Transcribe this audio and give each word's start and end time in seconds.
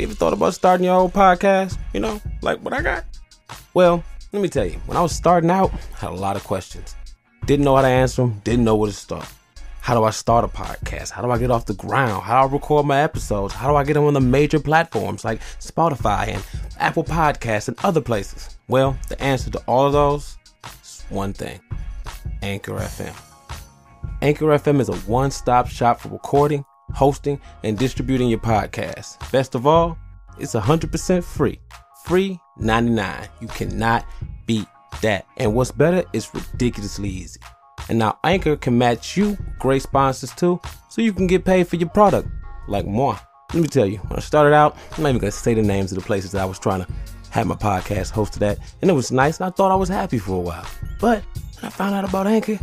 You 0.00 0.06
ever 0.06 0.14
thought 0.14 0.32
about 0.32 0.54
starting 0.54 0.86
your 0.86 0.98
own 0.98 1.10
podcast? 1.10 1.76
You 1.92 2.00
know, 2.00 2.22
like 2.40 2.58
what 2.60 2.72
I 2.72 2.80
got? 2.80 3.04
Well, 3.74 4.02
let 4.32 4.40
me 4.40 4.48
tell 4.48 4.64
you, 4.64 4.78
when 4.86 4.96
I 4.96 5.02
was 5.02 5.14
starting 5.14 5.50
out, 5.50 5.74
I 5.74 5.98
had 5.98 6.10
a 6.12 6.14
lot 6.14 6.36
of 6.36 6.44
questions. 6.44 6.96
Didn't 7.44 7.66
know 7.66 7.76
how 7.76 7.82
to 7.82 7.88
answer 7.88 8.22
them, 8.22 8.40
didn't 8.42 8.64
know 8.64 8.76
where 8.76 8.90
to 8.90 8.96
start. 8.96 9.28
How 9.82 9.94
do 9.94 10.02
I 10.04 10.08
start 10.08 10.46
a 10.46 10.48
podcast? 10.48 11.10
How 11.10 11.20
do 11.20 11.30
I 11.30 11.36
get 11.36 11.50
off 11.50 11.66
the 11.66 11.74
ground? 11.74 12.22
How 12.22 12.40
do 12.40 12.48
I 12.48 12.52
record 12.54 12.86
my 12.86 13.02
episodes? 13.02 13.52
How 13.52 13.68
do 13.68 13.76
I 13.76 13.84
get 13.84 13.92
them 13.92 14.04
on 14.04 14.14
the 14.14 14.22
major 14.22 14.58
platforms 14.58 15.22
like 15.22 15.42
Spotify 15.58 16.28
and 16.28 16.42
Apple 16.78 17.04
Podcasts 17.04 17.68
and 17.68 17.76
other 17.84 18.00
places? 18.00 18.56
Well, 18.68 18.96
the 19.10 19.22
answer 19.22 19.50
to 19.50 19.58
all 19.66 19.86
of 19.86 19.92
those 19.92 20.38
is 20.82 21.04
one 21.10 21.34
thing 21.34 21.60
Anchor 22.40 22.72
FM. 22.72 23.14
Anchor 24.22 24.46
FM 24.46 24.80
is 24.80 24.88
a 24.88 24.96
one 25.00 25.30
stop 25.30 25.68
shop 25.68 26.00
for 26.00 26.08
recording, 26.08 26.64
hosting, 26.92 27.40
and 27.64 27.78
distributing 27.78 28.28
your 28.28 28.38
podcast. 28.38 29.18
Best 29.30 29.54
of 29.54 29.66
all, 29.66 29.98
it's 30.38 30.54
100% 30.54 31.22
free. 31.24 31.58
Free 32.04 32.38
99. 32.58 33.28
You 33.40 33.48
cannot 33.48 34.06
beat 34.46 34.66
that. 35.02 35.26
And 35.36 35.54
what's 35.54 35.70
better, 35.70 36.04
it's 36.12 36.34
ridiculously 36.34 37.08
easy. 37.08 37.40
And 37.88 37.98
now 37.98 38.18
Anchor 38.24 38.56
can 38.56 38.78
match 38.78 39.16
you 39.16 39.36
great 39.58 39.82
sponsors 39.82 40.32
too, 40.32 40.60
so 40.88 41.02
you 41.02 41.12
can 41.12 41.26
get 41.26 41.44
paid 41.44 41.66
for 41.68 41.76
your 41.76 41.88
product, 41.88 42.28
like 42.68 42.86
moi. 42.86 43.18
Let 43.52 43.62
me 43.62 43.68
tell 43.68 43.86
you, 43.86 43.98
when 43.98 44.16
I 44.16 44.20
started 44.20 44.54
out, 44.54 44.76
I'm 44.96 45.02
not 45.02 45.08
even 45.08 45.20
gonna 45.20 45.32
say 45.32 45.54
the 45.54 45.62
names 45.62 45.90
of 45.90 45.98
the 45.98 46.04
places 46.04 46.32
that 46.32 46.42
I 46.42 46.44
was 46.44 46.58
trying 46.58 46.84
to 46.84 46.92
have 47.30 47.46
my 47.46 47.56
podcast 47.56 48.12
hosted 48.12 48.42
at, 48.42 48.58
and 48.80 48.90
it 48.90 48.94
was 48.94 49.10
nice, 49.10 49.38
and 49.38 49.46
I 49.46 49.50
thought 49.50 49.72
I 49.72 49.76
was 49.76 49.88
happy 49.88 50.18
for 50.18 50.36
a 50.36 50.40
while. 50.40 50.66
But 51.00 51.22
when 51.56 51.64
I 51.64 51.68
found 51.68 51.94
out 51.94 52.08
about 52.08 52.26
Anchor, 52.26 52.58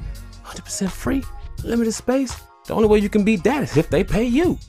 100% 0.45 0.89
free, 0.89 1.23
limited 1.63 1.91
space, 1.91 2.35
the 2.67 2.75
only 2.75 2.87
way 2.87 2.99
you 2.99 3.09
can 3.09 3.23
beat 3.23 3.43
that 3.43 3.63
is 3.63 3.77
if 3.77 3.89
they 3.89 4.03
pay 4.03 4.23
you. 4.25 4.59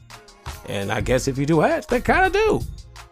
And 0.68 0.90
I 0.90 1.00
guess 1.00 1.28
if 1.28 1.36
you 1.36 1.46
do 1.46 1.62
ads, 1.62 1.86
they 1.86 2.00
kind 2.00 2.26
of 2.26 2.32
do. 2.32 2.60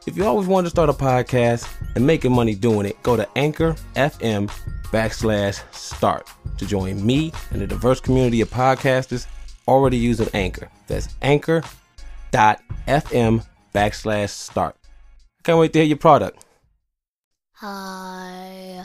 If 0.07 0.17
you 0.17 0.25
always 0.25 0.47
wanted 0.47 0.67
to 0.67 0.71
start 0.71 0.89
a 0.89 0.93
podcast 0.93 1.69
and 1.97 2.07
making 2.07 2.33
money 2.33 2.55
doing 2.55 2.87
it, 2.87 3.03
go 3.03 3.17
to 3.17 3.29
Anchor 3.37 3.75
FM 3.97 4.49
backslash 4.93 5.61
start 5.75 6.31
to 6.59 6.67
join 6.67 7.05
me 7.05 7.33
and 7.51 7.61
the 7.61 7.67
diverse 7.67 8.01
community 8.01 8.41
of 8.41 8.49
podcasters 8.49 9.27
already 9.67 9.97
using 9.97 10.29
Anchor. 10.33 10.71
That's 10.87 11.09
anchor.fm 11.23 11.65
backslash 13.75 14.31
start. 14.31 14.77
Can't 15.43 15.59
wait 15.59 15.73
to 15.73 15.81
hear 15.81 15.89
your 15.89 15.99
product. 15.99 16.45
Hi. 17.55 18.85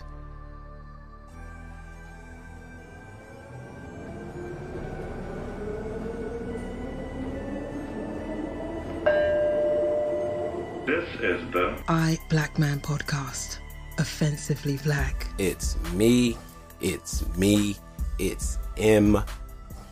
This 10.86 11.08
is 11.22 11.52
the 11.52 11.80
I 11.88 12.18
Black 12.30 12.58
Man 12.58 12.80
podcast. 12.80 13.58
Offensively 14.00 14.78
black. 14.78 15.28
It's 15.38 15.78
me. 15.92 16.36
It's 16.82 17.24
me. 17.38 17.76
It's 18.18 18.58
M 18.78 19.24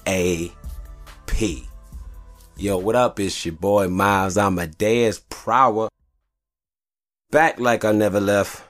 A 0.07 0.51
P. 1.27 1.67
Yo, 2.57 2.77
what 2.79 2.95
up? 2.95 3.19
It's 3.19 3.45
your 3.45 3.53
boy 3.53 3.87
Miles 3.87 4.35
Amadeus 4.35 5.21
Prower. 5.29 5.89
Back 7.29 7.59
like 7.59 7.85
I 7.85 7.91
never 7.91 8.19
left. 8.19 8.63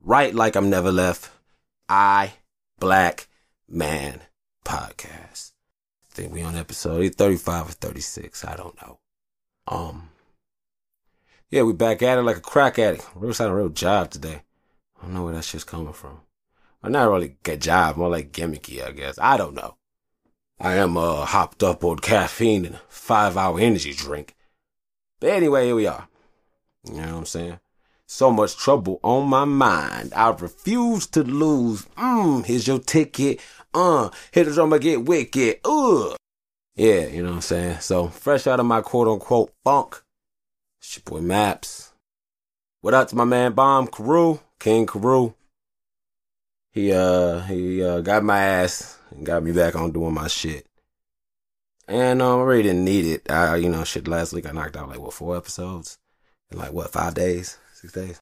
Right 0.00 0.32
like 0.32 0.54
I'm 0.54 0.70
never 0.70 0.92
left. 0.92 1.30
I 1.88 2.34
Black 2.78 3.26
Man 3.68 4.20
podcast. 4.64 5.50
I 6.10 6.14
think 6.14 6.32
we 6.32 6.42
on 6.42 6.54
episode 6.54 7.16
35 7.16 7.68
or 7.68 7.72
36. 7.72 8.44
I 8.44 8.56
don't 8.56 8.80
know. 8.80 8.98
Um. 9.66 10.10
Yeah, 11.50 11.62
we 11.62 11.72
back 11.72 12.02
at 12.02 12.18
it 12.18 12.22
like 12.22 12.38
a 12.38 12.40
crack 12.40 12.78
addict. 12.78 13.04
Had 13.04 13.48
a 13.48 13.54
real 13.54 13.68
job 13.68 14.10
today. 14.10 14.42
I 14.98 15.02
don't 15.04 15.14
know 15.14 15.24
where 15.24 15.34
that 15.34 15.44
shit's 15.44 15.64
coming 15.64 15.92
from. 15.92 16.20
Or 16.82 16.90
not 16.90 17.08
really 17.08 17.36
a 17.44 17.56
job, 17.56 17.96
more 17.96 18.10
like 18.10 18.32
gimmicky, 18.32 18.84
I 18.84 18.92
guess. 18.92 19.18
I 19.20 19.36
don't 19.36 19.54
know. 19.54 19.76
I 20.58 20.74
am 20.74 20.96
uh, 20.96 21.24
hopped 21.24 21.62
up 21.62 21.84
on 21.84 21.98
caffeine 21.98 22.64
and 22.64 22.74
a 22.76 22.80
five 22.88 23.36
hour 23.36 23.60
energy 23.60 23.92
drink. 23.92 24.34
But 25.20 25.30
anyway, 25.30 25.66
here 25.66 25.76
we 25.76 25.86
are. 25.86 26.08
You 26.84 26.94
know 26.94 27.12
what 27.12 27.18
I'm 27.18 27.26
saying? 27.26 27.60
So 28.06 28.30
much 28.30 28.56
trouble 28.56 29.00
on 29.02 29.28
my 29.28 29.44
mind. 29.44 30.12
I 30.14 30.30
refuse 30.30 31.06
to 31.08 31.22
lose. 31.22 31.82
Mmm, 31.96 32.44
here's 32.44 32.66
your 32.66 32.78
ticket. 32.78 33.40
Uh, 33.74 34.10
hit 34.32 34.44
the 34.44 34.52
drummer, 34.52 34.78
get 34.78 35.04
wicked. 35.04 35.60
Ugh. 35.64 36.16
Yeah, 36.76 37.06
you 37.06 37.22
know 37.22 37.30
what 37.30 37.36
I'm 37.36 37.40
saying? 37.42 37.80
So, 37.80 38.08
fresh 38.08 38.46
out 38.46 38.60
of 38.60 38.66
my 38.66 38.80
quote 38.80 39.08
unquote 39.08 39.52
funk, 39.64 40.02
it's 40.86 40.96
your 40.96 41.02
boy 41.02 41.20
Maps. 41.20 41.92
What 42.80 42.94
up 42.94 43.08
to 43.08 43.16
my 43.16 43.24
man 43.24 43.54
Bomb 43.54 43.88
Carew, 43.88 44.38
King 44.60 44.86
Carew. 44.86 45.34
He 46.70 46.92
uh 46.92 47.40
he 47.40 47.82
uh 47.82 48.02
got 48.02 48.22
my 48.22 48.38
ass 48.38 48.96
and 49.10 49.26
got 49.26 49.42
me 49.42 49.50
back 49.50 49.74
on 49.74 49.90
doing 49.90 50.14
my 50.14 50.28
shit. 50.28 50.64
And 51.88 52.22
um, 52.22 52.40
I 52.40 52.44
really 52.44 52.62
didn't 52.62 52.84
need 52.84 53.04
it. 53.06 53.28
I 53.30 53.56
you 53.56 53.68
know 53.68 53.82
shit 53.82 54.06
last 54.06 54.32
week 54.32 54.46
I 54.46 54.52
knocked 54.52 54.76
out 54.76 54.88
like 54.88 55.00
what 55.00 55.12
four 55.12 55.36
episodes 55.36 55.98
in 56.52 56.58
like 56.58 56.72
what 56.72 56.92
five 56.92 57.14
days, 57.14 57.58
six 57.74 57.92
days. 57.92 58.20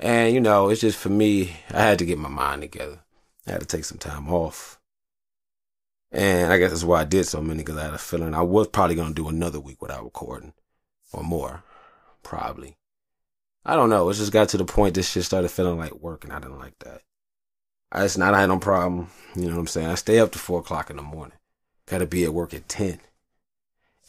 And 0.00 0.34
you 0.34 0.40
know 0.40 0.68
it's 0.68 0.80
just 0.80 0.98
for 0.98 1.10
me. 1.10 1.56
I 1.70 1.80
had 1.80 2.00
to 2.00 2.06
get 2.06 2.18
my 2.18 2.28
mind 2.28 2.62
together. 2.62 2.98
I 3.46 3.52
had 3.52 3.60
to 3.60 3.66
take 3.66 3.84
some 3.84 3.98
time 3.98 4.32
off. 4.32 4.80
And 6.10 6.52
I 6.52 6.58
guess 6.58 6.70
that's 6.70 6.82
why 6.82 7.02
I 7.02 7.04
did 7.04 7.26
so 7.26 7.40
many 7.40 7.58
because 7.58 7.76
I 7.76 7.84
had 7.84 7.94
a 7.94 7.98
feeling 7.98 8.34
I 8.34 8.42
was 8.42 8.66
probably 8.66 8.96
gonna 8.96 9.14
do 9.14 9.28
another 9.28 9.60
week 9.60 9.80
without 9.80 10.02
recording 10.02 10.54
or 11.14 11.24
more, 11.24 11.62
probably. 12.22 12.76
I 13.64 13.76
don't 13.76 13.88
know. 13.88 14.08
It 14.10 14.14
just 14.14 14.32
got 14.32 14.50
to 14.50 14.58
the 14.58 14.64
point 14.64 14.94
this 14.94 15.10
shit 15.10 15.24
started 15.24 15.50
feeling 15.50 15.78
like 15.78 15.94
work, 15.94 16.24
and 16.24 16.32
I 16.32 16.38
didn't 16.38 16.58
like 16.58 16.78
that. 16.80 17.02
I 17.90 18.02
just 18.02 18.18
not 18.18 18.34
I 18.34 18.40
had 18.40 18.48
no 18.48 18.58
problem. 18.58 19.08
You 19.34 19.46
know 19.46 19.54
what 19.54 19.60
I'm 19.60 19.66
saying? 19.68 19.88
I 19.88 19.94
stay 19.94 20.18
up 20.18 20.32
to 20.32 20.38
four 20.38 20.60
o'clock 20.60 20.90
in 20.90 20.96
the 20.96 21.02
morning. 21.02 21.38
Got 21.86 21.98
to 21.98 22.06
be 22.06 22.24
at 22.24 22.34
work 22.34 22.52
at 22.52 22.68
ten, 22.68 23.00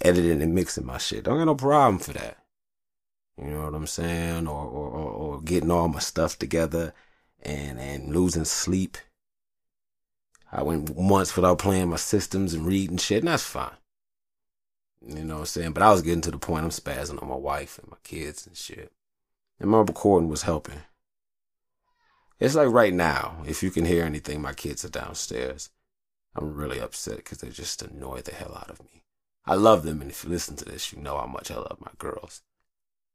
editing 0.02 0.42
and 0.42 0.56
mixing 0.56 0.86
my 0.86 0.98
shit. 0.98 1.24
Don't 1.24 1.38
got 1.38 1.46
no 1.46 1.56
problem 1.56 2.00
for 2.00 2.14
that. 2.14 2.38
You 3.38 3.52
know 3.52 3.66
what 3.66 3.76
I'm 3.76 3.88
saying? 3.88 4.48
Or 4.48 4.66
or 4.66 4.90
or, 4.90 5.12
or 5.12 5.42
getting 5.42 5.72
all 5.72 5.88
my 5.88 6.00
stuff 6.00 6.38
together, 6.40 6.94
and 7.44 7.80
and 7.80 8.14
losing 8.14 8.46
sleep. 8.46 8.98
I 10.52 10.64
went 10.64 10.98
months 10.98 11.36
without 11.36 11.60
playing 11.60 11.90
my 11.90 11.98
systems 11.98 12.54
and 12.54 12.66
reading 12.66 12.98
shit, 12.98 13.20
and 13.20 13.28
that's 13.28 13.44
fine. 13.44 13.76
You 15.08 15.24
know 15.24 15.36
what 15.36 15.40
I'm 15.42 15.46
saying? 15.46 15.72
But 15.74 15.84
I 15.84 15.92
was 15.92 16.02
getting 16.02 16.22
to 16.22 16.32
the 16.32 16.38
point 16.38 16.64
I'm 16.64 16.72
spazzing 16.72 17.22
on 17.22 17.30
my 17.30 17.36
wife 17.36 17.78
and 17.78 17.90
my 17.92 17.98
kids 18.04 18.48
and 18.48 18.58
shit. 18.58 18.92
And 19.60 19.70
my 19.70 19.80
recording 19.80 20.30
was 20.30 20.44
helping. 20.44 20.82
It's 22.40 22.56
like 22.56 22.70
right 22.70 22.94
now, 22.94 23.44
if 23.48 23.64
you 23.64 23.72
can 23.72 23.86
hear 23.86 24.04
anything, 24.04 24.42
my 24.42 24.54
kids 24.54 24.84
are 24.84 24.90
downstairs. 24.90 25.70
I'm 26.36 26.54
really 26.54 26.80
upset 26.80 27.18
because 27.18 27.38
they 27.38 27.50
just 27.50 27.82
annoy 27.82 28.22
the 28.22 28.34
hell 28.34 28.58
out 28.58 28.70
of 28.70 28.82
me. 28.82 29.04
I 29.46 29.56
love 29.56 29.84
them, 29.84 30.02
and 30.02 30.10
if 30.10 30.24
you 30.24 30.30
listen 30.30 30.56
to 30.58 30.66
this, 30.66 30.92
you 30.92 31.00
know 31.00 31.18
how 31.18 31.28
much 31.28 31.52
I 31.52 31.56
love 31.56 31.78
my 31.80 31.92
girls. 31.98 32.42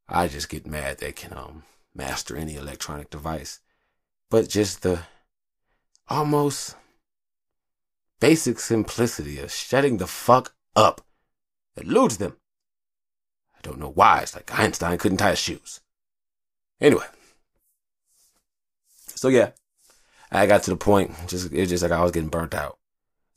I 0.09 0.29
just 0.29 0.49
get 0.49 0.67
mad 0.67 0.99
they 0.99 1.13
can 1.13 1.33
um 1.33 1.65
master 1.95 2.37
any 2.37 2.57
electronic 2.57 3.11
device. 3.11 3.61
But 4.31 4.49
just 4.49 4.83
the 4.83 5.01
almost 6.09 6.77
basic 8.21 8.59
simplicity 8.59 9.39
of 9.39 9.53
shutting 9.53 9.97
the 9.97 10.07
fuck 10.07 10.55
up 10.77 11.01
eludes 11.77 12.19
them. 12.19 12.37
I 13.57 13.61
don't 13.63 13.79
know 13.79 13.91
why. 13.91 14.21
It's 14.21 14.35
like 14.35 14.59
Einstein 14.59 14.99
couldn't 14.99 15.19
tie 15.19 15.31
his 15.31 15.39
shoes. 15.39 15.81
Anyway. 16.81 17.05
So 19.07 19.29
yeah, 19.29 19.51
I 20.33 20.47
got 20.47 20.63
to 20.63 20.71
the 20.71 20.77
point, 20.77 21.13
just, 21.27 21.53
it 21.53 21.61
was 21.61 21.69
just 21.69 21.83
like 21.83 21.93
I 21.93 22.03
was 22.03 22.13
getting 22.13 22.31
burnt 22.31 22.55
out. 22.55 22.79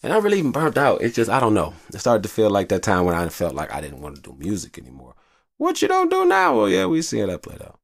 And 0.02 0.12
I 0.12 0.18
really 0.18 0.40
even 0.40 0.52
burnt 0.52 0.78
out. 0.78 1.02
It's 1.02 1.16
just, 1.16 1.30
I 1.30 1.40
don't 1.40 1.54
know. 1.54 1.74
It 1.94 2.00
started 2.00 2.24
to 2.24 2.30
feel 2.30 2.50
like 2.50 2.70
that 2.70 2.84
time 2.84 3.06
when 3.06 3.16
I 3.16 3.28
felt 3.30 3.56
like 3.56 3.74
I 3.74 3.82
didn't 3.82 4.02
want 4.02 4.16
to 4.16 4.22
do 4.22 4.36
music 4.38 4.78
anymore. 4.78 5.16
What 5.58 5.82
you 5.82 5.88
don't 5.88 6.12
do 6.12 6.26
now? 6.26 6.58
Well, 6.58 6.70
yeah, 6.70 6.86
we 6.86 7.02
see 7.02 7.20
how 7.20 7.28
that 7.28 7.42
played 7.42 7.62
out. 7.62 7.80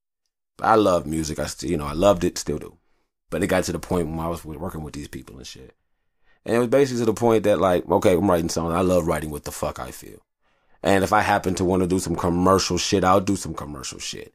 But 0.58 0.68
I 0.68 0.76
love 0.76 1.06
music. 1.06 1.40
I 1.40 1.46
still, 1.46 1.70
you 1.70 1.78
know, 1.78 1.86
I 1.86 1.94
loved 1.94 2.24
it, 2.26 2.38
still 2.38 2.58
do. 2.58 2.78
But 3.30 3.44
it 3.44 3.48
got 3.48 3.64
to 3.66 3.72
the 3.72 3.80
point 3.80 4.10
when 4.10 4.20
I 4.20 4.28
was 4.28 4.44
working 4.44 4.84
with 4.84 4.94
these 4.94 5.08
people 5.08 5.38
and 5.38 5.48
shit. 5.48 5.76
And 6.46 6.56
it 6.56 6.60
was 6.60 6.68
basically 6.68 7.02
to 7.02 7.06
the 7.06 7.14
point 7.14 7.44
that 7.44 7.60
like, 7.60 7.88
okay, 7.88 8.14
I'm 8.14 8.30
writing 8.30 8.50
songs. 8.50 8.74
I 8.74 8.82
love 8.82 9.08
writing 9.08 9.30
what 9.30 9.44
the 9.44 9.52
fuck 9.52 9.80
I 9.80 9.92
feel. 9.92 10.20
And 10.82 11.04
if 11.04 11.12
I 11.12 11.22
happen 11.22 11.56
to 11.56 11.66
want 11.66 11.84
to 11.84 11.88
do 11.88 12.00
some 12.00 12.16
commercial 12.16 12.78
shit, 12.78 13.04
I'll 13.04 13.22
do 13.22 13.36
some 13.36 13.54
commercial 13.54 14.00
shit. 14.00 14.34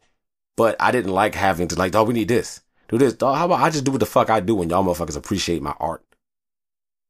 But 0.57 0.77
I 0.79 0.93
didn't 0.93 1.13
like 1.13 1.35
having 1.35 1.69
to 1.69 1.77
like, 1.77 1.93
dog, 1.93 2.09
we 2.09 2.15
need 2.15 2.29
this. 2.29 2.61
Do 2.89 2.99
this. 2.99 3.15
Dog, 3.15 3.37
how 3.37 3.47
about 3.47 3.61
I 3.61 3.71
just 3.71 3.85
do 3.85 3.93
what 3.93 4.01
the 4.01 4.07
fuck 4.07 4.31
I 4.31 4.41
do 4.41 4.61
and 4.61 4.71
y'all 4.71 4.85
motherfuckers 4.85 5.17
appreciate 5.17 5.63
my 5.63 5.75
art? 5.81 6.05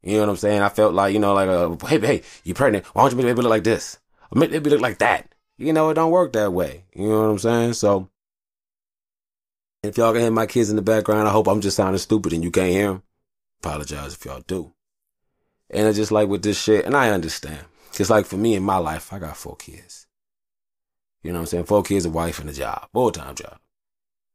You 0.03 0.15
know 0.15 0.21
what 0.21 0.29
I'm 0.29 0.37
saying? 0.37 0.63
I 0.63 0.69
felt 0.69 0.95
like, 0.95 1.13
you 1.13 1.19
know, 1.19 1.35
like, 1.35 1.49
uh, 1.49 1.87
hey, 1.87 1.99
hey, 1.99 2.23
you 2.45 2.55
pregnant. 2.55 2.85
Why 2.87 3.03
don't 3.03 3.11
you 3.13 3.17
make 3.17 3.27
baby 3.27 3.43
look 3.43 3.51
like 3.51 3.65
this? 3.65 3.99
Make 4.35 4.51
baby 4.51 4.71
look 4.71 4.81
like 4.81 4.99
that? 4.99 5.35
You 5.57 5.73
know, 5.73 5.91
it 5.91 5.95
don't 5.95 6.11
work 6.11 6.33
that 6.33 6.53
way. 6.53 6.85
You 6.95 7.09
know 7.09 7.23
what 7.23 7.31
I'm 7.31 7.39
saying? 7.39 7.73
So, 7.75 8.11
if 9.83 9.97
y'all 9.97 10.13
can 10.13 10.23
hear 10.23 10.31
my 10.31 10.47
kids 10.47 10.71
in 10.71 10.77
the 10.77 10.83
background, 10.83 11.29
I 11.29 11.31
hope 11.31 11.47
I'm 11.47 11.61
just 11.61 11.77
sounding 11.77 11.99
stupid 11.99 12.33
and 12.33 12.43
you 12.43 12.51
can't 12.51 12.73
hear 12.73 12.89
them. 12.89 13.03
Apologize 13.63 14.15
if 14.15 14.25
y'all 14.25 14.43
do. 14.47 14.73
And 15.71 15.87
it's 15.87 15.97
just 15.97 16.13
like 16.13 16.29
with 16.29 16.43
this 16.43 16.61
shit, 16.61 16.85
and 16.85 16.97
I 16.97 17.11
understand. 17.11 17.65
Just 17.94 18.11
like 18.11 18.26
for 18.26 18.37
me 18.37 18.55
in 18.55 18.62
my 18.62 18.76
life, 18.76 19.12
I 19.12 19.19
got 19.19 19.37
four 19.37 19.56
kids. 19.56 20.06
You 21.23 21.32
know 21.32 21.38
what 21.38 21.43
I'm 21.43 21.46
saying? 21.46 21.64
Four 21.64 21.82
kids, 21.82 22.05
a 22.05 22.11
wife, 22.11 22.38
and 22.38 22.50
a 22.50 22.52
job. 22.52 22.88
Full 22.93 23.11
time 23.11 23.35
job. 23.35 23.58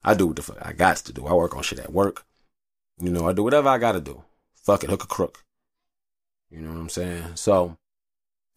I 0.03 0.13
do 0.13 0.27
what 0.27 0.37
the 0.37 0.41
fuck 0.41 0.57
I 0.61 0.73
got 0.73 0.97
to 0.97 1.13
do. 1.13 1.27
I 1.27 1.33
work 1.33 1.55
on 1.55 1.63
shit 1.63 1.79
at 1.79 1.91
work. 1.91 2.25
You 2.99 3.11
know, 3.11 3.27
I 3.27 3.33
do 3.33 3.43
whatever 3.43 3.69
I 3.69 3.77
gotta 3.77 4.01
do. 4.01 4.23
Fuck 4.55 4.83
it, 4.83 4.89
hook 4.89 5.03
a 5.03 5.07
crook. 5.07 5.43
You 6.49 6.59
know 6.59 6.71
what 6.71 6.79
I'm 6.79 6.89
saying? 6.89 7.23
So 7.35 7.77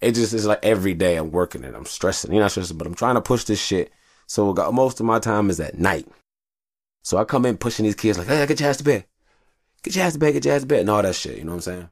it 0.00 0.12
just 0.12 0.32
is 0.32 0.46
like 0.46 0.64
every 0.64 0.94
day 0.94 1.16
I'm 1.16 1.30
working 1.30 1.64
and 1.64 1.76
I'm 1.76 1.84
stressing. 1.84 2.32
You're 2.32 2.42
not 2.42 2.50
stressing, 2.50 2.78
but 2.78 2.86
I'm 2.86 2.94
trying 2.94 3.14
to 3.14 3.20
push 3.20 3.44
this 3.44 3.60
shit. 3.60 3.92
So 4.26 4.52
most 4.72 4.98
of 4.98 5.06
my 5.06 5.18
time 5.18 5.50
is 5.50 5.60
at 5.60 5.78
night. 5.78 6.08
So 7.02 7.18
I 7.18 7.24
come 7.24 7.46
in 7.46 7.56
pushing 7.56 7.84
these 7.84 7.94
kids 7.94 8.18
like, 8.18 8.28
hey, 8.28 8.46
get 8.46 8.60
your 8.60 8.70
ass 8.70 8.78
to 8.78 8.84
bed. 8.84 9.04
Get 9.82 9.96
your 9.96 10.04
ass 10.04 10.14
to 10.14 10.18
bed, 10.18 10.32
get 10.32 10.44
your 10.44 10.54
ass 10.54 10.62
to 10.62 10.66
bed, 10.66 10.80
and 10.80 10.90
all 10.90 11.02
that 11.02 11.14
shit. 11.14 11.38
You 11.38 11.44
know 11.44 11.52
what 11.52 11.56
I'm 11.56 11.60
saying? 11.62 11.90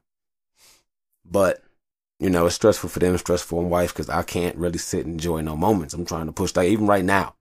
But, 1.25 1.61
you 2.21 2.29
know, 2.29 2.45
it's 2.45 2.53
stressful 2.53 2.87
for 2.87 2.99
them, 2.99 3.17
stressful 3.17 3.57
on 3.57 3.71
wife, 3.71 3.93
because 3.93 4.07
I 4.07 4.21
can't 4.21 4.55
really 4.55 4.77
sit 4.77 5.07
and 5.07 5.15
enjoy 5.15 5.41
no 5.41 5.57
moments. 5.57 5.95
I'm 5.95 6.05
trying 6.05 6.27
to 6.27 6.31
push 6.31 6.51
that. 6.51 6.65
Even 6.65 6.85
right 6.85 7.03
now, 7.03 7.33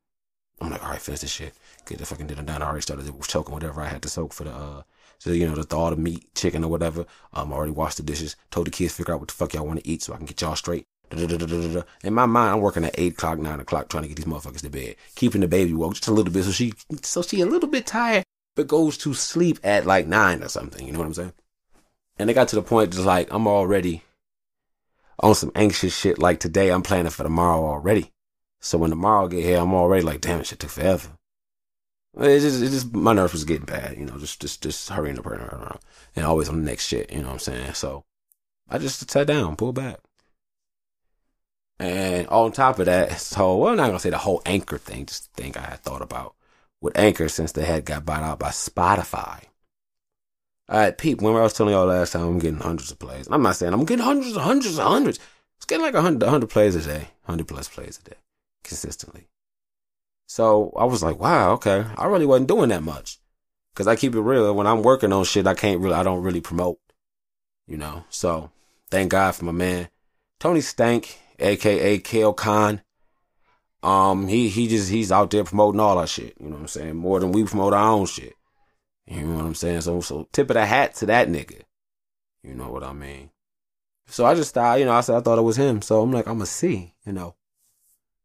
I'm 0.59 0.71
like, 0.71 0.82
all 0.82 0.91
right, 0.91 1.00
finish 1.00 1.21
this 1.21 1.31
shit. 1.31 1.53
Get 1.85 1.99
the 1.99 2.06
fucking 2.06 2.27
dinner 2.27 2.43
done. 2.43 2.62
I 2.62 2.67
already 2.67 2.81
started 2.81 3.12
choking 3.29 3.53
whatever 3.53 3.82
I 3.82 3.88
had 3.88 4.00
to 4.03 4.09
soak 4.09 4.32
for 4.32 4.44
the, 4.44 4.50
uh, 4.50 4.82
so, 5.19 5.32
you 5.32 5.47
know, 5.47 5.55
the 5.55 5.65
thought 5.65 5.93
of 5.93 5.99
meat, 5.99 6.35
chicken, 6.35 6.65
or 6.65 6.71
whatever. 6.71 7.05
Um, 7.35 7.53
I 7.53 7.56
already 7.56 7.73
washed 7.73 7.99
the 7.99 8.03
dishes, 8.03 8.37
told 8.50 8.69
the 8.69 8.71
kids 8.71 8.94
figure 8.94 9.12
out 9.12 9.21
what 9.21 9.29
the 9.29 9.35
fuck 9.35 9.53
y'all 9.53 9.67
want 9.67 9.81
to 9.81 9.87
eat 9.87 10.03
so 10.03 10.15
I 10.15 10.17
can 10.17 10.25
get 10.25 10.41
y'all 10.41 10.56
straight. 10.56 10.87
In 11.12 12.15
my 12.15 12.25
mind, 12.25 12.55
I'm 12.55 12.61
working 12.62 12.85
at 12.85 12.94
eight 12.97 13.12
o'clock, 13.12 13.38
nine 13.38 13.61
o'clock, 13.61 13.91
trying 13.91 14.05
to 14.05 14.09
get 14.09 14.17
these 14.17 14.25
motherfuckers 14.25 14.62
to 14.62 14.71
bed, 14.71 14.97
keeping 15.15 15.43
the 15.43 15.49
baby 15.49 15.75
woke 15.75 15.94
just 15.94 16.09
a 16.09 16.12
little 16.12 16.32
bit, 16.32 16.44
so 16.44 16.53
she, 16.53 16.73
so 17.03 17.21
she 17.21 17.43
a 17.43 17.47
little 17.47 17.69
bit 17.69 17.87
tired, 17.87 18.25
but 18.56 18.69
goes 18.69 18.97
to 18.99 19.12
sleep 19.12 19.59
at 19.62 19.85
like 19.85 20.06
nine 20.06 20.43
or 20.43 20.49
something. 20.49 20.87
You 20.87 20.93
know 20.93 21.00
what 21.00 21.06
I'm 21.06 21.15
saying? 21.15 21.32
And 22.19 22.31
it 22.31 22.35
got 22.35 22.49
to 22.49 22.56
the 22.56 22.62
point 22.62 22.93
just 22.93 23.05
like 23.05 23.29
I'm 23.31 23.47
already 23.47 24.05
on 25.20 25.34
some 25.34 25.52
anxious 25.55 25.96
shit. 25.96 26.19
Like 26.19 26.40
today, 26.40 26.70
I'm 26.70 26.82
planning 26.82 27.11
for 27.11 27.22
tomorrow 27.22 27.64
already. 27.64 28.11
So 28.61 28.78
when 28.78 28.90
tomorrow 28.90 29.28
get 29.28 29.44
here, 29.44 29.58
I'm 29.58 29.75
already 29.75 30.02
like, 30.02 30.20
damn, 30.20 30.43
shit 30.43 30.58
took 30.58 30.70
forever. 30.70 31.11
It 32.19 32.40
just, 32.40 32.61
it's 32.61 32.72
just 32.72 32.93
my 32.93 33.12
nerves 33.12 33.32
was 33.32 33.44
getting 33.44 33.67
bad, 33.67 33.96
you 33.96 34.05
know, 34.05 34.19
just, 34.19 34.40
just, 34.40 34.62
just 34.62 34.88
hurrying 34.88 35.19
up 35.19 35.26
around 35.26 35.78
and 36.17 36.26
always 36.26 36.49
on 36.49 36.58
the 36.58 36.69
next 36.69 36.87
shit, 36.87 37.12
you 37.12 37.20
know 37.20 37.28
what 37.28 37.34
I'm 37.34 37.38
saying? 37.38 37.75
So 37.75 38.05
I 38.69 38.78
just 38.78 39.08
sat 39.08 39.28
down, 39.28 39.56
pulled 39.56 39.76
back. 39.76 39.99
And 41.78 42.26
on 42.28 42.52
top 42.52 42.78
of 42.78 42.87
that, 42.87 43.12
so 43.20 43.56
well, 43.56 43.70
I'm 43.70 43.76
not 43.76 43.87
gonna 43.87 44.00
say 44.00 44.11
the 44.11 44.19
whole 44.19 44.43
Anchor 44.44 44.76
thing, 44.76 45.06
just 45.06 45.32
think 45.32 45.56
I 45.56 45.62
had 45.62 45.81
thought 45.81 46.02
about 46.02 46.34
with 46.81 46.99
Anchor 46.99 47.28
since 47.28 47.52
they 47.52 47.64
had 47.64 47.84
got 47.84 48.05
bought 48.05 48.22
out 48.22 48.38
by 48.38 48.50
Spotify. 48.50 49.44
All 50.70 50.78
right, 50.78 50.96
Pete, 50.96 51.20
when 51.20 51.34
I 51.34 51.40
was 51.40 51.52
telling 51.52 51.75
y'all 51.75 51.87
last 51.87 52.12
time, 52.12 52.22
I'm 52.22 52.38
getting 52.38 52.61
hundreds 52.61 52.93
of 52.93 53.00
plays. 53.00 53.26
I'm 53.28 53.43
not 53.43 53.56
saying 53.56 53.72
I'm 53.72 53.84
getting 53.84 54.05
hundreds 54.05 54.37
and 54.37 54.44
hundreds 54.44 54.78
and 54.78 54.87
hundreds. 54.87 55.19
It's 55.56 55.67
getting 55.67 55.84
like 55.84 55.94
100, 55.94 56.22
100 56.22 56.49
plays 56.49 56.76
a 56.76 56.81
day, 56.81 57.08
100 57.25 57.49
plus 57.49 57.69
plays 57.69 57.99
a 58.00 58.11
day, 58.11 58.17
consistently. 58.62 59.26
So 60.28 60.72
I 60.78 60.84
was 60.84 61.02
like, 61.02 61.19
wow, 61.19 61.50
okay. 61.55 61.84
I 61.96 62.06
really 62.06 62.25
wasn't 62.25 62.46
doing 62.46 62.69
that 62.69 62.84
much. 62.84 63.19
Cause 63.75 63.88
I 63.88 63.96
keep 63.96 64.14
it 64.14 64.20
real. 64.20 64.55
When 64.55 64.69
I'm 64.69 64.82
working 64.82 65.12
on 65.12 65.25
shit, 65.25 65.49
I 65.49 65.55
can't 65.55 65.81
really, 65.81 65.94
I 65.94 66.05
don't 66.05 66.22
really 66.22 66.40
promote, 66.40 66.78
you 67.67 67.76
know? 67.76 68.05
So 68.08 68.50
thank 68.90 69.11
God 69.11 69.34
for 69.34 69.46
my 69.46 69.52
man, 69.52 69.88
Tony 70.38 70.61
Stank, 70.61 71.19
aka 71.40 71.99
Kale 71.99 72.32
Khan. 72.32 72.82
Um, 73.82 74.28
he, 74.28 74.49
he 74.49 74.69
just, 74.69 74.90
he's 74.90 75.11
out 75.11 75.31
there 75.31 75.43
promoting 75.43 75.81
all 75.81 75.99
our 75.99 76.06
shit. 76.06 76.34
You 76.38 76.46
know 76.46 76.56
what 76.56 76.62
I'm 76.62 76.69
saying? 76.69 76.96
More 76.96 77.19
than 77.19 77.32
we 77.32 77.44
promote 77.44 77.72
our 77.72 77.90
own 77.90 78.06
shit. 78.06 78.34
You 79.11 79.23
know 79.27 79.37
what 79.37 79.45
I'm 79.45 79.55
saying? 79.55 79.81
So, 79.81 80.01
so 80.01 80.29
tip 80.33 80.51
of 80.51 80.55
the 80.55 80.65
hat 80.65 80.95
to 80.97 81.07
that 81.07 81.29
nigga. 81.29 81.62
You 82.43 82.55
know 82.55 82.71
what 82.71 82.85
I 82.85 82.93
mean? 82.93 83.31
So 84.07 84.25
I 84.25 84.35
just 84.35 84.55
thought, 84.55 84.79
you 84.79 84.85
know, 84.85 84.93
I 84.93 85.01
said 85.01 85.17
I 85.17 85.21
thought 85.21 85.39
it 85.39 85.43
was 85.43 85.59
him. 85.59 85.83
So 85.83 86.01
I'm 86.01 86.12
like, 86.12 86.27
I'm 86.27 86.35
gonna 86.35 86.47
see, 86.47 86.95
you 87.05 87.12
know. 87.12 87.35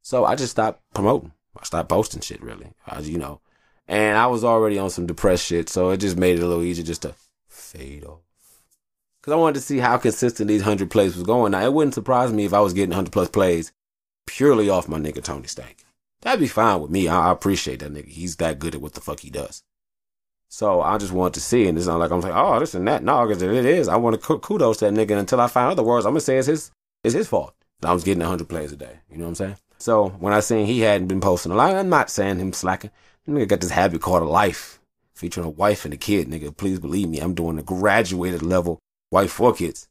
So 0.02 0.26
I 0.26 0.36
just 0.36 0.52
stopped 0.52 0.82
promoting. 0.94 1.34
I 1.60 1.64
stopped 1.66 1.90
posting 1.90 2.22
shit 2.22 2.42
really. 2.42 2.74
I, 2.88 3.00
you 3.00 3.18
know, 3.18 3.42
and 3.88 4.18
I 4.18 4.28
was 4.28 4.44
already 4.44 4.78
on 4.78 4.90
some 4.90 5.08
depressed 5.08 5.46
shit, 5.46 5.70
so 5.70 5.90
it 5.90 5.98
just 5.98 6.18
made 6.18 6.38
it 6.38 6.44
a 6.44 6.48
little 6.48 6.64
easier 6.64 6.86
just 6.86 7.02
to 7.02 7.16
fade 7.48 8.04
off. 8.04 8.20
Cause 9.22 9.34
I 9.34 9.38
wanted 9.38 9.56
to 9.56 9.62
see 9.62 9.80
how 9.80 9.98
consistent 9.98 10.48
these 10.48 10.62
hundred 10.62 10.92
plays 10.92 11.16
was 11.16 11.26
going. 11.26 11.54
Now 11.54 11.64
it 11.64 11.74
wouldn't 11.74 11.96
surprise 11.96 12.32
me 12.32 12.46
if 12.46 12.54
I 12.54 12.60
was 12.60 12.74
getting 12.74 12.94
hundred 12.94 13.12
plus 13.12 13.30
plays 13.30 13.72
purely 14.28 14.70
off 14.70 14.88
my 14.88 15.00
nigga 15.00 15.24
Tony 15.24 15.48
Stank. 15.48 15.84
That'd 16.22 16.40
be 16.40 16.48
fine 16.48 16.82
with 16.82 16.92
me. 16.92 17.08
I, 17.08 17.30
I, 17.30 17.32
appreciate 17.32 17.80
that 17.80 17.94
nigga. 17.94 18.08
He's 18.08 18.36
that 18.38 18.60
good 18.60 18.76
at 18.76 18.82
what 18.82 18.94
the 18.94 19.02
fuck 19.02 19.20
he 19.20 19.30
does. 19.30 19.64
So 20.56 20.80
I 20.80 20.98
just 20.98 21.12
want 21.12 21.34
to 21.34 21.42
see, 21.42 21.68
and 21.68 21.78
it's 21.78 21.86
not 21.86 22.00
like 22.00 22.12
I'm 22.12 22.22
like, 22.22 22.32
oh, 22.34 22.58
this 22.62 22.76
and 22.76 22.88
that. 22.88 23.04
No, 23.04 23.28
because 23.28 23.42
it 23.42 23.66
is. 23.66 23.90
I 23.90 23.98
want 23.98 24.22
to 24.22 24.38
kudos 24.38 24.78
to 24.78 24.86
that 24.86 24.94
nigga. 24.94 25.20
Until 25.20 25.42
I 25.42 25.48
find 25.48 25.70
other 25.70 25.84
words, 25.84 26.06
I'm 26.06 26.14
gonna 26.14 26.22
say 26.22 26.38
it's 26.38 26.48
his, 26.48 26.72
it's 27.04 27.14
his 27.14 27.28
fault. 27.28 27.54
I 27.84 27.92
was 27.92 28.06
getting 28.06 28.24
hundred 28.24 28.48
plays 28.48 28.72
a 28.72 28.78
day. 28.78 29.00
You 29.12 29.18
know 29.18 29.26
what 29.26 29.32
I'm 29.32 29.36
saying? 29.36 29.58
So 29.80 30.08
when 30.08 30.32
I 30.32 30.40
seen 30.40 30.66
he 30.66 30.80
hadn't 30.80 31.08
been 31.08 31.20
posting 31.20 31.52
a 31.52 31.56
lot, 31.56 31.76
I'm 31.76 31.90
not 31.90 32.10
saying 32.10 32.40
him 32.40 32.54
slacking. 32.54 32.92
Nigga 33.28 33.50
got 33.50 33.60
this 33.60 33.72
habit 33.72 34.02
called 34.02 34.24
a 34.24 34.28
life, 34.28 34.80
featuring 35.14 35.46
a 35.46 35.50
wife 35.50 35.84
and 35.84 35.94
a 35.94 35.98
kid. 35.98 36.30
Nigga, 36.30 36.56
please 36.56 36.80
believe 36.80 37.10
me, 37.10 37.20
I'm 37.20 37.34
doing 37.34 37.60
a 37.60 37.62
graduated 37.62 38.42
level 38.42 38.80
wife 39.12 39.34
for 39.34 39.54
kids. 39.54 39.90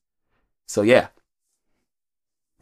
So 0.67 0.81
yeah. 0.81 1.09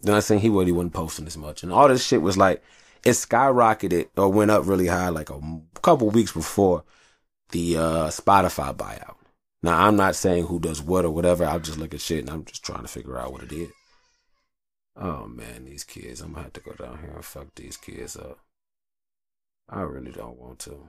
Then 0.00 0.16
I 0.16 0.19
seen 0.19 0.40
he 0.40 0.49
really 0.49 0.72
wasn't 0.72 0.93
posting 0.93 1.28
as 1.28 1.37
much, 1.37 1.62
and 1.62 1.72
all 1.72 1.87
this 1.87 2.04
shit 2.04 2.20
was 2.20 2.37
like 2.37 2.64
it 3.04 3.10
skyrocketed 3.10 4.08
or 4.16 4.28
went 4.28 4.50
up 4.50 4.66
really 4.66 4.88
high 4.88 5.10
like 5.10 5.31
a 5.31 5.40
couple 5.82 6.10
weeks 6.10 6.32
before 6.32 6.82
the 7.52 7.76
uh, 7.76 8.08
Spotify 8.08 8.75
buyout. 8.75 9.16
Now 9.62 9.87
I'm 9.87 9.96
not 9.96 10.16
saying 10.16 10.46
who 10.46 10.58
does 10.58 10.82
what 10.82 11.04
or 11.04 11.10
whatever. 11.10 11.44
I 11.44 11.58
just 11.58 11.78
look 11.78 11.94
at 11.94 12.00
shit 12.00 12.20
and 12.20 12.31
I'm 12.31 12.44
just 12.44 12.64
trying 12.64 12.82
to 12.82 12.88
figure 12.88 13.19
out 13.19 13.32
what 13.32 13.44
it 13.44 13.52
is. 13.52 13.70
Oh 14.96 15.26
man, 15.26 15.64
these 15.64 15.84
kids. 15.84 16.20
I'm 16.20 16.32
gonna 16.32 16.44
have 16.44 16.52
to 16.54 16.60
go 16.60 16.72
down 16.72 16.99
here 16.99 17.12
and 17.14 17.25
fuck 17.25 17.54
these 17.54 17.76
kids 17.76 18.16
up. 18.16 18.38
I 19.69 19.82
really 19.82 20.12
don't 20.12 20.38
want 20.38 20.58
to. 20.60 20.88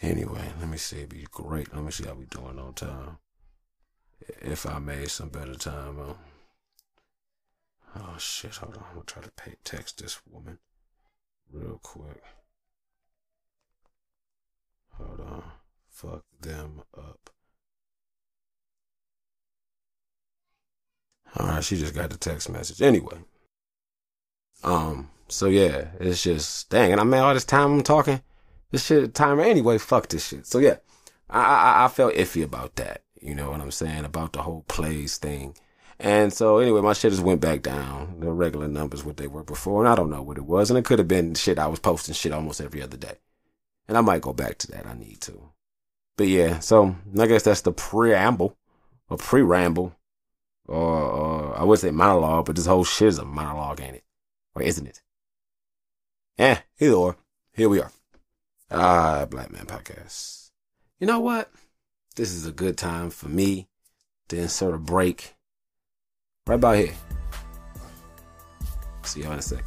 Anyway, 0.00 0.52
let 0.58 0.68
me 0.68 0.78
see. 0.78 0.98
It'd 0.98 1.10
be 1.10 1.26
great. 1.30 1.74
Let 1.74 1.84
me 1.84 1.90
see 1.90 2.04
how 2.04 2.14
we 2.14 2.24
doing 2.26 2.58
on 2.58 2.72
time. 2.72 3.18
If 4.40 4.64
I 4.64 4.78
made 4.78 5.10
some 5.10 5.28
better 5.28 5.54
time. 5.54 5.98
Uh, 6.00 6.14
oh 7.96 8.16
shit! 8.18 8.56
Hold 8.56 8.76
on. 8.76 8.84
I'm 8.88 8.94
gonna 8.94 9.04
try 9.04 9.22
to 9.22 9.30
pay, 9.32 9.56
text 9.64 9.98
this 10.00 10.20
woman 10.30 10.58
real 11.52 11.78
quick. 11.82 12.22
Hold 14.92 15.20
on. 15.20 15.42
Fuck 15.88 16.24
them 16.40 16.82
up. 16.96 17.30
All 21.36 21.46
right, 21.46 21.64
she 21.64 21.76
just 21.76 21.94
got 21.94 22.10
the 22.10 22.16
text 22.16 22.50
message. 22.50 22.82
Anyway, 22.82 23.18
um, 24.64 25.10
so 25.28 25.46
yeah, 25.46 25.88
it's 26.00 26.22
just 26.22 26.68
dang, 26.70 26.92
and 26.92 27.00
I 27.00 27.04
made 27.04 27.20
all 27.20 27.34
this 27.34 27.44
time 27.44 27.72
I'm 27.72 27.82
talking. 27.82 28.20
This 28.70 28.86
shit 28.86 29.14
timer 29.14 29.42
anyway. 29.42 29.78
Fuck 29.78 30.08
this 30.08 30.28
shit. 30.28 30.46
So 30.46 30.58
yeah, 30.58 30.76
I, 31.28 31.40
I 31.40 31.84
I 31.84 31.88
felt 31.88 32.14
iffy 32.14 32.42
about 32.42 32.76
that. 32.76 33.02
You 33.20 33.34
know 33.34 33.50
what 33.50 33.60
I'm 33.60 33.70
saying 33.70 34.04
about 34.04 34.32
the 34.32 34.42
whole 34.42 34.64
plays 34.68 35.18
thing. 35.18 35.54
And 36.00 36.32
so 36.32 36.58
anyway, 36.58 36.80
my 36.80 36.94
shit 36.94 37.12
just 37.12 37.22
went 37.22 37.40
back 37.40 37.62
down. 37.62 38.20
The 38.20 38.30
regular 38.30 38.68
numbers 38.68 39.04
what 39.04 39.18
they 39.18 39.26
were 39.26 39.44
before, 39.44 39.82
and 39.82 39.88
I 39.88 39.94
don't 39.94 40.10
know 40.10 40.22
what 40.22 40.38
it 40.38 40.44
was. 40.44 40.70
And 40.70 40.78
it 40.78 40.84
could 40.84 40.98
have 40.98 41.08
been 41.08 41.34
shit. 41.34 41.58
I 41.58 41.66
was 41.66 41.78
posting 41.78 42.14
shit 42.14 42.32
almost 42.32 42.60
every 42.60 42.82
other 42.82 42.96
day, 42.96 43.18
and 43.86 43.98
I 43.98 44.00
might 44.00 44.22
go 44.22 44.32
back 44.32 44.58
to 44.58 44.70
that. 44.72 44.86
I 44.86 44.94
need 44.94 45.20
to. 45.22 45.50
But 46.16 46.28
yeah, 46.28 46.58
so 46.58 46.96
I 47.18 47.26
guess 47.26 47.42
that's 47.42 47.60
the 47.60 47.72
preamble, 47.72 48.56
or 49.08 49.16
pre-ramble 49.16 49.94
or, 50.70 51.02
or 51.02 51.58
I 51.58 51.64
would 51.64 51.80
say 51.80 51.90
monologue, 51.90 52.46
but 52.46 52.56
this 52.56 52.66
whole 52.66 52.84
shit 52.84 53.08
is 53.08 53.18
a 53.18 53.24
monologue, 53.24 53.80
ain't 53.80 53.96
it? 53.96 54.04
Or 54.54 54.62
isn't 54.62 54.86
it? 54.86 55.02
Eh, 56.38 56.56
either 56.78 56.94
or. 56.94 57.16
Here 57.52 57.68
we 57.68 57.80
are. 57.80 57.90
Ah, 58.70 59.26
Black 59.28 59.50
Man 59.50 59.66
Podcast. 59.66 60.50
You 61.00 61.06
know 61.08 61.18
what? 61.18 61.50
This 62.14 62.32
is 62.32 62.46
a 62.46 62.52
good 62.52 62.78
time 62.78 63.10
for 63.10 63.28
me 63.28 63.68
to 64.28 64.38
insert 64.38 64.74
a 64.74 64.78
break 64.78 65.34
right 66.50 66.56
about 66.56 66.76
here. 66.76 66.92
See 69.04 69.22
y'all 69.22 69.32
in 69.32 69.38
a 69.38 69.42
second. 69.42 69.66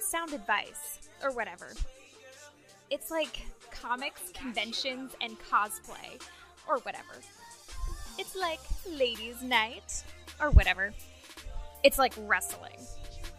sound 0.00 0.32
advice 0.32 1.10
or 1.22 1.32
whatever. 1.32 1.66
It's 2.88 3.10
like 3.10 3.42
comics, 3.70 4.32
conventions, 4.32 5.12
and 5.20 5.36
cosplay 5.38 6.18
or 6.66 6.78
whatever. 6.78 7.12
It's 8.18 8.34
like 8.34 8.60
ladies' 8.88 9.42
night 9.42 10.02
or 10.40 10.50
whatever. 10.50 10.92
It's 11.82 11.98
like 11.98 12.14
wrestling 12.18 12.78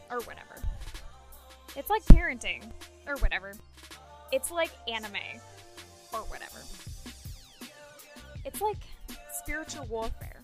or 0.10 0.20
whatever. 0.22 0.56
It's 1.76 1.90
like 1.90 2.04
parenting 2.06 2.64
or 3.08 3.16
whatever. 3.18 3.54
It's 4.32 4.52
like 4.52 4.72
anime 4.88 5.16
or 6.14 6.20
whatever. 6.22 6.60
It's 8.46 8.62
like 8.62 8.78
spiritual 9.32 9.86
warfare 9.86 10.42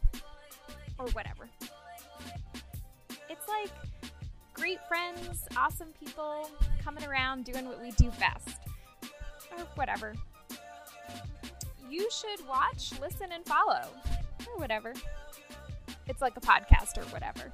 or 1.00 1.08
whatever. 1.08 1.50
It's 3.30 3.48
like 3.48 3.72
great 4.54 4.80
friends, 4.88 5.48
awesome 5.58 5.90
people 6.00 6.50
coming 6.84 7.06
around 7.06 7.46
doing 7.46 7.66
what 7.66 7.82
we 7.82 7.92
do 7.92 8.12
best. 8.20 8.58
Or 9.58 9.64
whatever. 9.76 10.14
You 11.90 12.10
should 12.12 12.46
watch, 12.48 12.92
listen, 13.00 13.32
and 13.32 13.46
follow. 13.46 13.88
Or 14.48 14.58
whatever. 14.58 14.94
It's 16.08 16.22
like 16.22 16.38
a 16.38 16.42
podcast 16.42 16.98
or 16.98 17.04
whatever. 17.06 17.52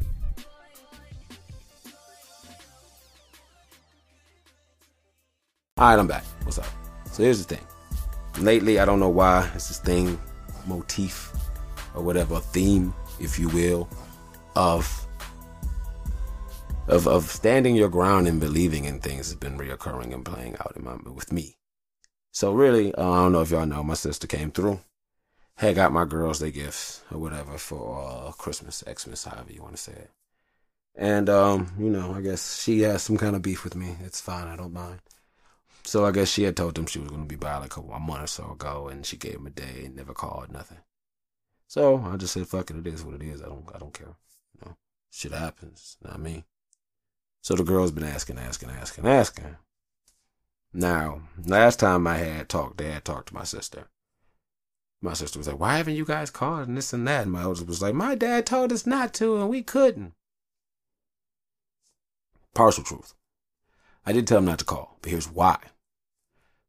All 5.77 5.89
right, 5.89 5.97
I'm 5.97 6.07
back. 6.07 6.23
What's 6.43 6.59
up? 6.59 6.65
So 7.11 7.23
here's 7.23 7.45
the 7.45 7.55
thing. 7.55 7.65
Lately, 8.43 8.79
I 8.79 8.85
don't 8.85 8.99
know 8.99 9.09
why 9.09 9.49
it's 9.55 9.69
this 9.69 9.79
thing, 9.79 10.19
motif, 10.67 11.33
or 11.95 12.03
whatever, 12.03 12.39
theme, 12.39 12.93
if 13.19 13.39
you 13.39 13.49
will, 13.49 13.89
of 14.55 15.07
of 16.87 17.07
of 17.07 17.23
standing 17.23 17.75
your 17.75 17.89
ground 17.89 18.27
and 18.27 18.39
believing 18.39 18.85
in 18.85 18.99
things 18.99 19.27
has 19.27 19.35
been 19.35 19.57
reoccurring 19.57 20.13
and 20.13 20.25
playing 20.25 20.55
out 20.59 20.73
in 20.75 20.83
my 20.83 20.95
with 21.11 21.31
me. 21.31 21.57
So 22.31 22.53
really, 22.53 22.93
uh, 22.95 23.09
I 23.09 23.15
don't 23.23 23.31
know 23.31 23.41
if 23.41 23.51
y'all 23.51 23.65
know, 23.65 23.83
my 23.83 23.93
sister 23.93 24.27
came 24.27 24.51
through, 24.51 24.79
had 25.55 25.75
got 25.75 25.91
my 25.91 26.05
girls 26.05 26.39
their 26.39 26.51
gifts 26.51 27.03
or 27.11 27.19
whatever 27.19 27.57
for 27.57 28.27
uh, 28.27 28.31
Christmas, 28.31 28.83
Xmas, 28.87 29.25
however 29.25 29.51
you 29.51 29.61
want 29.61 29.75
to 29.75 29.81
say 29.81 29.93
it. 29.93 30.11
And 30.95 31.29
um, 31.29 31.71
you 31.79 31.89
know, 31.89 32.13
I 32.13 32.21
guess 32.21 32.61
she 32.61 32.81
has 32.81 33.01
some 33.01 33.17
kind 33.17 33.35
of 33.35 33.41
beef 33.41 33.63
with 33.63 33.75
me. 33.75 33.95
It's 34.03 34.21
fine, 34.21 34.47
I 34.47 34.55
don't 34.55 34.73
mind. 34.73 34.99
So 35.83 36.05
I 36.05 36.11
guess 36.11 36.29
she 36.29 36.43
had 36.43 36.57
told 36.57 36.75
them 36.75 36.85
she 36.85 36.99
was 36.99 37.09
going 37.09 37.21
to 37.21 37.27
be 37.27 37.35
by 37.35 37.57
like 37.57 37.75
a, 37.75 37.81
month 37.81 38.23
or 38.23 38.27
so 38.27 38.51
ago, 38.51 38.87
and 38.87 39.05
she 39.05 39.17
gave 39.17 39.35
him 39.35 39.47
a 39.47 39.51
day 39.51 39.83
and 39.85 39.95
never 39.95 40.13
called 40.13 40.51
nothing. 40.51 40.79
So 41.67 41.97
I 41.97 42.17
just 42.17 42.33
said, 42.33 42.47
"Fuck 42.47 42.69
it, 42.69 42.77
it 42.77 42.87
is 42.87 43.03
what 43.03 43.15
it 43.15 43.23
is. 43.23 43.41
I 43.41 43.45
don't, 43.45 43.65
I 43.73 43.79
don't 43.79 43.93
care. 43.93 44.15
You 44.53 44.65
know, 44.65 44.77
shit 45.09 45.31
happens. 45.31 45.97
I 46.05 46.17
mean." 46.17 46.43
So 47.41 47.55
the 47.55 47.63
girl's 47.63 47.91
been 47.91 48.03
asking, 48.03 48.37
asking, 48.37 48.69
asking, 48.69 49.07
asking. 49.07 49.57
Now, 50.73 51.21
last 51.43 51.79
time 51.79 52.05
I 52.05 52.17
had 52.17 52.49
talked, 52.49 52.77
Dad 52.77 53.03
talked 53.03 53.29
to 53.29 53.33
my 53.33 53.43
sister. 53.43 53.87
My 55.01 55.13
sister 55.13 55.39
was 55.39 55.47
like, 55.47 55.59
"Why 55.59 55.77
haven't 55.77 55.95
you 55.95 56.05
guys 56.05 56.29
called 56.29 56.67
and 56.67 56.77
this 56.77 56.93
and 56.93 57.07
that?" 57.07 57.23
And 57.23 57.31
my 57.31 57.43
oldest 57.43 57.67
was 57.67 57.81
like, 57.81 57.95
"My 57.95 58.15
dad 58.15 58.45
told 58.45 58.71
us 58.71 58.85
not 58.85 59.13
to, 59.15 59.37
and 59.37 59.49
we 59.49 59.63
couldn't." 59.63 60.13
Partial 62.53 62.83
truth. 62.83 63.13
I 64.05 64.13
did 64.13 64.27
tell 64.27 64.39
him 64.39 64.45
not 64.45 64.59
to 64.59 64.65
call, 64.65 64.97
but 65.01 65.11
here's 65.11 65.29
why. 65.29 65.57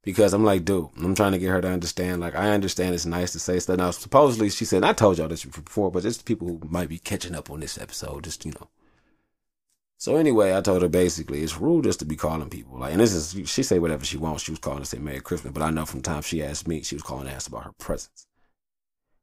Because 0.03 0.33
I'm 0.33 0.45
like, 0.45 0.65
dude, 0.65 0.89
I'm 0.97 1.15
trying 1.15 1.33
to 1.33 1.39
get 1.39 1.51
her 1.51 1.61
to 1.61 1.71
understand. 1.71 2.21
Like, 2.21 2.35
I 2.35 2.51
understand 2.51 2.95
it's 2.95 3.07
nice 3.07 3.33
to 3.33 3.39
say 3.39 3.61
stuff. 3.61 3.79
Now, 3.79 3.93
supposedly, 3.93 4.51
she 4.51 4.65
said, 4.65 4.83
I 4.83 4.93
told 4.93 5.19
y'all 5.19 5.29
this 5.29 5.45
before, 5.45 5.93
but 5.93 6.05
it's 6.05 6.21
people 6.21 6.49
who 6.49 6.61
might 6.69 6.89
be 6.89 6.99
catching 6.99 7.35
up 7.35 7.51
on 7.51 7.61
this 7.61 7.79
episode, 7.79 8.25
just, 8.25 8.45
you 8.45 8.53
know. 8.53 8.69
So 10.03 10.17
anyway, 10.17 10.53
I 10.53 10.61
told 10.61 10.83
her 10.83 10.89
basically 10.89 11.45
it's 11.45 11.61
rude 11.61 11.85
just 11.85 12.01
to 12.01 12.05
be 12.05 12.17
calling 12.17 12.51
people. 12.51 12.77
Like, 12.77 12.91
and 12.91 13.01
this 13.01 13.13
is, 13.15 13.49
she 13.49 13.63
say 13.63 13.79
whatever 13.79 14.05
she 14.05 14.17
wants. 14.17 14.43
She 14.43 14.51
was 14.51 14.59
calling 14.59 14.81
to 14.81 14.85
say 14.85 14.99
Merry 14.99 15.21
Christmas, 15.21 15.53
but 15.53 15.63
I 15.63 15.71
know 15.71 15.87
from 15.87 16.03
time 16.03 16.23
she 16.23 16.43
asked 16.43 16.67
me, 16.67 16.83
she 16.83 16.97
was 16.97 17.05
calling 17.05 17.27
to 17.27 17.33
ask 17.33 17.49
about 17.49 17.63
her 17.63 17.73
presents. 17.79 18.27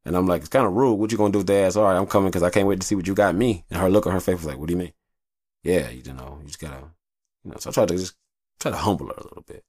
And 0.05 0.15
I'm 0.15 0.25
like, 0.25 0.39
it's 0.39 0.47
kind 0.47 0.65
of 0.65 0.71
rude. 0.71 0.93
What 0.93 1.11
you 1.11 1.17
gonna 1.17 1.33
do 1.33 1.39
with 1.39 1.47
the 1.47 1.55
ass? 1.55 1.75
All 1.75 1.83
right, 1.83 1.97
I'm 1.97 2.05
coming 2.05 2.29
because 2.29 2.43
I 2.43 2.49
can't 2.49 2.65
wait 2.65 2.79
to 2.79 2.87
see 2.87 2.95
what 2.95 3.07
you 3.07 3.13
got 3.13 3.35
me. 3.35 3.65
And 3.69 3.81
her 3.81 3.89
look 3.89 4.07
on 4.07 4.13
her 4.13 4.21
face 4.21 4.37
was 4.37 4.45
like, 4.45 4.57
what 4.57 4.69
do 4.69 4.71
you 4.71 4.77
mean? 4.77 4.93
Yeah, 5.63 5.89
you 5.89 6.13
know, 6.13 6.37
you 6.39 6.47
just 6.47 6.61
gotta, 6.61 6.81
you 7.43 7.51
know. 7.51 7.57
So 7.59 7.71
I 7.71 7.73
tried 7.73 7.89
to 7.89 7.97
just 7.97 8.15
try 8.61 8.71
to 8.71 8.77
humble 8.77 9.07
her 9.07 9.15
a 9.17 9.23
little 9.23 9.43
bit. 9.45 9.65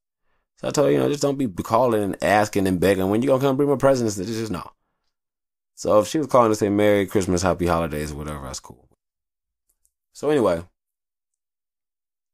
So 0.59 0.69
I 0.69 0.71
told 0.71 0.87
her, 0.87 0.93
you 0.93 0.99
know, 1.01 1.09
just 1.09 1.23
don't 1.23 1.37
be 1.37 1.49
calling 1.49 2.05
and 2.05 2.23
asking 2.23 2.69
and 2.69 2.79
begging. 2.79 3.11
When 3.11 3.21
you 3.21 3.31
gonna 3.31 3.43
come 3.43 3.57
bring 3.57 3.69
my 3.69 3.75
presents? 3.75 4.15
Just, 4.15 4.29
just 4.29 4.53
no. 4.53 4.63
So 5.75 5.99
if 5.99 6.07
she 6.07 6.19
was 6.19 6.29
calling 6.29 6.53
to 6.53 6.55
say 6.55 6.69
Merry 6.69 7.05
Christmas, 7.07 7.43
Happy 7.43 7.67
Holidays, 7.67 8.13
or 8.13 8.15
whatever, 8.15 8.45
that's 8.45 8.61
cool. 8.61 8.89
So 10.13 10.31
anyway, 10.31 10.63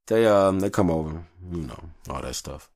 they 0.06 0.26
um 0.26 0.60
they 0.60 0.70
come 0.70 0.90
over, 0.90 1.24
you 1.50 1.62
know, 1.62 1.90
all 2.08 2.22
that 2.22 2.34
stuff, 2.34 2.70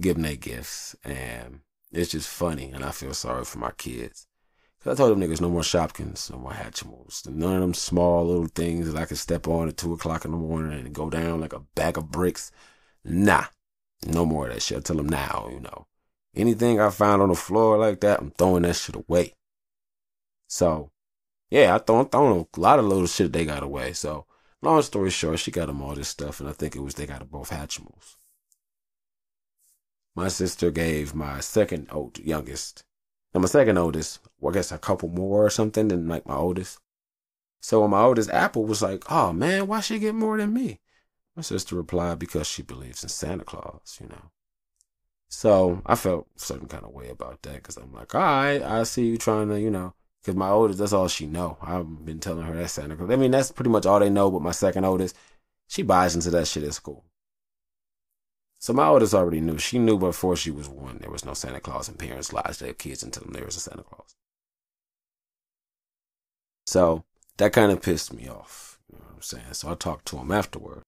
give 0.00 0.16
them 0.16 0.22
their 0.22 0.36
gifts, 0.36 0.94
and 1.04 1.60
it's 1.92 2.12
just 2.12 2.28
funny, 2.28 2.70
and 2.72 2.84
I 2.84 2.90
feel 2.90 3.14
sorry 3.14 3.44
for 3.44 3.58
my 3.58 3.72
kids. 3.72 4.26
Cause 4.82 4.94
I 4.94 4.96
told 4.96 5.10
them 5.10 5.20
niggas 5.20 5.42
no 5.42 5.50
more 5.50 5.60
Shopkins, 5.60 6.30
no 6.30 6.38
more 6.38 6.52
Hatchimals, 6.52 7.28
none 7.28 7.56
of 7.56 7.60
them 7.60 7.74
small 7.74 8.26
little 8.26 8.46
things 8.46 8.90
that 8.90 9.00
I 9.00 9.04
could 9.04 9.18
step 9.18 9.46
on 9.46 9.68
at 9.68 9.76
two 9.76 9.92
o'clock 9.92 10.24
in 10.24 10.30
the 10.30 10.38
morning 10.38 10.72
and 10.86 10.94
go 10.94 11.10
down 11.10 11.40
like 11.40 11.52
a 11.52 11.60
bag 11.74 11.98
of 11.98 12.10
bricks. 12.10 12.50
Nah, 13.04 13.44
no 14.06 14.24
more 14.24 14.48
of 14.48 14.54
that 14.54 14.62
shit. 14.62 14.78
I 14.78 14.80
tell 14.80 14.96
them 14.96 15.08
now, 15.08 15.48
you 15.52 15.60
know, 15.60 15.86
anything 16.34 16.80
I 16.80 16.88
find 16.88 17.20
on 17.20 17.28
the 17.28 17.34
floor 17.34 17.76
like 17.76 18.00
that, 18.00 18.20
I'm 18.20 18.30
throwing 18.30 18.62
that 18.62 18.76
shit 18.76 18.96
away. 18.96 19.34
So, 20.48 20.90
yeah, 21.50 21.74
I 21.74 21.78
throw, 21.78 22.04
throwing 22.04 22.46
a 22.56 22.60
lot 22.60 22.78
of 22.78 22.86
little 22.86 23.06
shit 23.06 23.32
they 23.32 23.44
got 23.44 23.62
away. 23.62 23.92
So, 23.92 24.24
long 24.62 24.82
story 24.82 25.10
short, 25.10 25.38
she 25.38 25.50
got 25.50 25.66
them 25.66 25.82
all 25.82 25.94
this 25.94 26.08
stuff, 26.08 26.40
and 26.40 26.48
I 26.48 26.52
think 26.52 26.76
it 26.76 26.80
was 26.80 26.94
they 26.94 27.06
got 27.06 27.20
them 27.20 27.28
both 27.28 27.50
Hatchimals. 27.50 28.16
My 30.14 30.28
sister 30.28 30.70
gave 30.70 31.14
my 31.14 31.40
second 31.40 31.88
old 31.90 32.18
youngest, 32.18 32.84
and 33.32 33.42
my 33.42 33.48
second 33.48 33.78
oldest, 33.78 34.20
well, 34.40 34.52
I 34.52 34.54
guess 34.54 34.72
a 34.72 34.78
couple 34.78 35.08
more 35.08 35.46
or 35.46 35.50
something 35.50 35.88
than 35.88 36.08
like 36.08 36.26
my 36.26 36.36
oldest. 36.36 36.78
So 37.60 37.82
when 37.82 37.90
my 37.90 38.02
oldest 38.02 38.30
Apple 38.30 38.64
was 38.64 38.82
like, 38.82 39.04
"Oh 39.10 39.32
man, 39.32 39.66
why 39.66 39.80
she 39.80 39.98
get 39.98 40.14
more 40.14 40.36
than 40.38 40.52
me?" 40.52 40.80
My 41.36 41.42
sister 41.42 41.76
replied, 41.76 42.18
"Because 42.18 42.46
she 42.46 42.62
believes 42.62 43.02
in 43.02 43.08
Santa 43.08 43.44
Claus, 43.44 43.98
you 44.00 44.08
know." 44.08 44.30
So 45.30 45.80
I 45.86 45.94
felt 45.94 46.26
a 46.36 46.40
certain 46.40 46.66
kind 46.66 46.84
of 46.84 46.90
way 46.90 47.08
about 47.08 47.42
that 47.42 47.54
because 47.54 47.76
I'm 47.76 47.94
like, 47.94 48.14
all 48.14 48.20
right, 48.20 48.60
I 48.60 48.82
see 48.82 49.06
you 49.06 49.16
trying 49.16 49.48
to, 49.48 49.60
you 49.60 49.70
know, 49.70 49.94
because 50.20 50.36
my 50.36 50.50
oldest, 50.50 50.78
that's 50.78 50.92
all 50.92 51.08
she 51.08 51.26
know. 51.26 51.56
I've 51.62 52.04
been 52.04 52.20
telling 52.20 52.44
her 52.44 52.54
that's 52.54 52.74
Santa 52.74 52.96
Claus. 52.96 53.10
I 53.10 53.16
mean, 53.16 53.30
that's 53.30 53.52
pretty 53.52 53.70
much 53.70 53.86
all 53.86 54.00
they 54.00 54.10
know. 54.10 54.30
But 54.30 54.42
my 54.42 54.50
second 54.50 54.84
oldest, 54.84 55.16
she 55.66 55.82
buys 55.82 56.14
into 56.14 56.30
that 56.30 56.46
shit 56.46 56.64
at 56.64 56.74
school. 56.74 57.04
So 58.58 58.74
my 58.74 58.86
oldest 58.86 59.14
already 59.14 59.40
knew. 59.40 59.56
She 59.56 59.78
knew 59.78 59.98
before 59.98 60.36
she 60.36 60.50
was 60.50 60.68
one 60.68 60.98
there 60.98 61.10
was 61.10 61.24
no 61.24 61.32
Santa 61.32 61.60
Claus, 61.60 61.88
and 61.88 61.98
parents 61.98 62.32
lied 62.32 62.52
to 62.52 62.64
their 62.64 62.74
kids 62.74 63.02
tell 63.02 63.22
them 63.22 63.32
there 63.32 63.46
was 63.46 63.56
a 63.56 63.60
Santa 63.60 63.82
Claus. 63.82 64.14
So 66.66 67.04
that 67.38 67.54
kind 67.54 67.72
of 67.72 67.80
pissed 67.80 68.12
me 68.12 68.28
off. 68.28 68.78
You 68.92 68.98
know 68.98 69.04
what 69.06 69.14
I'm 69.16 69.22
saying? 69.22 69.52
So 69.52 69.70
I 69.70 69.74
talked 69.74 70.06
to 70.08 70.18
him 70.18 70.30
afterward. 70.30 70.82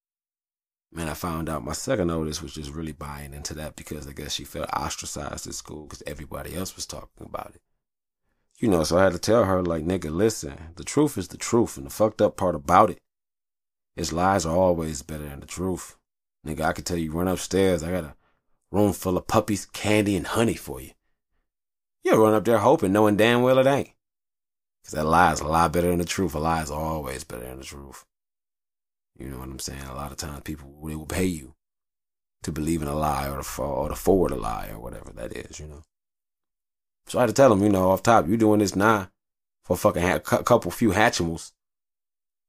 Man, 0.92 1.08
I 1.08 1.14
found 1.14 1.48
out 1.48 1.64
my 1.64 1.72
second 1.72 2.10
oldest 2.10 2.42
was 2.42 2.52
just 2.52 2.70
really 2.70 2.92
buying 2.92 3.32
into 3.32 3.54
that 3.54 3.76
because 3.76 4.06
I 4.06 4.12
guess 4.12 4.34
she 4.34 4.44
felt 4.44 4.68
ostracized 4.74 5.46
at 5.46 5.54
school 5.54 5.84
because 5.84 6.02
everybody 6.06 6.54
else 6.54 6.76
was 6.76 6.84
talking 6.84 7.24
about 7.24 7.52
it. 7.54 7.62
You 8.62 8.68
know, 8.68 8.84
so 8.84 8.96
I 8.96 9.02
had 9.02 9.12
to 9.12 9.18
tell 9.18 9.42
her, 9.42 9.60
like, 9.60 9.84
nigga, 9.84 10.08
listen, 10.08 10.56
the 10.76 10.84
truth 10.84 11.18
is 11.18 11.26
the 11.26 11.36
truth, 11.36 11.76
and 11.76 11.84
the 11.84 11.90
fucked 11.90 12.22
up 12.22 12.36
part 12.36 12.54
about 12.54 12.90
it 12.90 12.98
is 13.96 14.12
lies 14.12 14.46
are 14.46 14.56
always 14.56 15.02
better 15.02 15.28
than 15.28 15.40
the 15.40 15.46
truth. 15.46 15.96
Nigga, 16.46 16.60
I 16.60 16.72
can 16.72 16.84
tell 16.84 16.96
you 16.96 17.10
run 17.10 17.26
upstairs, 17.26 17.82
I 17.82 17.90
got 17.90 18.04
a 18.04 18.14
room 18.70 18.92
full 18.92 19.16
of 19.16 19.26
puppies, 19.26 19.66
candy, 19.66 20.14
and 20.14 20.28
honey 20.28 20.54
for 20.54 20.80
you. 20.80 20.92
You'll 22.04 22.18
run 22.18 22.34
up 22.34 22.44
there 22.44 22.58
hoping, 22.58 22.92
knowing 22.92 23.16
damn 23.16 23.42
well 23.42 23.58
it 23.58 23.66
ain't. 23.66 23.90
Because 24.80 24.94
that 24.94 25.06
lie 25.06 25.32
is 25.32 25.40
a 25.40 25.46
lot 25.48 25.72
better 25.72 25.88
than 25.88 25.98
the 25.98 26.04
truth. 26.04 26.32
A 26.36 26.38
lie 26.38 26.62
is 26.62 26.70
always 26.70 27.24
better 27.24 27.42
than 27.42 27.58
the 27.58 27.64
truth. 27.64 28.04
You 29.18 29.28
know 29.28 29.38
what 29.38 29.48
I'm 29.48 29.58
saying? 29.58 29.82
A 29.82 29.94
lot 29.96 30.12
of 30.12 30.18
times 30.18 30.42
people, 30.44 30.72
they 30.86 30.94
will 30.94 31.06
pay 31.06 31.24
you 31.24 31.54
to 32.44 32.52
believe 32.52 32.80
in 32.80 32.86
a 32.86 32.94
lie 32.94 33.28
or 33.28 33.42
to, 33.42 33.62
or 33.62 33.88
to 33.88 33.96
forward 33.96 34.30
a 34.30 34.36
lie 34.36 34.68
or 34.72 34.78
whatever 34.78 35.12
that 35.12 35.36
is, 35.36 35.58
you 35.58 35.66
know? 35.66 35.82
So 37.06 37.18
I 37.18 37.22
had 37.22 37.28
to 37.28 37.32
tell 37.32 37.50
them, 37.50 37.62
you 37.62 37.68
know, 37.68 37.90
off 37.90 38.02
top, 38.02 38.28
you 38.28 38.36
doing 38.36 38.60
this 38.60 38.76
now 38.76 39.10
for 39.64 39.74
a 39.74 39.76
fucking 39.76 40.02
ha- 40.02 40.18
couple 40.18 40.70
few 40.70 40.90
Hatchimals. 40.90 41.52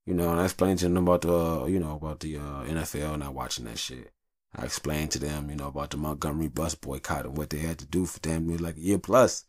You 0.05 0.13
know, 0.13 0.31
and 0.31 0.41
I 0.41 0.45
explained 0.45 0.79
to 0.79 0.89
them 0.89 0.98
about 0.98 1.22
the, 1.22 1.33
uh, 1.33 1.65
you 1.65 1.79
know, 1.79 1.95
about 1.95 2.19
the 2.19 2.38
uh, 2.38 2.63
NFL 2.65 3.13
and 3.13 3.24
not 3.24 3.33
watching 3.33 3.65
that 3.65 3.79
shit. 3.79 4.12
I 4.55 4.65
explained 4.65 5.12
to 5.12 5.19
them, 5.19 5.50
you 5.50 5.55
know, 5.55 5.67
about 5.67 5.91
the 5.91 5.98
Montgomery 5.98 6.48
bus 6.48 6.75
boycott 6.75 7.25
and 7.25 7.38
what 7.38 7.50
they 7.50 7.60
had 7.60 7.79
to 7.79 7.86
do 7.86 8.05
for 8.05 8.19
damn 8.19 8.48
near 8.48 8.57
like 8.57 8.77
a 8.77 8.81
year 8.81 9.00
plus 9.00 9.45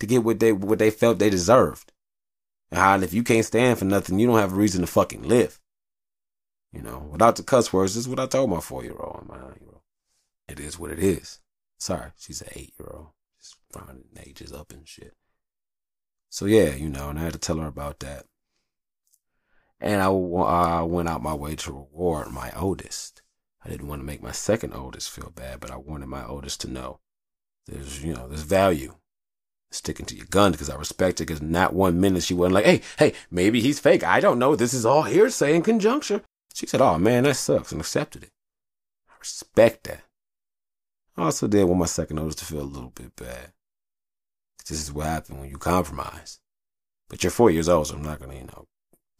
to 0.00 0.06
get 0.06 0.24
what 0.24 0.40
they 0.40 0.52
what 0.52 0.78
they 0.78 0.90
felt 0.90 1.18
they 1.18 1.30
deserved. 1.30 1.92
And 2.70 2.80
how 2.80 2.98
if 3.00 3.12
you 3.12 3.22
can't 3.22 3.44
stand 3.44 3.78
for 3.78 3.84
nothing, 3.84 4.18
you 4.18 4.26
don't 4.26 4.38
have 4.38 4.52
a 4.52 4.56
reason 4.56 4.80
to 4.80 4.86
fucking 4.86 5.22
live. 5.24 5.60
You 6.72 6.80
know, 6.80 7.08
without 7.12 7.36
the 7.36 7.42
cuss 7.42 7.72
words, 7.72 7.94
this 7.94 8.04
is 8.04 8.08
what 8.08 8.20
I 8.20 8.26
told 8.26 8.48
my 8.48 8.60
four 8.60 8.82
year 8.82 8.96
old 8.98 9.18
and 9.20 9.28
my 9.28 9.36
nine 9.36 9.58
year 9.60 9.70
old. 9.72 9.82
It 10.48 10.58
is 10.58 10.78
what 10.78 10.90
it 10.90 10.98
is. 10.98 11.40
Sorry, 11.78 12.12
she's 12.16 12.40
an 12.40 12.48
eight 12.54 12.72
year 12.78 12.88
old. 12.92 13.08
Rounding 13.74 14.04
ages 14.24 14.52
up 14.52 14.72
and 14.72 14.86
shit. 14.86 15.14
So 16.28 16.46
yeah, 16.46 16.74
you 16.74 16.88
know, 16.88 17.10
and 17.10 17.18
I 17.18 17.22
had 17.24 17.32
to 17.34 17.38
tell 17.38 17.58
her 17.58 17.66
about 17.66 18.00
that. 18.00 18.26
And 19.80 20.00
I, 20.00 20.06
I 20.06 20.82
went 20.82 21.08
out 21.08 21.22
my 21.22 21.34
way 21.34 21.56
to 21.56 21.72
reward 21.72 22.30
my 22.30 22.52
oldest. 22.56 23.22
I 23.64 23.68
didn't 23.68 23.88
want 23.88 24.00
to 24.00 24.06
make 24.06 24.22
my 24.22 24.32
second 24.32 24.74
oldest 24.74 25.10
feel 25.10 25.30
bad, 25.34 25.60
but 25.60 25.70
I 25.70 25.76
wanted 25.76 26.06
my 26.06 26.24
oldest 26.24 26.60
to 26.62 26.70
know 26.70 27.00
there's, 27.66 28.02
you 28.02 28.14
know, 28.14 28.28
there's 28.28 28.42
value 28.42 28.94
sticking 29.70 30.06
to 30.06 30.16
your 30.16 30.26
gun 30.26 30.52
because 30.52 30.70
I 30.70 30.76
respect 30.76 31.20
it. 31.20 31.26
Because 31.26 31.42
not 31.42 31.74
one 31.74 32.00
minute 32.00 32.22
she 32.22 32.34
wasn't 32.34 32.54
like, 32.54 32.64
hey, 32.64 32.82
hey, 32.98 33.12
maybe 33.30 33.60
he's 33.60 33.80
fake. 33.80 34.04
I 34.04 34.20
don't 34.20 34.38
know. 34.38 34.56
This 34.56 34.74
is 34.74 34.86
all 34.86 35.02
hearsay 35.02 35.54
and 35.54 35.64
conjuncture. 35.64 36.22
She 36.54 36.66
said, 36.66 36.80
oh 36.80 36.98
man, 36.98 37.24
that 37.24 37.36
sucks 37.36 37.72
and 37.72 37.80
accepted 37.80 38.24
it. 38.24 38.30
I 39.08 39.14
respect 39.18 39.84
that. 39.84 40.02
I 41.16 41.24
also 41.24 41.46
did 41.46 41.64
want 41.64 41.80
my 41.80 41.86
second 41.86 42.18
oldest 42.18 42.38
to 42.38 42.44
feel 42.44 42.62
a 42.62 42.64
little 42.64 42.90
bit 42.90 43.14
bad. 43.16 43.52
This 44.68 44.80
is 44.80 44.92
what 44.92 45.06
happens 45.06 45.38
when 45.38 45.50
you 45.50 45.58
compromise. 45.58 46.38
But 47.08 47.22
you're 47.22 47.30
four 47.30 47.50
years 47.50 47.68
old, 47.68 47.88
so 47.88 47.94
I'm 47.94 48.02
not 48.02 48.20
to, 48.20 48.34
you 48.34 48.44
know, 48.44 48.66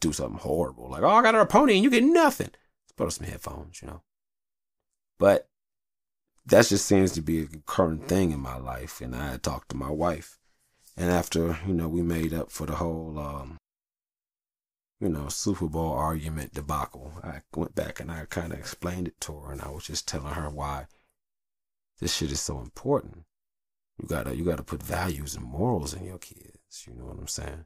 do 0.01 0.13
something 0.13 0.39
horrible. 0.39 0.89
Like, 0.91 1.03
oh, 1.03 1.09
I 1.09 1.23
got 1.23 1.35
her 1.35 1.41
a 1.41 1.47
pony 1.47 1.75
and 1.75 1.85
you 1.85 1.91
get 1.91 2.05
nothing. 2.05 2.49
Let's 2.49 2.93
put 2.97 3.05
on 3.05 3.11
some 3.11 3.27
headphones, 3.27 3.83
you 3.83 3.89
know. 3.89 4.03
But 5.19 5.49
that 6.47 6.67
just 6.67 6.87
seems 6.87 7.13
to 7.13 7.23
be 7.23 7.43
a 7.43 7.47
current 7.67 8.09
thing 8.09 8.33
in 8.33 8.41
my 8.41 8.57
life. 8.57 9.01
And 9.01 9.15
I 9.15 9.33
had 9.33 9.43
talked 9.43 9.71
to 9.71 9.77
my 9.77 9.91
wife. 9.91 10.39
And 10.97 11.11
after, 11.11 11.59
you 11.67 11.75
know, 11.75 11.89
we 11.89 12.03
made 12.03 12.35
up 12.35 12.51
for 12.51 12.67
the 12.67 12.77
whole, 12.77 13.19
um, 13.19 13.59
you 15.01 15.09
know, 15.09 15.29
Super 15.29 15.69
Bowl 15.69 15.93
argument 15.93 16.55
debacle, 16.55 17.13
I 17.23 17.43
went 17.55 17.75
back 17.75 18.01
and 18.01 18.11
I 18.11 18.27
kind 18.29 18.53
of 18.53 18.59
explained 18.59 19.09
it 19.09 19.21
to 19.23 19.39
her. 19.39 19.53
And 19.53 19.63
I 19.63 19.71
was 19.71 19.85
just 19.85 20.09
telling 20.09 20.35
her 20.35 20.51
why 20.51 20.87
this 22.01 22.15
shit 22.17 22.33
is 22.33 22.41
so 22.41 22.59
important. 22.59 23.25
You 24.03 24.09
gotta, 24.09 24.35
you 24.35 24.45
gotta 24.45 24.65
put 24.65 24.83
values 24.83 25.37
and 25.37 25.45
morals 25.45 25.95
in 25.95 26.05
your 26.05 26.19
kids. 26.19 26.85
You 26.87 26.95
know 26.95 27.05
what 27.05 27.19
I'm 27.19 27.29
saying? 27.29 27.65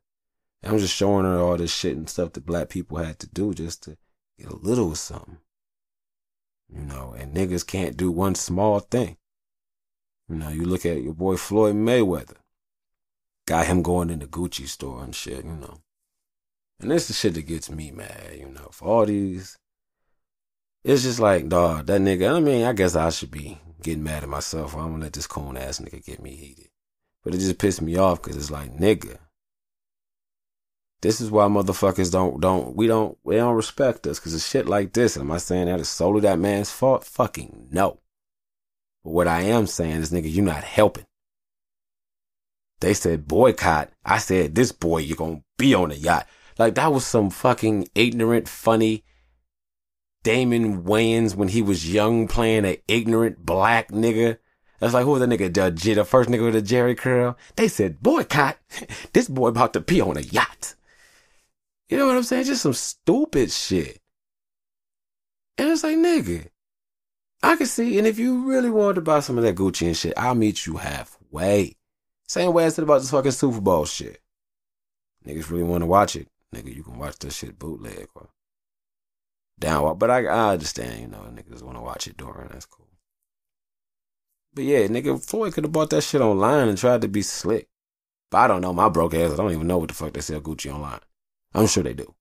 And 0.63 0.73
I'm 0.73 0.79
just 0.79 0.95
showing 0.95 1.25
her 1.25 1.39
all 1.39 1.57
this 1.57 1.73
shit 1.73 1.97
and 1.97 2.09
stuff 2.09 2.35
that 2.35 2.45
black 2.45 2.69
people 2.69 2.99
had 2.99 3.19
to 3.21 3.27
do 3.27 3.55
just 3.55 3.85
to 3.85 3.97
get 4.39 4.51
a 4.51 4.57
little 4.57 4.93
of 4.93 4.99
something. 4.99 5.39
You 6.69 6.83
know, 6.83 7.15
and 7.17 7.35
niggas 7.35 7.67
can't 7.67 7.97
do 7.97 8.11
one 8.11 8.35
small 8.35 8.81
thing. 8.81 9.17
You 10.29 10.37
know, 10.37 10.51
you 10.51 10.65
look 10.65 10.85
at 10.85 11.03
your 11.03 11.15
boy 11.15 11.37
Floyd 11.37 11.77
Mayweather. 11.77 12.37
Got 13.47 13.67
him 13.67 13.83
going 13.83 14.11
in 14.11 14.19
the 14.19 14.27
Gucci 14.27 14.69
store 14.69 15.03
and 15.03 15.15
shit, 15.15 15.45
you 15.45 15.53
know. 15.53 15.79
And 16.81 16.91
this 16.91 17.03
is 17.03 17.09
the 17.09 17.15
shit 17.15 17.35
that 17.35 17.47
gets 17.47 17.71
me 17.71 17.93
mad, 17.93 18.37
you 18.37 18.51
know, 18.51 18.69
for 18.73 18.89
all 18.89 19.07
these. 19.07 19.57
It's 20.85 21.05
just 21.05 21.21
like, 21.21 21.49
dog, 21.49 21.87
that 21.87 22.01
nigga, 22.01 22.37
I 22.37 22.41
mean, 22.41 22.65
I 22.65 22.73
guess 22.75 22.95
I 22.95 23.09
should 23.11 23.31
be 23.31 23.59
getting 23.83 24.03
mad 24.03 24.23
at 24.23 24.29
myself. 24.29 24.75
I'm 24.75 24.93
gonna 24.93 25.05
let 25.05 25.13
this 25.13 25.27
coon 25.27 25.57
ass 25.57 25.81
nigga 25.81 26.05
get 26.05 26.23
me 26.23 26.35
heated. 26.35 26.69
But 27.23 27.35
it 27.35 27.39
just 27.39 27.59
pissed 27.59 27.83
me 27.83 27.97
off 27.97 28.23
because 28.23 28.37
it's 28.37 28.51
like, 28.51 28.77
nigga, 28.77 29.19
this 31.03 31.21
is 31.21 31.31
why 31.31 31.47
motherfuckers 31.47 32.11
don't 32.11 32.41
don't 32.41 32.75
we 32.75 32.87
don't 32.87 33.19
we 33.23 33.37
don't 33.37 33.55
respect 33.55 34.07
us 34.07 34.19
because 34.19 34.35
of 34.35 34.41
shit 34.41 34.67
like 34.67 34.93
this. 34.93 35.17
And 35.17 35.25
am 35.25 35.33
I 35.33 35.39
saying 35.39 35.67
that 35.67 35.81
is 35.81 35.89
solely 35.89 36.21
that 36.23 36.39
man's 36.39 36.71
fault? 36.71 37.05
Fucking 37.05 37.69
no. 37.71 38.01
But 39.05 39.11
what 39.11 39.29
I 39.29 39.43
am 39.43 39.67
saying 39.67 40.03
is, 40.03 40.11
nigga, 40.11 40.33
you're 40.33 40.45
not 40.45 40.65
helping. 40.65 41.07
They 42.81 42.95
said 42.95 43.29
boycott. 43.29 43.91
I 44.05 44.19
said 44.19 44.55
this 44.55 44.73
boy, 44.73 44.99
you're 44.99 45.17
gonna 45.17 45.43
be 45.59 45.75
on 45.75 45.91
the 45.91 45.97
yacht. 45.97 46.27
Like 46.59 46.75
that 46.77 46.93
was 46.93 47.07
some 47.07 47.31
fucking 47.31 47.89
ignorant, 47.95 48.49
funny 48.49 49.05
Damon 50.27 50.83
Wayans 50.83 51.37
when 51.37 51.47
he 51.47 51.63
was 51.63 51.93
young 51.93 52.27
playing 52.27 52.65
an 52.65 52.79
ignorant 52.89 53.47
black 53.47 53.93
nigga. 53.93 54.39
That's 54.81 54.93
like, 54.93 55.05
who 55.05 55.13
was 55.13 55.21
the 55.21 55.27
nigga? 55.27 55.55
The, 55.55 55.95
the 55.95 56.05
first 56.05 56.29
nigga 56.29 56.53
with 56.53 56.55
the 56.55 56.63
Jheri 56.63 56.99
curl? 56.99 57.39
They 57.55 57.69
said, 57.69 58.03
boycott. 58.03 58.59
this 59.13 59.29
boy 59.29 59.47
about 59.47 59.73
to 59.75 59.81
be 59.81 60.01
on 60.01 60.17
a 60.17 60.23
yacht. 60.23 60.75
You 61.89 61.97
know 61.97 62.09
what 62.09 62.17
I'm 62.17 62.25
saying? 62.25 62.47
Just 62.47 62.63
some 62.63 62.73
stupid 62.73 63.53
shit. 63.53 64.01
And 65.59 65.69
it's 65.69 65.85
like, 65.85 65.97
nigga, 65.97 66.49
I 67.45 67.55
can 67.55 67.67
see, 67.69 67.97
and 67.97 68.09
if 68.09 68.19
you 68.19 68.51
really 68.51 68.69
want 68.69 68.97
to 68.97 69.03
buy 69.03 69.21
some 69.21 69.39
of 69.39 69.45
that 69.45 69.55
Gucci 69.55 69.87
and 69.87 69.97
shit, 69.97 70.15
I'll 70.17 70.35
meet 70.35 70.67
you 70.67 70.79
halfway. 70.79 71.77
Same 72.27 72.53
way 72.53 72.67
I 72.67 72.71
said 72.71 72.83
about 72.83 72.99
this 72.99 73.13
fucking 73.13 73.31
Super 73.31 73.61
Bowl 73.61 73.85
shit. 73.85 74.21
Niggas 75.25 75.51
really 75.51 75.63
want 75.63 75.83
to 75.83 75.87
watch 75.87 76.17
it. 76.17 76.27
Nigga, 76.53 76.75
you 76.75 76.83
can 76.83 76.99
watch 76.99 77.17
that 77.21 77.33
shit 77.33 77.61
bootleg 77.61 78.09
or 78.17 78.29
down. 79.59 79.99
But 79.99 80.11
I, 80.11 80.27
I 80.27 80.53
understand, 80.53 81.01
you 81.01 81.09
know, 81.09 81.19
niggas 81.19 81.63
want 81.63 81.77
to 81.77 81.83
watch 81.83 82.07
it 82.07 82.17
during. 82.17 82.49
That's 82.49 82.67
cool. 82.67 82.87
But 84.55 84.65
yeah, 84.65 84.87
nigga, 84.87 85.23
Floyd 85.23 85.53
could 85.53 85.65
have 85.65 85.73
bought 85.73 85.91
that 85.91 86.03
shit 86.03 86.21
online 86.21 86.69
and 86.69 86.79
tried 86.79 87.03
to 87.03 87.09
be 87.09 87.23
slick. 87.23 87.69
But 88.31 88.39
I 88.39 88.47
don't 88.49 88.63
know. 88.63 88.73
My 88.73 88.89
broke 88.89 89.15
ass, 89.15 89.33
I 89.33 89.37
don't 89.37 89.53
even 89.53 89.67
know 89.67 89.79
what 89.79 89.89
the 89.89 89.95
fuck 89.95 90.13
they 90.13 90.21
sell 90.21 90.41
Gucci 90.41 90.73
online. 90.73 91.01
I'm 91.55 91.67
sure 91.67 91.83
they 91.83 91.95
do. 91.95 92.15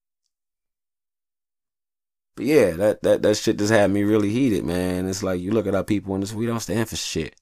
But 2.35 2.45
yeah, 2.45 2.71
that, 2.71 3.01
that, 3.03 3.21
that 3.21 3.37
shit 3.37 3.57
just 3.57 3.71
had 3.71 3.89
me 3.89 4.03
really 4.03 4.29
heated, 4.29 4.65
man. 4.65 5.07
It's 5.07 5.23
like 5.23 5.39
you 5.39 5.51
look 5.51 5.67
at 5.67 5.75
our 5.75 5.85
people 5.85 6.13
and 6.13 6.31
we 6.33 6.45
don't 6.45 6.59
stand 6.59 6.89
for 6.89 6.97
shit. 6.97 7.35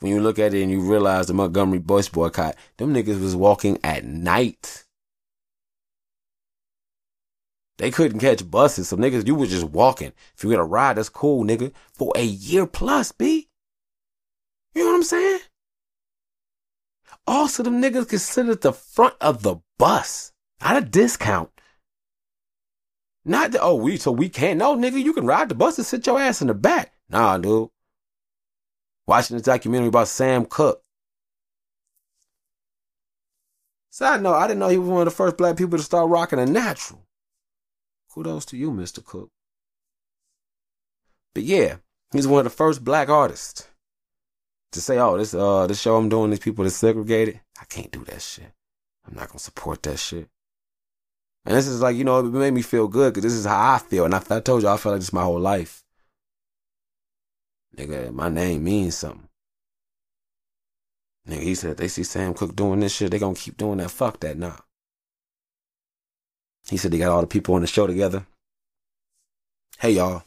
When 0.00 0.12
you 0.12 0.22
look 0.22 0.38
at 0.38 0.54
it 0.54 0.62
and 0.62 0.70
you 0.70 0.80
realize 0.80 1.26
the 1.26 1.34
Montgomery 1.34 1.80
bus 1.80 2.08
boycott, 2.08 2.56
them 2.78 2.94
niggas 2.94 3.20
was 3.20 3.36
walking 3.36 3.78
at 3.84 4.04
night. 4.04 4.84
They 7.78 7.92
couldn't 7.92 8.18
catch 8.18 8.48
buses. 8.50 8.88
So 8.88 8.96
niggas, 8.96 9.26
you 9.26 9.36
was 9.36 9.50
just 9.50 9.64
walking. 9.64 10.12
If 10.36 10.44
you 10.44 10.50
get 10.50 10.58
a 10.58 10.64
ride, 10.64 10.96
that's 10.96 11.08
cool, 11.08 11.44
nigga. 11.44 11.72
For 11.94 12.12
a 12.16 12.24
year 12.24 12.66
plus, 12.66 13.12
B. 13.12 13.48
You 14.74 14.84
know 14.84 14.90
what 14.90 14.96
I'm 14.96 15.02
saying? 15.04 15.40
Also, 17.26 17.62
them 17.62 17.80
niggas 17.80 18.08
considered 18.08 18.62
the 18.62 18.72
front 18.72 19.14
of 19.20 19.42
the 19.42 19.56
bus. 19.78 20.32
Not 20.60 20.76
a 20.76 20.80
discount. 20.80 21.50
Not 23.24 23.52
the, 23.52 23.60
oh, 23.60 23.76
we, 23.76 23.96
so 23.96 24.10
we 24.10 24.28
can't. 24.28 24.58
No, 24.58 24.76
nigga, 24.76 25.02
you 25.02 25.12
can 25.12 25.26
ride 25.26 25.48
the 25.48 25.54
bus 25.54 25.78
and 25.78 25.86
sit 25.86 26.06
your 26.06 26.18
ass 26.18 26.40
in 26.40 26.48
the 26.48 26.54
back. 26.54 26.94
Nah, 27.08 27.38
dude. 27.38 27.68
Watching 29.06 29.36
this 29.36 29.44
documentary 29.44 29.88
about 29.88 30.08
Sam 30.08 30.46
Cooke. 30.46 30.82
Side 33.90 34.22
note, 34.22 34.34
I 34.34 34.46
didn't 34.46 34.60
know 34.60 34.68
he 34.68 34.78
was 34.78 34.88
one 34.88 35.00
of 35.00 35.04
the 35.06 35.16
first 35.16 35.36
black 35.36 35.56
people 35.56 35.78
to 35.78 35.84
start 35.84 36.10
rocking 36.10 36.38
a 36.38 36.46
natural. 36.46 37.07
Kudos 38.18 38.46
to 38.46 38.56
you, 38.56 38.72
Mr. 38.72 39.04
Cooke. 39.04 39.30
But 41.34 41.44
yeah, 41.44 41.76
he's 42.10 42.26
one 42.26 42.40
of 42.40 42.44
the 42.44 42.50
first 42.50 42.82
black 42.82 43.08
artists 43.08 43.68
to 44.72 44.80
say, 44.80 44.98
oh, 44.98 45.16
this 45.16 45.34
uh 45.34 45.68
this 45.68 45.80
show 45.80 45.94
I'm 45.94 46.08
doing, 46.08 46.30
these 46.30 46.40
people 46.40 46.66
are 46.66 46.70
segregated. 46.70 47.40
I 47.60 47.64
can't 47.66 47.92
do 47.92 48.04
that 48.06 48.20
shit. 48.20 48.50
I'm 49.06 49.14
not 49.14 49.28
gonna 49.28 49.38
support 49.38 49.84
that 49.84 50.00
shit. 50.00 50.28
And 51.44 51.56
this 51.56 51.68
is 51.68 51.80
like, 51.80 51.94
you 51.94 52.02
know, 52.02 52.18
it 52.18 52.24
made 52.24 52.50
me 52.50 52.62
feel 52.62 52.88
good 52.88 53.14
because 53.14 53.22
this 53.22 53.38
is 53.38 53.46
how 53.46 53.74
I 53.74 53.78
feel. 53.78 54.04
And 54.04 54.12
I, 54.16 54.22
I 54.30 54.40
told 54.40 54.62
you 54.62 54.68
I 54.68 54.76
felt 54.78 54.94
like 54.94 55.00
this 55.00 55.12
my 55.12 55.22
whole 55.22 55.38
life. 55.38 55.84
Nigga, 57.76 58.12
my 58.12 58.28
name 58.28 58.64
means 58.64 58.96
something. 58.96 59.28
Nigga, 61.28 61.42
he 61.42 61.54
said 61.54 61.76
they 61.76 61.86
see 61.86 62.02
Sam 62.02 62.34
Cooke 62.34 62.56
doing 62.56 62.80
this 62.80 62.96
shit, 62.96 63.12
they 63.12 63.20
gonna 63.20 63.36
keep 63.36 63.56
doing 63.56 63.78
that. 63.78 63.92
Fuck 63.92 64.18
that, 64.20 64.36
nah. 64.36 64.56
He 66.70 66.76
said 66.76 66.90
they 66.90 66.98
got 66.98 67.10
all 67.10 67.20
the 67.20 67.26
people 67.26 67.54
on 67.54 67.62
the 67.62 67.66
show 67.66 67.86
together. 67.86 68.26
Hey 69.78 69.92
y'all. 69.92 70.24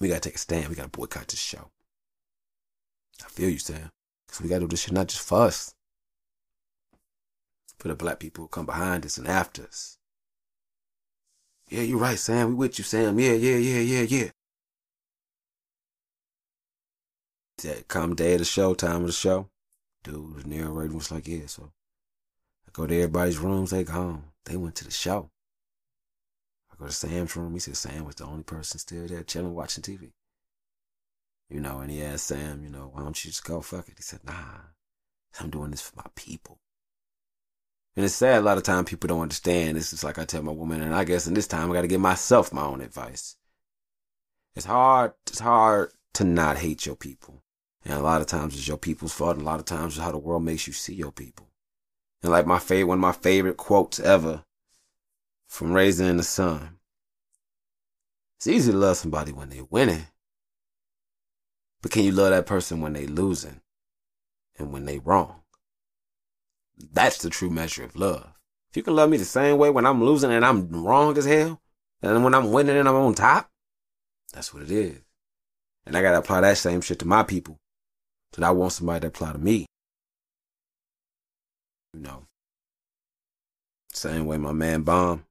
We 0.00 0.08
gotta 0.08 0.20
take 0.20 0.34
a 0.34 0.38
stand. 0.38 0.68
We 0.68 0.74
gotta 0.74 0.88
boycott 0.88 1.28
this 1.28 1.40
show. 1.40 1.70
I 3.24 3.28
feel 3.28 3.48
you, 3.48 3.58
Sam. 3.58 3.90
Cause 4.28 4.40
we 4.40 4.48
gotta 4.48 4.60
do 4.60 4.68
this 4.68 4.82
shit 4.82 4.92
not 4.92 5.08
just 5.08 5.26
for 5.26 5.42
us 5.42 5.74
for 7.78 7.88
the 7.88 7.94
black 7.94 8.18
people 8.18 8.44
who 8.44 8.48
come 8.48 8.66
behind 8.66 9.04
us 9.04 9.18
and 9.18 9.28
after 9.28 9.62
us. 9.62 9.98
Yeah, 11.68 11.82
you're 11.82 11.98
right, 11.98 12.18
Sam. 12.18 12.48
We 12.48 12.54
with 12.54 12.78
you, 12.78 12.84
Sam. 12.84 13.18
Yeah, 13.18 13.32
yeah, 13.32 13.56
yeah, 13.56 13.80
yeah, 13.80 14.02
yeah. 14.02 14.28
That 17.62 17.88
come 17.88 18.14
day 18.14 18.34
of 18.34 18.40
the 18.40 18.44
show, 18.44 18.74
time 18.74 19.02
of 19.02 19.06
the 19.06 19.12
show. 19.12 19.48
Dude, 20.04 20.44
the 20.44 20.48
narrator 20.48 20.94
was 20.94 21.10
like, 21.10 21.26
yeah, 21.26 21.46
so 21.46 21.72
I 22.66 22.70
go 22.72 22.86
to 22.86 22.94
everybody's 22.94 23.38
rooms, 23.38 23.70
they 23.70 23.82
home. 23.82 24.24
They 24.46 24.56
went 24.56 24.74
to 24.76 24.84
the 24.84 24.90
show. 24.90 25.30
I 26.72 26.76
go 26.78 26.86
to 26.86 26.92
Sam's 26.92 27.36
room. 27.36 27.52
He 27.52 27.60
said 27.60 27.76
Sam 27.76 28.04
was 28.04 28.14
the 28.14 28.24
only 28.24 28.44
person 28.44 28.78
still 28.78 29.06
there 29.06 29.22
chilling, 29.22 29.54
watching 29.54 29.82
TV. 29.82 30.12
You 31.50 31.60
know, 31.60 31.78
and 31.80 31.90
he 31.90 32.02
asked 32.02 32.26
Sam, 32.26 32.64
you 32.64 32.70
know, 32.70 32.90
why 32.92 33.02
don't 33.02 33.24
you 33.24 33.30
just 33.30 33.44
go 33.44 33.60
fuck 33.60 33.88
it? 33.88 33.94
He 33.96 34.02
said, 34.02 34.20
nah, 34.24 34.62
I'm 35.38 35.50
doing 35.50 35.70
this 35.70 35.82
for 35.82 35.96
my 35.96 36.06
people. 36.16 36.58
And 37.94 38.04
it's 38.04 38.14
sad 38.14 38.40
a 38.40 38.44
lot 38.44 38.58
of 38.58 38.62
time 38.62 38.84
people 38.84 39.08
don't 39.08 39.22
understand. 39.22 39.76
It's 39.76 39.90
just 39.90 40.04
like 40.04 40.18
I 40.18 40.24
tell 40.24 40.42
my 40.42 40.52
woman, 40.52 40.82
and 40.82 40.94
I 40.94 41.04
guess 41.04 41.26
in 41.26 41.34
this 41.34 41.46
time 41.46 41.70
I 41.70 41.74
got 41.74 41.82
to 41.82 41.88
give 41.88 42.00
myself 42.00 42.52
my 42.52 42.62
own 42.62 42.82
advice. 42.82 43.36
It's 44.54 44.66
hard. 44.66 45.12
It's 45.26 45.38
hard 45.38 45.92
to 46.14 46.24
not 46.24 46.58
hate 46.58 46.84
your 46.84 46.96
people, 46.96 47.42
and 47.84 47.94
a 47.94 48.02
lot 48.02 48.20
of 48.20 48.26
times 48.26 48.54
it's 48.54 48.68
your 48.68 48.76
people's 48.76 49.14
fault. 49.14 49.36
And 49.36 49.42
a 49.42 49.46
lot 49.46 49.60
of 49.60 49.64
times 49.64 49.96
it's 49.96 50.04
how 50.04 50.12
the 50.12 50.18
world 50.18 50.44
makes 50.44 50.66
you 50.66 50.74
see 50.74 50.94
your 50.94 51.12
people. 51.12 51.45
And 52.26 52.32
like 52.32 52.44
my 52.44 52.58
favorite, 52.58 52.88
one 52.88 52.98
of 52.98 53.02
my 53.02 53.12
favorite 53.12 53.56
quotes 53.56 54.00
ever 54.00 54.42
from 55.46 55.72
Raisin 55.72 56.08
in 56.08 56.16
the 56.16 56.24
Sun. 56.24 56.80
It's 58.36 58.48
easy 58.48 58.72
to 58.72 58.76
love 58.76 58.96
somebody 58.96 59.30
when 59.30 59.48
they're 59.48 59.62
winning, 59.70 60.08
but 61.80 61.92
can 61.92 62.02
you 62.02 62.10
love 62.10 62.30
that 62.30 62.44
person 62.44 62.80
when 62.80 62.94
they're 62.94 63.06
losing 63.06 63.60
and 64.58 64.72
when 64.72 64.86
they're 64.86 64.98
wrong? 64.98 65.42
That's 66.76 67.18
the 67.18 67.30
true 67.30 67.48
measure 67.48 67.84
of 67.84 67.94
love. 67.94 68.26
If 68.70 68.76
you 68.76 68.82
can 68.82 68.96
love 68.96 69.08
me 69.08 69.18
the 69.18 69.24
same 69.24 69.56
way 69.56 69.70
when 69.70 69.86
I'm 69.86 70.02
losing 70.02 70.32
and 70.32 70.44
I'm 70.44 70.84
wrong 70.84 71.16
as 71.16 71.26
hell, 71.26 71.60
and 72.02 72.24
when 72.24 72.34
I'm 72.34 72.50
winning 72.50 72.76
and 72.76 72.88
I'm 72.88 72.96
on 72.96 73.14
top, 73.14 73.48
that's 74.32 74.52
what 74.52 74.64
it 74.64 74.72
is. 74.72 75.00
And 75.86 75.96
I 75.96 76.02
gotta 76.02 76.18
apply 76.18 76.40
that 76.40 76.58
same 76.58 76.80
shit 76.80 76.98
to 76.98 77.06
my 77.06 77.22
people. 77.22 77.60
So 78.32 78.42
I 78.42 78.50
want 78.50 78.72
somebody 78.72 79.02
to 79.02 79.06
apply 79.06 79.30
to 79.30 79.38
me. 79.38 79.66
You 81.96 82.02
know. 82.02 82.26
Same 83.90 84.26
way 84.26 84.36
my 84.36 84.52
man 84.52 84.82
Bomb. 84.82 85.24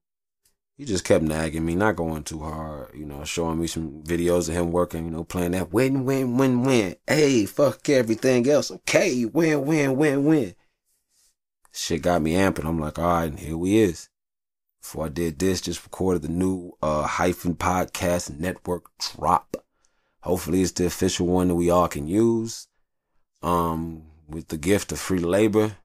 He 0.76 0.84
just 0.84 1.04
kept 1.04 1.22
nagging 1.22 1.64
me, 1.64 1.76
not 1.76 1.94
going 1.94 2.24
too 2.24 2.40
hard, 2.40 2.90
you 2.92 3.06
know, 3.06 3.24
showing 3.24 3.60
me 3.60 3.68
some 3.68 4.02
videos 4.02 4.48
of 4.48 4.56
him 4.56 4.72
working, 4.72 5.04
you 5.04 5.10
know, 5.12 5.22
playing 5.22 5.52
that 5.52 5.72
win, 5.72 6.04
win, 6.04 6.36
win, 6.36 6.64
win. 6.64 6.96
Hey, 7.06 7.46
fuck 7.46 7.88
everything 7.88 8.48
else. 8.48 8.70
Okay, 8.70 9.24
win, 9.24 9.64
win, 9.64 9.96
win, 9.96 10.24
win. 10.24 10.54
Shit 11.72 12.02
got 12.02 12.20
me 12.20 12.32
amping. 12.32 12.64
I'm 12.64 12.80
like, 12.80 12.98
all 12.98 13.04
right, 13.04 13.24
and 13.26 13.38
here 13.38 13.56
we 13.56 13.76
is. 13.78 14.08
Before 14.82 15.06
I 15.06 15.08
did 15.08 15.38
this, 15.38 15.60
just 15.60 15.84
recorded 15.84 16.22
the 16.22 16.28
new 16.28 16.72
uh 16.82 17.06
hyphen 17.06 17.54
podcast 17.54 18.38
network 18.38 18.90
drop. 18.98 19.56
Hopefully 20.20 20.62
it's 20.62 20.72
the 20.72 20.86
official 20.86 21.28
one 21.28 21.48
that 21.48 21.54
we 21.54 21.70
all 21.70 21.86
can 21.86 22.08
use. 22.08 22.66
Um, 23.40 24.08
with 24.28 24.48
the 24.48 24.58
gift 24.58 24.90
of 24.90 24.98
free 24.98 25.20
labor 25.20 25.76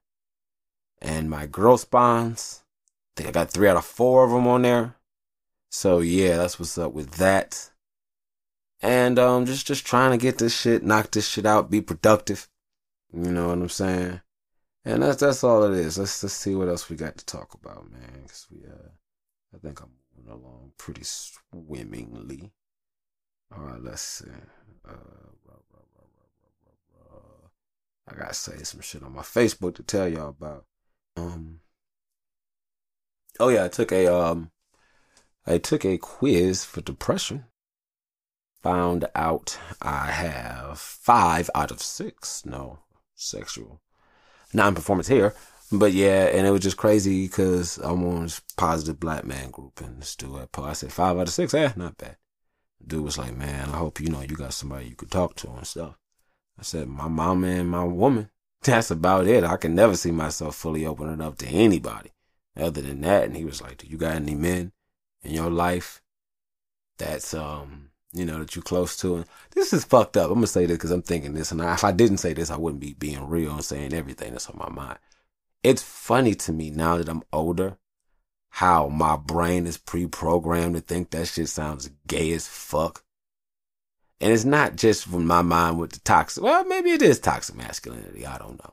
and 1.02 1.28
my 1.28 1.46
growth 1.46 1.90
bonds. 1.90 2.62
I 3.16 3.22
think 3.22 3.28
I 3.28 3.32
got 3.32 3.50
three 3.50 3.68
out 3.68 3.76
of 3.76 3.84
four 3.84 4.24
of 4.24 4.30
them 4.30 4.46
on 4.46 4.62
there. 4.62 4.96
So 5.70 5.98
yeah, 5.98 6.36
that's 6.38 6.58
what's 6.58 6.78
up 6.78 6.92
with 6.92 7.12
that. 7.16 7.70
And 8.80 9.18
um, 9.18 9.44
just 9.44 9.66
just 9.66 9.86
trying 9.86 10.12
to 10.12 10.22
get 10.22 10.38
this 10.38 10.58
shit, 10.58 10.82
knock 10.82 11.10
this 11.10 11.28
shit 11.28 11.44
out, 11.44 11.70
be 11.70 11.80
productive. 11.80 12.48
You 13.12 13.30
know 13.30 13.48
what 13.48 13.58
I'm 13.58 13.68
saying? 13.68 14.20
And 14.84 15.02
that's 15.02 15.20
that's 15.20 15.44
all 15.44 15.64
it 15.64 15.78
is. 15.78 15.98
Let's 15.98 16.22
let's 16.22 16.34
see 16.34 16.54
what 16.54 16.68
else 16.68 16.88
we 16.88 16.96
got 16.96 17.16
to 17.18 17.26
talk 17.26 17.54
about, 17.54 17.90
man. 17.90 18.24
Cause 18.26 18.46
we 18.50 18.64
uh, 18.66 18.88
I 19.54 19.58
think 19.58 19.80
I'm 19.82 19.90
moving 20.16 20.32
along 20.32 20.72
pretty 20.78 21.02
swimmingly. 21.04 22.52
All 23.54 23.64
right, 23.64 23.82
let's 23.82 24.00
see. 24.00 24.30
Uh, 24.88 24.94
I 28.08 28.14
gotta 28.14 28.34
say 28.34 28.62
some 28.64 28.80
shit 28.80 29.02
on 29.02 29.14
my 29.14 29.22
Facebook 29.22 29.76
to 29.76 29.82
tell 29.82 30.08
y'all 30.08 30.30
about. 30.30 30.64
Um. 31.16 31.60
Oh 33.38 33.48
yeah, 33.48 33.64
I 33.64 33.68
took 33.68 33.92
a 33.92 34.12
um. 34.12 34.50
I 35.46 35.58
took 35.58 35.84
a 35.84 35.98
quiz 35.98 36.64
for 36.64 36.80
depression. 36.80 37.46
Found 38.62 39.06
out 39.14 39.58
I 39.80 40.12
have 40.12 40.78
five 40.78 41.50
out 41.54 41.70
of 41.70 41.82
six. 41.82 42.46
No 42.46 42.78
sexual 43.14 43.80
non-performance 44.54 45.08
here. 45.08 45.34
But 45.70 45.92
yeah, 45.92 46.26
and 46.26 46.46
it 46.46 46.50
was 46.50 46.60
just 46.60 46.76
crazy 46.76 47.26
because 47.26 47.78
I'm 47.78 48.04
on 48.04 48.28
positive 48.56 49.00
black 49.00 49.24
man 49.24 49.50
group 49.50 49.80
and 49.80 50.04
dude 50.18 50.36
at 50.36 50.58
I 50.58 50.74
said 50.74 50.92
five 50.92 51.16
out 51.16 51.28
of 51.28 51.30
six, 51.30 51.54
eh, 51.54 51.72
not 51.76 51.96
bad. 51.96 52.16
Dude 52.86 53.04
was 53.04 53.16
like, 53.16 53.34
man, 53.34 53.70
I 53.70 53.78
hope 53.78 54.00
you 54.00 54.08
know 54.08 54.20
you 54.20 54.36
got 54.36 54.52
somebody 54.52 54.88
you 54.88 54.96
could 54.96 55.10
talk 55.10 55.34
to 55.36 55.50
and 55.50 55.66
stuff. 55.66 55.96
I 56.58 56.62
said, 56.62 56.88
my 56.88 57.08
mama 57.08 57.46
and 57.46 57.70
my 57.70 57.84
woman. 57.84 58.28
That's 58.62 58.90
about 58.90 59.26
it. 59.26 59.44
I 59.44 59.56
can 59.56 59.74
never 59.74 59.96
see 59.96 60.12
myself 60.12 60.54
fully 60.56 60.86
opening 60.86 61.20
up 61.20 61.38
to 61.38 61.46
anybody 61.46 62.10
other 62.56 62.80
than 62.80 63.00
that. 63.00 63.24
And 63.24 63.36
he 63.36 63.44
was 63.44 63.60
like, 63.60 63.78
do 63.78 63.86
you 63.86 63.96
got 63.96 64.14
any 64.14 64.34
men 64.34 64.72
in 65.22 65.32
your 65.32 65.50
life 65.50 66.00
that's, 66.96 67.34
um, 67.34 67.90
you 68.12 68.24
know, 68.24 68.38
that 68.38 68.54
you're 68.54 68.62
close 68.62 68.96
to? 68.98 69.16
And 69.16 69.26
this 69.50 69.72
is 69.72 69.84
fucked 69.84 70.16
up. 70.16 70.26
I'm 70.26 70.34
going 70.34 70.42
to 70.42 70.46
say 70.46 70.66
this 70.66 70.76
because 70.76 70.92
I'm 70.92 71.02
thinking 71.02 71.34
this. 71.34 71.50
And 71.50 71.60
if 71.60 71.82
I 71.82 71.90
didn't 71.90 72.18
say 72.18 72.34
this, 72.34 72.50
I 72.50 72.56
wouldn't 72.56 72.80
be 72.80 72.94
being 72.94 73.28
real 73.28 73.52
and 73.52 73.64
saying 73.64 73.92
everything 73.92 74.32
that's 74.32 74.48
on 74.48 74.58
my 74.58 74.70
mind. 74.70 74.98
It's 75.64 75.82
funny 75.82 76.34
to 76.36 76.52
me 76.52 76.70
now 76.70 76.98
that 76.98 77.08
I'm 77.08 77.22
older 77.32 77.78
how 78.56 78.88
my 78.88 79.16
brain 79.16 79.66
is 79.66 79.78
pre-programmed 79.78 80.74
to 80.74 80.80
think 80.80 81.10
that 81.10 81.26
shit 81.26 81.48
sounds 81.48 81.90
gay 82.06 82.32
as 82.32 82.46
fuck. 82.46 83.02
And 84.22 84.32
it's 84.32 84.44
not 84.44 84.76
just 84.76 85.06
from 85.06 85.26
my 85.26 85.42
mind 85.42 85.80
with 85.80 85.90
the 85.90 85.98
toxic. 85.98 86.44
Well, 86.44 86.64
maybe 86.64 86.92
it 86.92 87.02
is 87.02 87.18
toxic 87.18 87.56
masculinity. 87.56 88.24
I 88.24 88.38
don't 88.38 88.56
know. 88.62 88.72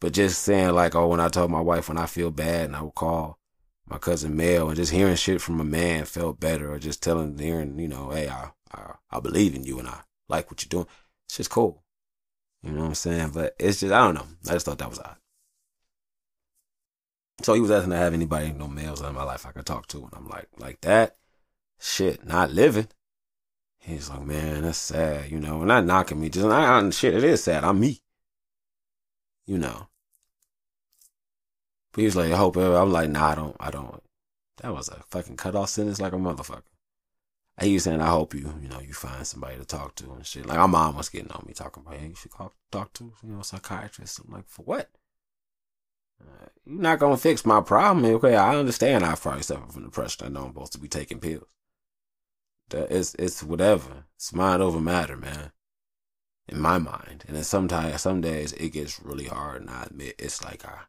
But 0.00 0.14
just 0.14 0.42
saying 0.42 0.70
like, 0.70 0.94
oh, 0.94 1.08
when 1.08 1.20
I 1.20 1.28
told 1.28 1.50
my 1.50 1.60
wife 1.60 1.88
when 1.88 1.98
I 1.98 2.06
feel 2.06 2.30
bad 2.30 2.64
and 2.64 2.74
I 2.74 2.80
would 2.80 2.94
call 2.94 3.38
my 3.86 3.98
cousin 3.98 4.34
Mel 4.34 4.68
and 4.68 4.76
just 4.76 4.90
hearing 4.90 5.16
shit 5.16 5.42
from 5.42 5.60
a 5.60 5.64
man 5.64 6.06
felt 6.06 6.40
better 6.40 6.72
or 6.72 6.78
just 6.78 7.02
telling, 7.02 7.36
hearing, 7.36 7.78
you 7.78 7.88
know, 7.88 8.08
hey, 8.08 8.30
I, 8.30 8.52
I, 8.72 8.94
I 9.10 9.20
believe 9.20 9.54
in 9.54 9.64
you 9.64 9.80
and 9.80 9.88
I 9.88 10.00
like 10.30 10.50
what 10.50 10.62
you're 10.62 10.70
doing. 10.70 10.86
It's 11.26 11.36
just 11.36 11.50
cool. 11.50 11.84
You 12.62 12.70
know 12.70 12.80
what 12.80 12.88
I'm 12.88 12.94
saying? 12.94 13.32
But 13.34 13.54
it's 13.58 13.80
just, 13.80 13.92
I 13.92 13.98
don't 13.98 14.14
know. 14.14 14.26
I 14.48 14.54
just 14.54 14.64
thought 14.64 14.78
that 14.78 14.88
was 14.88 14.98
odd. 14.98 15.16
So 17.42 17.52
he 17.52 17.60
was 17.60 17.70
asking 17.70 17.90
to 17.90 17.96
have 17.98 18.14
anybody, 18.14 18.50
no 18.52 18.66
males 18.66 19.02
in 19.02 19.14
my 19.14 19.24
life 19.24 19.44
I 19.44 19.52
could 19.52 19.66
talk 19.66 19.88
to. 19.88 19.98
And 19.98 20.10
I'm 20.16 20.26
like, 20.26 20.48
like 20.56 20.80
that? 20.80 21.16
Shit, 21.78 22.26
not 22.26 22.50
living. 22.50 22.88
He's 23.88 24.10
like, 24.10 24.22
man, 24.22 24.64
that's 24.64 24.76
sad, 24.76 25.30
you 25.30 25.40
know, 25.40 25.60
and 25.60 25.68
not 25.68 25.86
knocking 25.86 26.20
me, 26.20 26.28
just, 26.28 26.44
I, 26.46 26.78
I, 26.78 26.90
shit, 26.90 27.14
it 27.14 27.24
is 27.24 27.42
sad. 27.42 27.64
I'm 27.64 27.80
me. 27.80 28.02
You 29.46 29.56
know. 29.56 29.88
But 31.92 32.00
he 32.00 32.04
was 32.04 32.14
like, 32.14 32.30
I 32.30 32.36
hope, 32.36 32.58
I'm 32.58 32.92
like, 32.92 33.08
nah, 33.08 33.30
I 33.30 33.34
don't, 33.34 33.56
I 33.58 33.70
don't. 33.70 34.02
That 34.58 34.74
was 34.74 34.88
a 34.90 35.02
fucking 35.10 35.38
cut 35.38 35.56
off 35.56 35.70
sentence 35.70 36.02
like 36.02 36.12
a 36.12 36.16
motherfucker. 36.16 36.62
He 37.62 37.74
was 37.74 37.84
saying, 37.84 38.02
I 38.02 38.10
hope 38.10 38.34
you, 38.34 38.52
you 38.60 38.68
know, 38.68 38.80
you 38.80 38.92
find 38.92 39.26
somebody 39.26 39.56
to 39.56 39.64
talk 39.64 39.94
to 39.96 40.12
and 40.12 40.26
shit. 40.26 40.44
Like, 40.44 40.58
my 40.58 40.66
mom 40.66 40.96
was 40.96 41.08
getting 41.08 41.32
on 41.32 41.44
me 41.46 41.54
talking 41.54 41.82
about, 41.84 41.98
hey, 41.98 42.08
you 42.08 42.14
should 42.14 42.30
call, 42.30 42.52
talk 42.70 42.92
to, 42.94 43.12
you 43.22 43.30
know, 43.30 43.40
a 43.40 43.44
psychiatrist. 43.44 44.20
I'm 44.20 44.34
like, 44.34 44.48
for 44.48 44.62
what? 44.62 44.90
Uh, 46.20 46.46
you're 46.66 46.82
not 46.82 46.98
gonna 46.98 47.16
fix 47.16 47.46
my 47.46 47.62
problem. 47.62 48.04
Okay, 48.04 48.36
I 48.36 48.56
understand 48.56 49.04
I 49.04 49.14
probably 49.14 49.42
suffer 49.42 49.72
from 49.72 49.84
depression. 49.84 50.26
I 50.26 50.28
know 50.28 50.44
I'm 50.44 50.52
supposed 50.52 50.72
to 50.72 50.78
be 50.78 50.88
taking 50.88 51.20
pills. 51.20 51.46
It's 52.70 53.14
it's 53.14 53.42
whatever. 53.42 54.04
It's 54.16 54.32
mind 54.32 54.62
over 54.62 54.80
matter, 54.80 55.16
man. 55.16 55.52
In 56.48 56.60
my 56.60 56.78
mind, 56.78 57.24
and 57.26 57.36
then 57.36 57.44
sometimes, 57.44 58.00
some 58.00 58.22
days 58.22 58.52
it 58.54 58.70
gets 58.70 59.00
really 59.00 59.26
hard, 59.26 59.60
and 59.60 59.70
I 59.70 59.84
admit 59.84 60.14
it's 60.18 60.42
like 60.42 60.64
I 60.64 60.84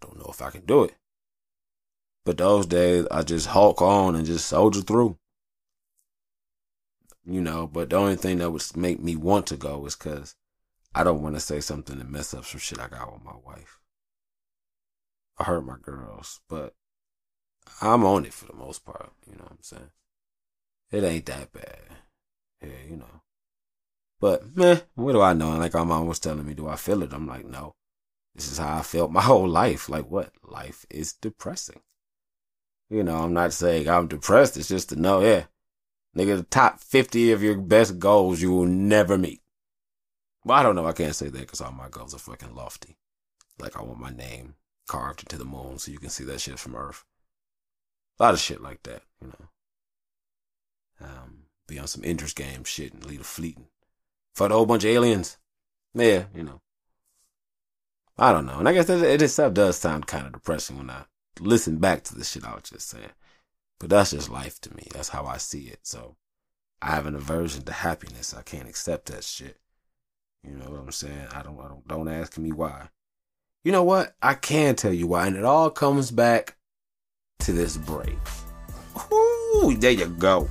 don't 0.00 0.18
know 0.18 0.28
if 0.28 0.42
I 0.42 0.50
can 0.50 0.66
do 0.66 0.84
it. 0.84 0.94
But 2.24 2.36
those 2.36 2.66
days, 2.66 3.06
I 3.10 3.22
just 3.22 3.48
hulk 3.48 3.80
on 3.80 4.14
and 4.14 4.26
just 4.26 4.46
soldier 4.46 4.82
through. 4.82 5.18
You 7.24 7.40
know, 7.40 7.66
but 7.66 7.90
the 7.90 7.96
only 7.96 8.16
thing 8.16 8.38
that 8.38 8.50
would 8.50 8.76
make 8.76 9.00
me 9.00 9.16
want 9.16 9.46
to 9.48 9.56
go 9.56 9.86
is 9.86 9.96
because 9.96 10.34
I 10.94 11.04
don't 11.04 11.22
want 11.22 11.36
to 11.36 11.40
say 11.40 11.60
something 11.60 12.00
and 12.00 12.10
mess 12.10 12.34
up 12.34 12.44
some 12.44 12.60
shit 12.60 12.78
I 12.78 12.88
got 12.88 13.12
with 13.12 13.24
my 13.24 13.36
wife. 13.44 13.78
I 15.38 15.44
hurt 15.44 15.64
my 15.64 15.76
girls, 15.80 16.40
but 16.48 16.74
I'm 17.80 18.04
on 18.04 18.26
it 18.26 18.34
for 18.34 18.46
the 18.46 18.54
most 18.54 18.84
part. 18.84 19.12
You 19.26 19.36
know 19.36 19.44
what 19.44 19.52
I'm 19.52 19.58
saying? 19.62 19.90
It 20.90 21.04
ain't 21.04 21.26
that 21.26 21.52
bad. 21.52 21.82
Yeah, 22.62 22.88
you 22.88 22.96
know. 22.96 23.22
But 24.20 24.56
man, 24.56 24.82
what 24.94 25.12
do 25.12 25.20
I 25.20 25.32
know? 25.32 25.50
And 25.52 25.60
Like 25.60 25.74
my 25.74 25.84
mom 25.84 26.06
was 26.06 26.18
telling 26.18 26.46
me, 26.46 26.54
do 26.54 26.68
I 26.68 26.76
feel 26.76 27.02
it? 27.02 27.12
I'm 27.12 27.26
like, 27.26 27.46
no. 27.46 27.74
This 28.34 28.50
is 28.50 28.58
how 28.58 28.78
I 28.78 28.82
felt 28.82 29.10
my 29.10 29.22
whole 29.22 29.48
life. 29.48 29.88
Like 29.88 30.10
what? 30.10 30.32
Life 30.42 30.86
is 30.90 31.12
depressing. 31.12 31.80
You 32.88 33.04
know, 33.04 33.18
I'm 33.18 33.32
not 33.32 33.52
saying 33.52 33.88
I'm 33.88 34.08
depressed. 34.08 34.56
It's 34.56 34.68
just 34.68 34.88
to 34.90 34.96
know, 34.96 35.20
yeah, 35.20 35.44
nigga, 36.16 36.36
the 36.36 36.42
top 36.42 36.80
50 36.80 37.32
of 37.32 37.42
your 37.42 37.56
best 37.56 37.98
goals 37.98 38.42
you 38.42 38.52
will 38.52 38.66
never 38.66 39.16
meet. 39.16 39.42
Well, 40.44 40.58
I 40.58 40.62
don't 40.62 40.74
know. 40.74 40.86
I 40.86 40.92
can't 40.92 41.14
say 41.14 41.28
that 41.28 41.40
because 41.40 41.60
all 41.60 41.72
my 41.72 41.88
goals 41.88 42.14
are 42.14 42.18
fucking 42.18 42.54
lofty. 42.54 42.96
Like 43.58 43.76
I 43.76 43.82
want 43.82 44.00
my 44.00 44.10
name 44.10 44.54
carved 44.88 45.22
into 45.22 45.38
the 45.38 45.44
moon 45.44 45.78
so 45.78 45.92
you 45.92 45.98
can 45.98 46.10
see 46.10 46.24
that 46.24 46.40
shit 46.40 46.58
from 46.58 46.74
Earth. 46.74 47.04
A 48.18 48.24
lot 48.24 48.34
of 48.34 48.40
shit 48.40 48.60
like 48.60 48.82
that, 48.84 49.02
you 49.20 49.28
know. 49.28 49.48
Um, 51.00 51.44
be 51.66 51.78
on 51.78 51.86
some 51.86 52.04
Ender's 52.04 52.34
Game 52.34 52.64
shit 52.64 52.92
and 52.92 53.04
lead 53.04 53.20
a 53.20 53.24
fleet 53.24 53.56
and 53.56 53.66
fight 54.34 54.50
a 54.50 54.54
whole 54.54 54.66
bunch 54.66 54.84
of 54.84 54.90
aliens. 54.90 55.38
Yeah, 55.94 56.24
you 56.34 56.42
know. 56.42 56.60
I 58.18 58.32
don't 58.32 58.46
know. 58.46 58.58
And 58.58 58.68
I 58.68 58.72
guess 58.74 58.86
that, 58.86 59.02
it 59.02 59.22
itself 59.22 59.54
does 59.54 59.78
sound 59.78 60.06
kind 60.06 60.26
of 60.26 60.32
depressing 60.32 60.76
when 60.76 60.90
I 60.90 61.04
listen 61.40 61.78
back 61.78 62.04
to 62.04 62.14
the 62.14 62.24
shit 62.24 62.44
I 62.44 62.54
was 62.54 62.64
just 62.64 62.88
saying. 62.88 63.12
But 63.78 63.88
that's 63.88 64.10
just 64.10 64.30
life 64.30 64.60
to 64.60 64.74
me. 64.74 64.88
That's 64.92 65.08
how 65.08 65.24
I 65.24 65.38
see 65.38 65.68
it. 65.68 65.80
So 65.84 66.16
I 66.82 66.90
have 66.90 67.06
an 67.06 67.14
aversion 67.14 67.62
to 67.62 67.72
happiness. 67.72 68.34
I 68.34 68.42
can't 68.42 68.68
accept 68.68 69.06
that 69.06 69.24
shit. 69.24 69.56
You 70.44 70.56
know 70.56 70.70
what 70.70 70.80
I'm 70.80 70.92
saying? 70.92 71.28
I 71.34 71.42
don't, 71.42 71.58
I 71.58 71.68
don't, 71.68 71.88
don't 71.88 72.08
ask 72.08 72.36
me 72.36 72.52
why. 72.52 72.88
You 73.64 73.72
know 73.72 73.84
what? 73.84 74.14
I 74.22 74.34
can 74.34 74.74
tell 74.76 74.92
you 74.92 75.06
why. 75.06 75.26
And 75.26 75.36
it 75.36 75.44
all 75.44 75.70
comes 75.70 76.10
back 76.10 76.56
to 77.40 77.52
this 77.52 77.76
break. 77.76 78.18
Ooh, 79.12 79.76
there 79.78 79.92
you 79.92 80.06
go. 80.06 80.48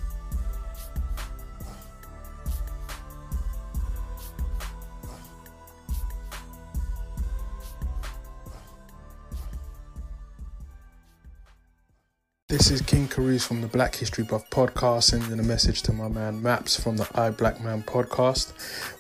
This 12.50 12.72
is 12.72 12.82
King 12.82 13.08
Caruso 13.08 13.48
from 13.48 13.62
the 13.62 13.68
Black 13.68 13.94
History 13.94 14.24
Buff 14.24 14.50
podcast, 14.50 15.04
sending 15.04 15.40
a 15.40 15.44
message 15.44 15.84
to 15.84 15.94
my 15.94 16.08
man 16.08 16.42
Maps 16.42 16.82
from 16.82 16.98
the 16.98 17.08
I 17.14 17.30
Black 17.30 17.62
Man 17.62 17.84
podcast. 17.84 18.54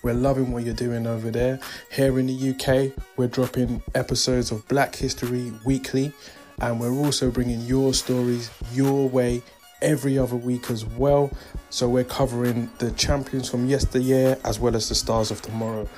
We're 0.03 0.13
loving 0.13 0.51
what 0.51 0.65
you're 0.65 0.75
doing 0.75 1.07
over 1.07 1.31
there. 1.31 1.59
Here 1.91 2.19
in 2.19 2.27
the 2.27 2.51
UK, 2.51 2.95
we're 3.17 3.27
dropping 3.27 3.81
episodes 3.95 4.51
of 4.51 4.67
Black 4.67 4.95
History 4.95 5.51
weekly, 5.65 6.13
and 6.61 6.79
we're 6.79 6.93
also 6.93 7.31
bringing 7.31 7.61
your 7.61 7.95
stories 7.95 8.51
your 8.71 9.09
way 9.09 9.41
every 9.81 10.19
other 10.19 10.35
week 10.35 10.69
as 10.69 10.85
well. 10.85 11.31
So 11.71 11.89
we're 11.89 12.03
covering 12.03 12.69
the 12.77 12.91
champions 12.91 13.49
from 13.49 13.65
yesteryear 13.65 14.37
as 14.45 14.59
well 14.59 14.75
as 14.75 14.89
the 14.89 14.95
stars 14.95 15.31
of 15.31 15.41
tomorrow. 15.41 15.89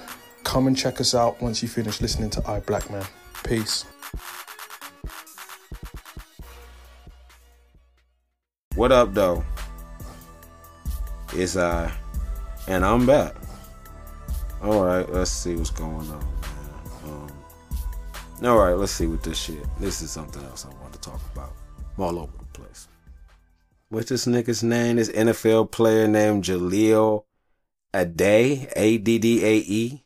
Come 0.45 0.67
and 0.67 0.77
check 0.77 1.01
us 1.01 1.13
out 1.13 1.41
once 1.41 1.61
you 1.61 1.67
finish 1.67 1.99
listening 1.99 2.29
to 2.29 2.49
I 2.49 2.61
Black 2.61 2.89
Man. 2.89 3.03
Peace. 3.43 3.83
What 8.81 8.91
up, 8.91 9.13
though? 9.13 9.45
It's 11.33 11.55
I, 11.55 11.93
and 12.67 12.83
I'm 12.83 13.05
back. 13.05 13.35
All 14.59 14.83
right, 14.83 15.07
let's 15.07 15.29
see 15.29 15.55
what's 15.55 15.69
going 15.69 16.09
on. 16.09 16.27
Um, 17.03 17.31
All 18.43 18.57
right, 18.57 18.73
let's 18.73 18.91
see 18.91 19.05
what 19.05 19.21
this 19.21 19.37
shit. 19.37 19.63
This 19.79 20.01
is 20.01 20.09
something 20.09 20.43
else 20.45 20.65
I 20.65 20.69
want 20.81 20.93
to 20.93 20.99
talk 20.99 21.21
about. 21.31 21.53
I'm 21.95 22.03
all 22.03 22.17
over 22.17 22.31
the 22.39 22.59
place. 22.59 22.87
What's 23.89 24.09
this 24.09 24.25
nigga's 24.25 24.63
name? 24.63 24.95
This 24.95 25.11
NFL 25.11 25.69
player 25.69 26.07
named 26.07 26.45
Jahleel 26.45 27.25
A 27.93 28.05
D 28.05 29.19
D 29.19 29.45
A 29.45 29.57
E. 29.57 30.05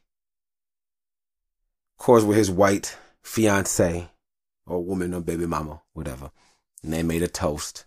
Of 1.98 2.06
course, 2.06 2.24
with 2.26 2.36
his 2.36 2.52
white 2.52 2.98
fiance 3.24 4.10
or 4.68 4.84
woman 4.84 5.14
or 5.14 5.22
baby 5.22 5.46
mama, 5.46 5.82
whatever. 5.94 6.30
And 6.84 6.92
they 6.92 7.04
made 7.04 7.24
a 7.24 7.30
toast 7.30 7.86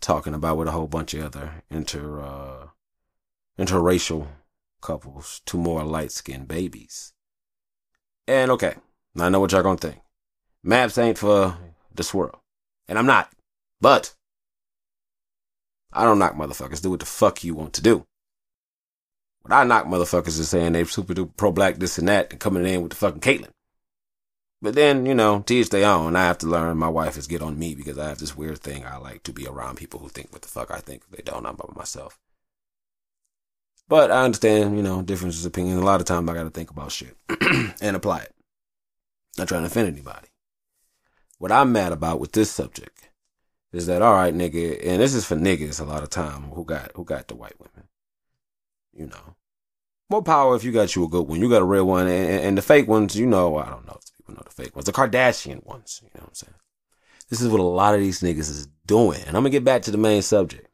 talking 0.00 0.34
about 0.34 0.56
with 0.56 0.68
a 0.68 0.72
whole 0.72 0.86
bunch 0.86 1.14
of 1.14 1.24
other 1.24 1.62
inter 1.70 2.20
uh, 2.20 2.66
interracial 3.58 4.28
couples, 4.80 5.40
two 5.46 5.58
more 5.58 5.84
light 5.84 6.12
skinned 6.12 6.48
babies. 6.48 7.12
And 8.28 8.50
okay, 8.50 8.74
I 9.18 9.28
know 9.28 9.40
what 9.40 9.52
y'all 9.52 9.62
gonna 9.62 9.78
think. 9.78 10.00
Maps 10.62 10.98
ain't 10.98 11.18
for 11.18 11.56
the 11.94 12.02
swirl. 12.02 12.42
And 12.88 12.98
I'm 12.98 13.06
not. 13.06 13.30
But 13.80 14.14
I 15.92 16.04
don't 16.04 16.18
knock 16.18 16.34
motherfuckers. 16.34 16.82
Do 16.82 16.90
what 16.90 17.00
the 17.00 17.06
fuck 17.06 17.44
you 17.44 17.54
want 17.54 17.72
to 17.74 17.82
do. 17.82 18.06
What 19.42 19.54
I 19.54 19.64
knock 19.64 19.86
motherfuckers 19.86 20.38
is 20.38 20.48
saying 20.48 20.72
they 20.72 20.84
super 20.84 21.14
duper 21.14 21.36
pro 21.36 21.52
black 21.52 21.76
this 21.76 21.98
and 21.98 22.08
that 22.08 22.32
and 22.32 22.40
coming 22.40 22.66
in 22.66 22.82
with 22.82 22.90
the 22.90 22.96
fucking 22.96 23.20
Caitlyn. 23.20 23.50
But 24.66 24.74
then, 24.74 25.06
you 25.06 25.14
know, 25.14 25.44
teach 25.46 25.66
each 25.66 25.70
their 25.70 25.88
own. 25.88 26.16
I 26.16 26.24
have 26.24 26.38
to 26.38 26.48
learn. 26.48 26.76
My 26.76 26.88
wife 26.88 27.16
is 27.16 27.28
get 27.28 27.40
on 27.40 27.56
me 27.56 27.76
because 27.76 27.98
I 27.98 28.08
have 28.08 28.18
this 28.18 28.36
weird 28.36 28.58
thing. 28.58 28.84
I 28.84 28.96
like 28.96 29.22
to 29.22 29.32
be 29.32 29.46
around 29.46 29.76
people 29.76 30.00
who 30.00 30.08
think 30.08 30.32
what 30.32 30.42
the 30.42 30.48
fuck 30.48 30.72
I 30.72 30.80
think. 30.80 31.04
If 31.08 31.16
they 31.16 31.22
don't, 31.22 31.46
I'm 31.46 31.54
by 31.54 31.66
myself. 31.76 32.18
But 33.86 34.10
I 34.10 34.24
understand, 34.24 34.76
you 34.76 34.82
know, 34.82 35.02
differences 35.02 35.46
of 35.46 35.50
opinion. 35.50 35.78
A 35.78 35.84
lot 35.84 36.00
of 36.00 36.06
times 36.08 36.28
I 36.28 36.34
got 36.34 36.42
to 36.42 36.50
think 36.50 36.72
about 36.72 36.90
shit 36.90 37.16
and 37.80 37.94
apply 37.94 38.22
it. 38.22 38.34
Not 39.38 39.46
trying 39.46 39.60
to 39.60 39.68
offend 39.68 39.86
anybody. 39.86 40.26
What 41.38 41.52
I'm 41.52 41.70
mad 41.70 41.92
about 41.92 42.18
with 42.18 42.32
this 42.32 42.50
subject 42.50 43.10
is 43.72 43.86
that 43.86 44.02
all 44.02 44.14
right, 44.14 44.34
nigga, 44.34 44.84
and 44.84 45.00
this 45.00 45.14
is 45.14 45.24
for 45.24 45.36
niggas 45.36 45.80
a 45.80 45.84
lot 45.84 46.02
of 46.02 46.10
time 46.10 46.50
who 46.54 46.64
got 46.64 46.90
who 46.96 47.04
got 47.04 47.28
the 47.28 47.36
white 47.36 47.60
women. 47.60 47.86
You 48.92 49.06
know, 49.06 49.36
more 50.10 50.24
power 50.24 50.56
if 50.56 50.64
you 50.64 50.72
got 50.72 50.96
you 50.96 51.04
a 51.04 51.08
good 51.08 51.28
one. 51.28 51.40
You 51.40 51.48
got 51.48 51.62
a 51.62 51.64
real 51.64 51.86
one, 51.86 52.08
and, 52.08 52.40
and 52.42 52.58
the 52.58 52.62
fake 52.62 52.88
ones, 52.88 53.14
you 53.14 53.26
know, 53.26 53.58
I 53.58 53.70
don't 53.70 53.86
know 53.86 54.00
people 54.26 54.40
know 54.40 54.44
the 54.44 54.62
fake 54.62 54.74
ones, 54.74 54.86
the 54.86 54.92
Kardashian 54.92 55.64
ones. 55.64 56.00
You 56.02 56.10
know 56.14 56.22
what 56.22 56.28
I'm 56.28 56.34
saying? 56.34 56.54
This 57.28 57.40
is 57.40 57.48
what 57.48 57.60
a 57.60 57.64
lot 57.64 57.94
of 57.94 58.00
these 58.00 58.20
niggas 58.20 58.50
is 58.50 58.68
doing, 58.86 59.20
and 59.20 59.36
I'm 59.36 59.42
gonna 59.42 59.50
get 59.50 59.64
back 59.64 59.82
to 59.82 59.90
the 59.90 59.98
main 59.98 60.22
subject. 60.22 60.68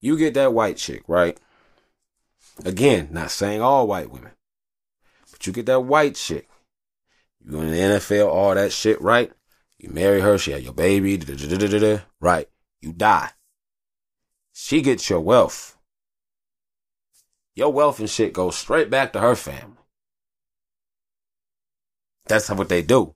You 0.00 0.16
get 0.16 0.34
that 0.34 0.52
white 0.52 0.76
chick, 0.76 1.02
right? 1.06 1.38
Again, 2.64 3.08
not 3.10 3.30
saying 3.30 3.60
all 3.60 3.86
white 3.86 4.10
women, 4.10 4.32
but 5.30 5.46
you 5.46 5.52
get 5.52 5.66
that 5.66 5.80
white 5.80 6.14
chick. 6.14 6.48
You 7.44 7.52
go 7.52 7.60
in 7.60 7.70
the 7.70 7.78
NFL, 7.78 8.28
all 8.28 8.54
that 8.54 8.72
shit, 8.72 9.00
right? 9.00 9.32
You 9.78 9.90
marry 9.90 10.20
her, 10.20 10.38
she 10.38 10.52
had 10.52 10.62
your 10.62 10.72
baby, 10.72 11.20
right? 12.20 12.48
You 12.80 12.92
die. 12.92 13.30
She 14.52 14.82
gets 14.82 15.10
your 15.10 15.20
wealth. 15.20 15.76
Your 17.54 17.72
wealth 17.72 17.98
and 17.98 18.08
shit 18.08 18.32
goes 18.32 18.56
straight 18.56 18.88
back 18.88 19.12
to 19.12 19.20
her 19.20 19.34
family. 19.34 19.83
That's 22.26 22.48
what 22.50 22.68
they 22.68 22.82
do. 22.82 23.14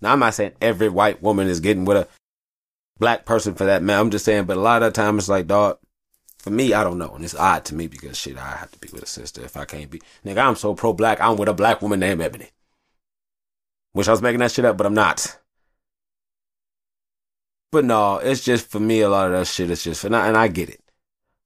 Now, 0.00 0.12
I'm 0.12 0.18
not 0.18 0.34
saying 0.34 0.52
every 0.60 0.88
white 0.88 1.22
woman 1.22 1.48
is 1.48 1.60
getting 1.60 1.84
with 1.84 1.96
a 1.96 2.08
black 2.98 3.24
person 3.24 3.54
for 3.54 3.64
that 3.64 3.82
man. 3.82 3.98
I'm 3.98 4.10
just 4.10 4.24
saying, 4.24 4.44
but 4.44 4.56
a 4.56 4.60
lot 4.60 4.82
of 4.82 4.92
the 4.92 5.00
time 5.00 5.18
it's 5.18 5.28
like, 5.28 5.46
dog, 5.46 5.78
for 6.38 6.50
me, 6.50 6.74
I 6.74 6.82
don't 6.82 6.98
know. 6.98 7.14
And 7.14 7.24
it's 7.24 7.34
odd 7.34 7.64
to 7.66 7.74
me 7.74 7.86
because 7.86 8.16
shit, 8.16 8.36
I 8.36 8.56
have 8.56 8.72
to 8.72 8.78
be 8.78 8.88
with 8.92 9.04
a 9.04 9.06
sister 9.06 9.44
if 9.44 9.56
I 9.56 9.64
can't 9.64 9.90
be. 9.90 10.02
Nigga, 10.24 10.38
I'm 10.38 10.56
so 10.56 10.74
pro 10.74 10.92
black, 10.92 11.20
I'm 11.20 11.36
with 11.36 11.48
a 11.48 11.54
black 11.54 11.82
woman 11.82 12.00
named 12.00 12.20
Ebony. 12.20 12.50
Wish 13.94 14.08
I 14.08 14.12
was 14.12 14.22
making 14.22 14.40
that 14.40 14.50
shit 14.50 14.64
up, 14.64 14.76
but 14.76 14.86
I'm 14.86 14.94
not. 14.94 15.38
But 17.70 17.84
no, 17.84 18.18
it's 18.18 18.44
just 18.44 18.68
for 18.68 18.80
me, 18.80 19.00
a 19.00 19.08
lot 19.08 19.26
of 19.26 19.32
that 19.32 19.46
shit 19.46 19.70
is 19.70 19.84
just, 19.84 20.04
and 20.04 20.16
I, 20.16 20.28
and 20.28 20.36
I 20.36 20.48
get 20.48 20.68
it. 20.68 20.80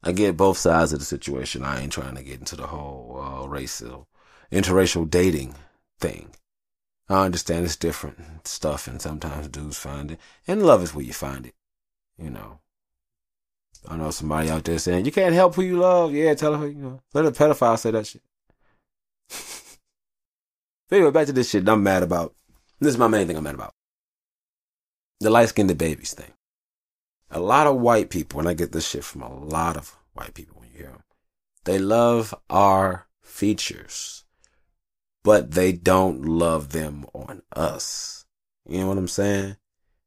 I 0.03 0.13
get 0.13 0.37
both 0.37 0.57
sides 0.57 0.93
of 0.93 0.99
the 0.99 1.05
situation. 1.05 1.65
I 1.65 1.81
ain't 1.81 1.93
trying 1.93 2.15
to 2.17 2.23
get 2.23 2.39
into 2.39 2.57
the 2.57 2.67
whole 2.67 3.21
uh, 3.21 3.47
racial, 3.47 4.09
interracial 4.53 5.09
dating 5.09 5.55
thing. 6.01 6.31
I 7.09 7.25
understand 7.25 7.65
it's 7.65 7.77
different 7.77 8.47
stuff, 8.47 8.89
and 8.89 9.01
sometimes 9.01 9.49
dudes 9.49 9.79
find 9.79 10.13
it. 10.13 10.21
And 10.47 10.65
love 10.65 10.83
is 10.83 10.95
where 10.95 11.05
you 11.05 11.13
find 11.13 11.47
it. 11.47 11.55
You 12.19 12.31
know. 12.31 12.61
I 13.89 13.97
know 13.97 14.11
somebody 14.11 14.51
out 14.51 14.65
there 14.65 14.79
saying, 14.79 15.05
you 15.05 15.13
can't 15.13 15.35
help 15.35 15.55
who 15.55 15.63
you 15.63 15.79
love. 15.79 16.13
Yeah, 16.13 16.35
tell 16.35 16.57
her, 16.57 16.67
you 16.67 16.75
know, 16.75 17.01
let 17.15 17.27
a 17.27 17.31
pedophile 17.31 17.79
say 17.79 17.93
that 17.93 18.07
shit. 18.07 18.23
but 20.89 20.97
anyway, 20.97 21.11
back 21.13 21.27
to 21.27 21.33
this 21.33 21.51
shit 21.51 21.69
I'm 21.69 21.83
mad 21.83 22.03
about. 22.03 22.35
This 22.81 22.91
is 22.91 22.99
my 22.99 23.07
main 23.07 23.27
thing 23.27 23.37
I'm 23.37 23.45
mad 23.45 23.55
about. 23.55 23.75
The 25.21 25.31
light 25.31 25.49
skinned 25.49 25.77
babies 25.79 26.15
thing. 26.15 26.33
A 27.31 27.41
lot 27.41 27.67
of 27.67 27.77
white 27.77 28.11
people, 28.11 28.41
and 28.41 28.49
I 28.49 28.55
get 28.55 28.73
this 28.73 28.89
shit 28.89 29.05
from 29.05 29.23
a 29.23 29.33
lot 29.33 29.77
of 29.77 29.97
white 30.13 30.35
people 30.35 30.59
when 30.59 30.71
you 30.71 30.79
hear 30.79 30.89
them, 30.89 31.03
they 31.65 31.79
love 31.79 32.35
our 32.51 33.09
features, 33.23 34.25
but 35.27 35.51
they 35.51 35.73
don't 35.73 36.25
love 36.25 36.71
them 36.71 37.05
on 37.13 37.43
us. 37.53 38.25
You 38.65 38.79
know 38.79 38.87
what 38.87 38.99
I'm 38.99 39.09
saying? 39.09 39.57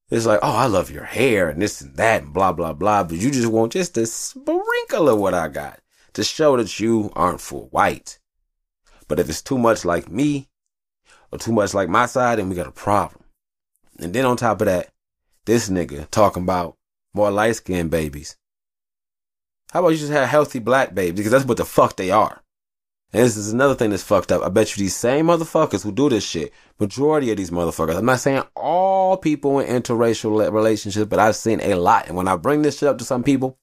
It's 0.10 0.26
like, 0.26 0.40
oh, 0.42 0.56
I 0.56 0.68
love 0.68 0.90
your 0.90 1.04
hair 1.04 1.50
and 1.50 1.62
this 1.62 1.82
and 1.82 1.98
that 1.98 2.24
and 2.24 2.34
blah, 2.34 2.54
blah, 2.54 2.72
blah. 2.72 3.04
But 3.04 3.18
you 3.18 3.30
just 3.30 3.52
want 3.52 3.74
just 3.74 3.98
a 3.98 4.06
sprinkle 4.06 5.10
of 5.10 5.20
what 5.20 5.34
I 5.34 5.50
got 5.50 5.82
to 6.14 6.24
show 6.24 6.56
that 6.56 6.80
you 6.80 7.12
aren't 7.18 7.42
full 7.42 7.68
white. 7.72 8.18
But 9.10 9.20
if 9.20 9.28
it's 9.28 9.42
too 9.42 9.58
much 9.58 9.84
like 9.84 10.10
me 10.10 10.48
or 11.34 11.38
too 11.38 11.52
much 11.52 11.74
like 11.74 11.90
my 11.90 12.06
side, 12.06 12.40
then 12.40 12.48
we 12.48 12.56
got 12.56 12.68
a 12.68 12.72
problem. 12.72 13.26
And 14.00 14.14
then 14.14 14.24
on 14.24 14.38
top 14.38 14.62
of 14.62 14.68
that, 14.68 14.88
this 15.44 15.68
nigga 15.68 16.10
talking 16.12 16.44
about 16.44 16.78
more 17.14 17.30
light 17.30 17.58
skinned 17.58 17.92
babies. 17.92 18.38
How 19.72 19.82
about 19.82 19.90
you 19.90 19.98
just 19.98 20.14
have 20.14 20.30
healthy 20.30 20.60
black 20.60 20.96
babies? 20.96 21.18
Because 21.18 21.34
that's 21.34 21.46
what 21.46 21.58
the 21.58 21.66
fuck 21.66 21.98
they 21.98 22.10
are. 22.10 22.42
And 23.12 23.24
this 23.24 23.38
is 23.38 23.52
another 23.52 23.74
thing 23.74 23.89
that's 23.89 24.04
fucked 24.04 24.32
up. 24.32 24.43
I 24.43 24.50
bet 24.50 24.76
you 24.76 24.84
these 24.84 24.95
same 24.95 25.28
motherfuckers 25.28 25.84
who 25.84 25.91
do 25.91 26.10
this 26.10 26.24
shit, 26.24 26.54
majority 26.80 27.32
of 27.32 27.38
these 27.38 27.50
motherfuckers, 27.50 27.98
I'm 27.98 28.06
not 28.06 28.19
saying 28.19 28.43
all 28.56 29.17
people 29.17 29.60
in 29.60 29.82
interracial 29.82 30.52
relationships, 30.54 31.10
but 31.10 31.17
I've 31.17 31.36
seen 31.36 31.60
a 31.62 31.74
lot. 31.74 32.08
And 32.08 32.15
when 32.15 32.28
I 32.28 32.36
bring 32.36 32.62
this 32.62 32.78
shit 32.78 32.88
up 32.88 33.00
to 33.00 33.04
some 33.04 33.24
people, 33.24 33.58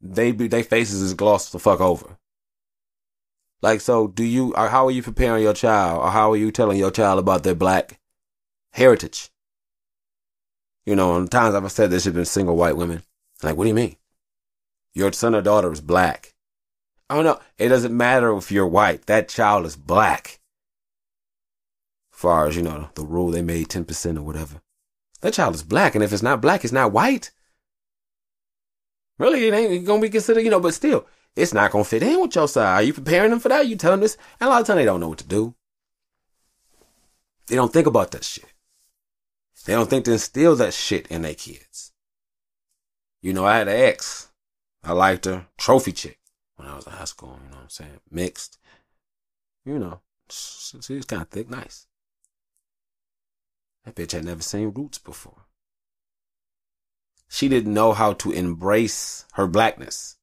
they 0.00 0.30
be, 0.30 0.46
they 0.46 0.62
faces 0.62 1.02
is 1.02 1.14
glossed 1.14 1.50
the 1.50 1.58
fuck 1.58 1.80
over. 1.80 2.16
Like, 3.62 3.80
so 3.80 4.06
do 4.06 4.22
you, 4.22 4.54
or 4.54 4.68
how 4.68 4.86
are 4.86 4.92
you 4.92 5.02
preparing 5.02 5.42
your 5.42 5.54
child, 5.54 6.00
or 6.04 6.10
how 6.10 6.30
are 6.30 6.36
you 6.36 6.52
telling 6.52 6.78
your 6.78 6.92
child 6.92 7.18
about 7.18 7.42
their 7.42 7.56
black 7.56 7.98
heritage? 8.70 9.30
You 10.86 10.94
know, 10.94 11.16
and 11.16 11.28
times 11.28 11.56
I've 11.56 11.72
said 11.72 11.90
this 11.90 12.04
has 12.04 12.14
been 12.14 12.24
single 12.24 12.56
white 12.56 12.76
women. 12.76 13.02
Like, 13.42 13.56
what 13.56 13.64
do 13.64 13.68
you 13.68 13.74
mean? 13.74 13.96
Your 14.94 15.12
son 15.12 15.34
or 15.34 15.42
daughter 15.42 15.72
is 15.72 15.80
black. 15.80 16.34
Don't 17.14 17.24
know. 17.24 17.40
It 17.56 17.68
doesn't 17.68 17.96
matter 17.96 18.36
if 18.36 18.52
you're 18.52 18.66
white. 18.66 19.06
That 19.06 19.28
child 19.28 19.64
is 19.64 19.76
black. 19.76 20.40
Far 22.10 22.46
as, 22.46 22.56
you 22.56 22.62
know, 22.62 22.90
the 22.94 23.04
rule 23.04 23.30
they 23.30 23.42
made 23.42 23.68
10% 23.68 24.18
or 24.18 24.22
whatever. 24.22 24.60
That 25.22 25.34
child 25.34 25.54
is 25.54 25.62
black. 25.62 25.94
And 25.94 26.04
if 26.04 26.12
it's 26.12 26.22
not 26.22 26.42
black, 26.42 26.64
it's 26.64 26.72
not 26.72 26.92
white. 26.92 27.30
Really, 29.18 29.48
it 29.48 29.54
ain't 29.54 29.86
gonna 29.86 30.02
be 30.02 30.10
considered, 30.10 30.42
you 30.42 30.50
know, 30.50 30.60
but 30.60 30.74
still, 30.74 31.06
it's 31.34 31.54
not 31.54 31.70
gonna 31.70 31.84
fit 31.84 32.02
in 32.02 32.20
with 32.20 32.34
your 32.34 32.46
side. 32.46 32.74
Are 32.74 32.82
you 32.82 32.92
preparing 32.92 33.30
them 33.30 33.40
for 33.40 33.48
that? 33.48 33.66
You 33.66 33.76
telling 33.76 34.00
them 34.00 34.04
this? 34.04 34.16
And 34.38 34.48
a 34.48 34.50
lot 34.50 34.60
of 34.60 34.66
times 34.66 34.76
they 34.76 34.84
don't 34.84 35.00
know 35.00 35.08
what 35.08 35.18
to 35.18 35.26
do. 35.26 35.54
They 37.46 37.56
don't 37.56 37.72
think 37.72 37.86
about 37.86 38.10
that 38.10 38.24
shit. 38.24 38.52
They 39.64 39.72
don't 39.72 39.88
think 39.88 40.04
to 40.04 40.12
instill 40.12 40.54
that 40.56 40.74
shit 40.74 41.06
in 41.08 41.22
their 41.22 41.34
kids. 41.34 41.92
You 43.22 43.32
know, 43.32 43.44
I 43.44 43.58
had 43.58 43.68
an 43.68 43.80
ex. 43.80 44.28
I 44.84 44.92
liked 44.92 45.24
her. 45.24 45.46
Trophy 45.56 45.92
chick 45.92 46.17
when 46.58 46.68
I 46.68 46.74
was 46.74 46.86
in 46.86 46.92
high 46.92 47.04
school, 47.04 47.38
you 47.42 47.50
know 47.50 47.56
what 47.56 47.62
I'm 47.62 47.70
saying? 47.70 48.00
Mixed. 48.10 48.58
You 49.64 49.78
know, 49.78 50.00
she 50.28 50.94
was 50.94 51.04
kind 51.06 51.22
of 51.22 51.28
thick, 51.28 51.48
nice. 51.48 51.86
That 53.84 53.94
bitch 53.94 54.12
had 54.12 54.24
never 54.24 54.42
seen 54.42 54.70
roots 54.70 54.98
before. 54.98 55.46
She 57.28 57.48
didn't 57.48 57.72
know 57.72 57.92
how 57.92 58.14
to 58.14 58.32
embrace 58.32 59.24
her 59.34 59.46
blackness. 59.46 60.16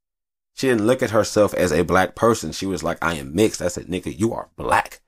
She 0.56 0.67
didn't 0.67 0.88
look 0.88 1.02
at 1.02 1.12
herself 1.12 1.54
as 1.54 1.71
a 1.71 1.84
black 1.84 2.15
person. 2.15 2.52
She 2.52 2.65
was 2.65 2.84
like, 2.84 2.98
I 3.04 3.15
am 3.15 3.36
mixed. 3.36 3.62
I 3.62 3.67
said, 3.67 3.86
nigga, 3.86 4.17
you 4.17 4.34
are 4.34 4.50
black. 4.56 5.02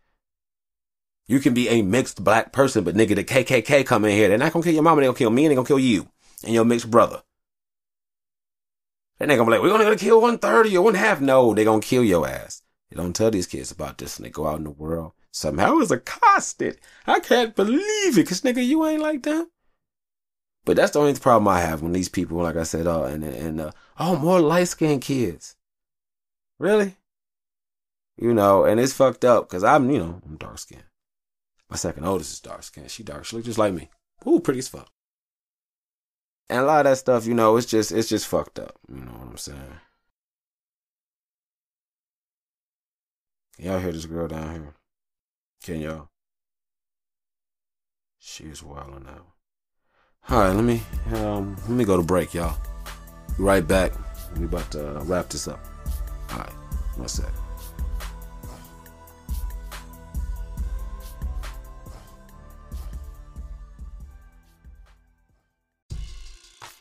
You 1.28 1.40
can 1.40 1.54
be 1.54 1.68
a 1.68 1.82
mixed 1.82 2.24
black 2.24 2.54
person, 2.54 2.84
but 2.84 2.96
nigga, 2.96 3.16
the 3.16 3.24
KKK 3.24 3.86
come 3.86 4.06
in 4.06 4.12
here. 4.12 4.30
They're 4.30 4.38
not 4.38 4.54
gonna 4.54 4.63
kill 4.63 4.74
your 4.74 4.84
mama. 4.84 5.02
They're 5.02 5.10
gonna 5.10 5.18
kill 5.18 5.30
me 5.30 5.46
and 5.46 5.52
they're 5.52 5.58
gonna 5.58 5.68
kill 5.68 5.80
you 5.80 6.08
and 6.44 6.54
your 6.54 6.66
mixed 6.66 6.90
brother. 6.90 7.22
They 9.19 9.25
gonna 9.27 9.45
be 9.45 9.51
like, 9.51 9.62
we're 9.62 9.69
gonna 9.69 9.95
kill 9.95 10.21
one 10.21 10.38
thirty 10.38 10.77
or 10.77 10.84
one 10.84 10.93
half. 10.93 11.19
No, 11.21 11.53
they 11.53 11.63
gonna 11.63 11.82
kill 11.82 12.03
your 12.03 12.27
ass. 12.27 12.62
They 12.89 12.95
don't 12.95 13.15
tell 13.15 13.32
these 13.32 13.47
kids 13.47 13.71
about 13.71 13.97
this 13.97 14.17
and 14.17 14.25
they 14.25 14.30
go 14.30 14.47
out 14.47 14.60
in 14.60 14.63
the 14.63 14.69
world. 14.71 15.13
Somehow 15.32 15.77
it's 15.80 15.91
accosted. 15.91 16.80
I 17.06 17.19
can't 17.19 17.56
believe 17.56 18.17
it, 18.17 18.27
cause 18.27 18.41
nigga, 18.41 18.65
you 18.65 18.86
ain't 18.86 19.01
like 19.01 19.23
them. 19.23 19.49
But 20.65 20.75
that's 20.75 20.91
the 20.91 20.99
only 20.99 21.13
problem 21.15 21.47
I 21.47 21.62
have 21.62 21.82
when 21.82 21.93
these 21.93 22.10
people, 22.10 22.38
like 22.38 22.56
I 22.56 22.63
said, 22.63 22.88
uh, 22.88 23.03
and 23.03 23.23
and 23.23 23.62
uh, 23.62 23.71
oh, 23.99 24.17
more 24.17 24.39
light 24.39 24.67
skinned 24.67 25.01
kids. 25.01 25.56
Really? 26.60 26.95
You 28.17 28.34
know, 28.34 28.65
and 28.65 28.80
it's 28.80 28.93
fucked 28.93 29.23
up 29.23 29.47
because 29.47 29.63
I'm, 29.63 29.89
you 29.89 29.99
know, 29.99 30.21
I'm 30.25 30.38
dark 30.38 30.58
skinned. 30.60 30.84
My 31.69 31.75
second 31.75 32.06
oldest 32.06 32.34
is 32.34 32.39
dark 32.39 32.63
skinned. 32.63 32.89
She 32.89 33.03
dark. 33.03 33.25
She 33.25 33.36
look 33.36 33.45
just 33.45 33.60
like 33.60 33.73
me. 33.73 33.89
Ooh, 34.27 34.39
pretty 34.39 34.60
as 34.60 34.67
fuck. 34.67 34.89
And 36.50 36.60
a 36.60 36.64
lot 36.64 36.86
of 36.86 36.92
that 36.92 36.98
stuff, 36.98 37.26
you 37.26 37.34
know, 37.34 37.58
it's 37.58 37.68
just 37.68 37.92
it's 37.92 38.08
just 38.08 38.28
fucked 38.28 38.60
up. 38.60 38.76
You 38.88 39.02
know 39.02 39.12
what 39.12 39.28
I'm 39.30 39.38
saying? 39.38 39.80
Y'all 43.60 43.80
hear 43.80 43.92
this 43.92 44.06
girl 44.06 44.28
down 44.28 44.52
here? 44.54 44.74
Can 45.64 45.82
y'all? 45.82 46.10
She 48.20 48.46
is 48.46 48.64
wilding 48.64 49.08
out. 49.10 49.26
All 50.30 50.40
right, 50.40 50.54
let 50.54 50.64
me 50.64 50.82
um 51.16 51.56
let 51.62 51.70
me 51.70 51.86
go 51.86 51.98
to 51.98 52.04
break, 52.04 52.34
y'all. 52.34 52.58
Be 53.38 53.44
right 53.44 53.68
back. 53.68 53.92
We 54.38 54.46
about 54.46 54.72
to 54.72 55.00
uh, 55.00 55.04
wrap 55.04 55.30
this 55.30 55.48
up. 55.48 55.60
All 56.32 56.40
right, 56.40 56.54
one 56.96 57.08
sec. 57.08 57.32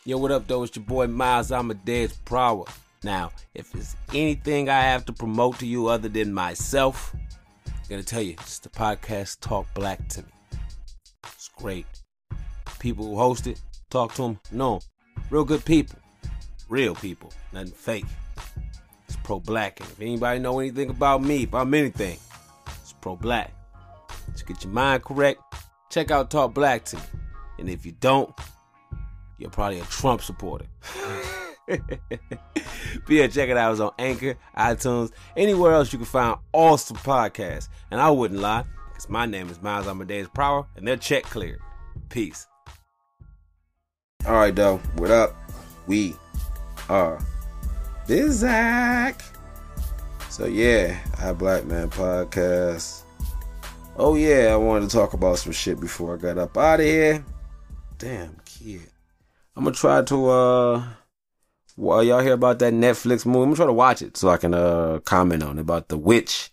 Yo, 0.07 0.17
what 0.19 0.31
up, 0.31 0.47
though? 0.47 0.63
It's 0.63 0.77
your 0.77 0.85
boy 0.85 1.09
Miles. 1.09 1.51
Amadeus 1.51 2.17
Prower. 2.25 2.65
Now, 3.03 3.33
if 3.55 3.73
there's 3.73 3.97
anything 4.15 4.69
I 4.69 4.81
have 4.81 5.05
to 5.07 5.13
promote 5.13 5.59
to 5.59 5.67
you 5.67 5.89
other 5.89 6.09
than 6.09 6.33
myself, 6.33 7.13
I'm 7.67 7.73
gonna 7.91 8.05
tell 8.05 8.23
you, 8.23 8.35
it's 8.35 8.61
the 8.61 8.69
podcast 8.69 9.41
Talk 9.41 9.67
Black 9.75 10.07
to 10.11 10.23
Me. 10.23 10.29
It's 11.25 11.51
great. 11.57 11.87
People 12.79 13.07
who 13.07 13.17
host 13.17 13.49
it, 13.49 13.61
talk 13.91 14.15
to 14.15 14.23
them, 14.23 14.41
no, 14.53 14.79
real 15.29 15.45
good 15.45 15.65
people, 15.65 15.99
real 16.69 16.95
people, 16.95 17.33
nothing 17.53 17.73
fake. 17.73 18.07
It's 19.09 19.17
pro 19.25 19.41
black, 19.41 19.81
and 19.81 19.89
if 19.91 20.01
anybody 20.01 20.39
know 20.39 20.61
anything 20.61 20.91
about 20.91 21.21
me, 21.21 21.43
if 21.43 21.53
I'm 21.53 21.75
anything, 21.75 22.17
it's 22.81 22.93
pro 23.01 23.17
black. 23.17 23.53
Just 24.31 24.47
get 24.47 24.63
your 24.63 24.73
mind 24.73 25.03
correct. 25.03 25.41
Check 25.91 26.13
out 26.13 26.31
Talk 26.31 26.55
Black 26.55 26.85
to 26.85 26.97
Me, 26.97 27.03
and 27.59 27.69
if 27.69 27.85
you 27.85 27.91
don't, 27.91 28.33
you're 29.39 29.51
probably 29.51 29.81
a 29.81 29.85
Trump 29.85 30.23
supporter. 30.23 30.67
Be 31.67 33.17
here, 33.17 33.29
check 33.29 33.49
it 33.49 33.57
out. 33.57 33.73
It's 33.73 33.81
on 33.81 33.93
Anchor, 33.99 34.37
iTunes, 34.57 35.11
anywhere 35.37 35.73
else 35.73 35.93
you 35.93 35.99
can 35.99 36.07
find 36.07 36.39
awesome 36.53 36.97
podcasts. 36.97 37.69
And 37.91 38.01
I 38.01 38.11
wouldn't 38.11 38.41
lie, 38.41 38.65
because 38.89 39.09
my 39.09 39.27
name 39.27 39.49
is 39.49 39.61
Miles 39.61 39.87
Amadeus 39.87 40.29
Prower, 40.33 40.67
and 40.77 40.87
they're 40.87 40.97
check 40.97 41.25
cleared. 41.25 41.61
Peace. 42.09 42.47
All 44.27 44.35
right, 44.35 44.55
though. 44.55 44.79
What 44.97 45.11
up? 45.11 45.35
We 45.87 46.15
are 46.89 47.19
Bizak. 48.07 49.23
So 50.31 50.47
yeah, 50.47 50.99
I 51.19 51.33
Black 51.33 51.65
Man 51.65 51.89
podcast. 51.91 53.03
Oh 53.97 54.15
yeah, 54.15 54.51
I 54.53 54.57
wanted 54.57 54.91
to 54.91 54.97
talk 54.97 55.15
about 55.15 55.39
some 55.39 55.53
shit 55.53 55.81
before 55.81 56.15
I 56.15 56.19
got 56.19 56.39
up 56.39 56.57
out 56.57 56.81
of 56.81 56.87
here. 56.87 57.25
Damn 57.99 58.37
kid. 58.45 58.91
I'm 59.57 59.65
gonna 59.65 59.75
try 59.75 60.03
to 60.03 60.29
uh 60.29 60.85
well, 61.79 62.03
y'all 62.05 62.21
hear 62.21 62.35
about 62.35 62.59
that 62.61 62.73
Netflix 62.75 63.25
movie? 63.27 63.39
I'm 63.39 63.45
gonna 63.47 63.57
try 63.57 63.67
to 63.67 63.73
watch 63.73 64.03
it 64.03 64.17
so 64.17 64.29
I 64.29 64.37
can 64.37 64.53
uh 64.53 65.01
comment 65.05 65.43
on 65.43 65.59
it 65.59 65.63
about 65.63 65.89
the 65.89 65.97
witch 65.97 66.51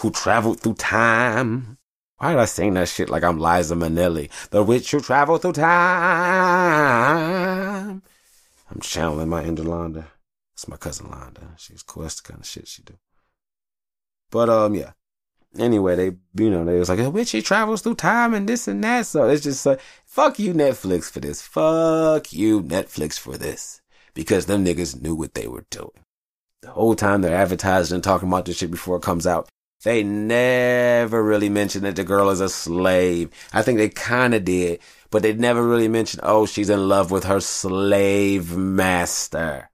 who 0.00 0.10
traveled 0.10 0.60
through 0.60 0.74
time. 0.74 1.76
Why 2.16 2.30
did 2.30 2.40
I 2.40 2.46
sing 2.46 2.74
that 2.74 2.88
shit 2.88 3.10
like 3.10 3.22
I'm 3.22 3.38
Liza 3.38 3.74
Minnelli? 3.74 4.30
The 4.50 4.62
witch 4.62 4.90
who 4.90 5.00
traveled 5.00 5.42
through 5.42 5.52
time. 5.52 5.68
I'm 8.70 8.80
channeling 8.80 9.28
my 9.28 9.44
inner 9.44 9.62
Londa. 9.62 10.06
It's 10.54 10.66
my 10.68 10.76
cousin 10.76 11.08
Londa. 11.08 11.58
She's 11.58 11.82
cool. 11.82 12.02
That's 12.02 12.20
the 12.20 12.32
kind 12.32 12.40
of 12.40 12.46
shit 12.46 12.66
she 12.66 12.82
do. 12.82 12.94
But 14.30 14.48
um, 14.48 14.74
yeah. 14.74 14.92
Anyway, 15.58 15.96
they 15.96 16.16
you 16.42 16.50
know 16.50 16.64
they 16.64 16.78
was 16.78 16.88
like, 16.88 16.98
oh, 17.00 17.06
a 17.06 17.10
witch 17.10 17.28
she 17.28 17.42
travels 17.42 17.82
through 17.82 17.96
time 17.96 18.34
and 18.34 18.48
this 18.48 18.68
and 18.68 18.82
that. 18.84 19.06
So 19.06 19.28
it's 19.28 19.42
just 19.42 19.66
like, 19.66 19.80
fuck 20.04 20.38
you 20.38 20.54
Netflix 20.54 21.10
for 21.10 21.20
this. 21.20 21.42
Fuck 21.42 22.32
you 22.32 22.62
Netflix 22.62 23.18
for 23.18 23.36
this 23.36 23.80
because 24.14 24.46
them 24.46 24.64
niggas 24.64 25.00
knew 25.00 25.14
what 25.14 25.34
they 25.34 25.46
were 25.46 25.66
doing. 25.70 25.90
The 26.62 26.70
whole 26.70 26.94
time 26.94 27.22
they're 27.22 27.36
advertising 27.36 27.96
and 27.96 28.04
talking 28.04 28.28
about 28.28 28.44
this 28.44 28.58
shit 28.58 28.70
before 28.70 28.96
it 28.96 29.02
comes 29.02 29.26
out. 29.26 29.48
They 29.84 30.02
never 30.02 31.22
really 31.22 31.48
mentioned 31.48 31.84
that 31.84 31.94
the 31.94 32.02
girl 32.02 32.30
is 32.30 32.40
a 32.40 32.48
slave. 32.48 33.30
I 33.52 33.62
think 33.62 33.78
they 33.78 33.88
kind 33.88 34.34
of 34.34 34.44
did, 34.44 34.80
but 35.10 35.22
they 35.22 35.32
never 35.34 35.62
really 35.62 35.86
mentioned, 35.86 36.22
oh, 36.24 36.46
she's 36.46 36.68
in 36.68 36.88
love 36.88 37.12
with 37.12 37.24
her 37.24 37.40
slave 37.40 38.56
master. 38.56 39.70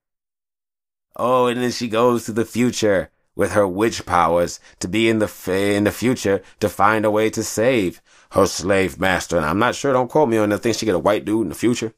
Oh, 1.16 1.46
and 1.46 1.62
then 1.62 1.70
she 1.70 1.88
goes 1.88 2.26
to 2.26 2.32
the 2.32 2.44
future 2.44 3.10
with 3.36 3.52
her 3.52 3.66
witch 3.66 4.06
powers 4.06 4.60
to 4.80 4.88
be 4.88 5.08
in 5.08 5.18
the 5.18 5.30
in 5.50 5.84
the 5.84 5.90
future 5.90 6.42
to 6.60 6.68
find 6.68 7.04
a 7.04 7.10
way 7.10 7.30
to 7.30 7.42
save 7.42 8.00
her 8.32 8.46
slave 8.46 8.98
master. 8.98 9.36
And 9.36 9.46
I'm 9.46 9.58
not 9.58 9.74
sure. 9.74 9.92
Don't 9.92 10.10
quote 10.10 10.28
me 10.28 10.38
on 10.38 10.50
the 10.50 10.58
thing. 10.58 10.72
She 10.72 10.86
get 10.86 10.94
a 10.94 10.98
white 10.98 11.24
dude 11.24 11.42
in 11.42 11.48
the 11.48 11.54
future. 11.54 11.94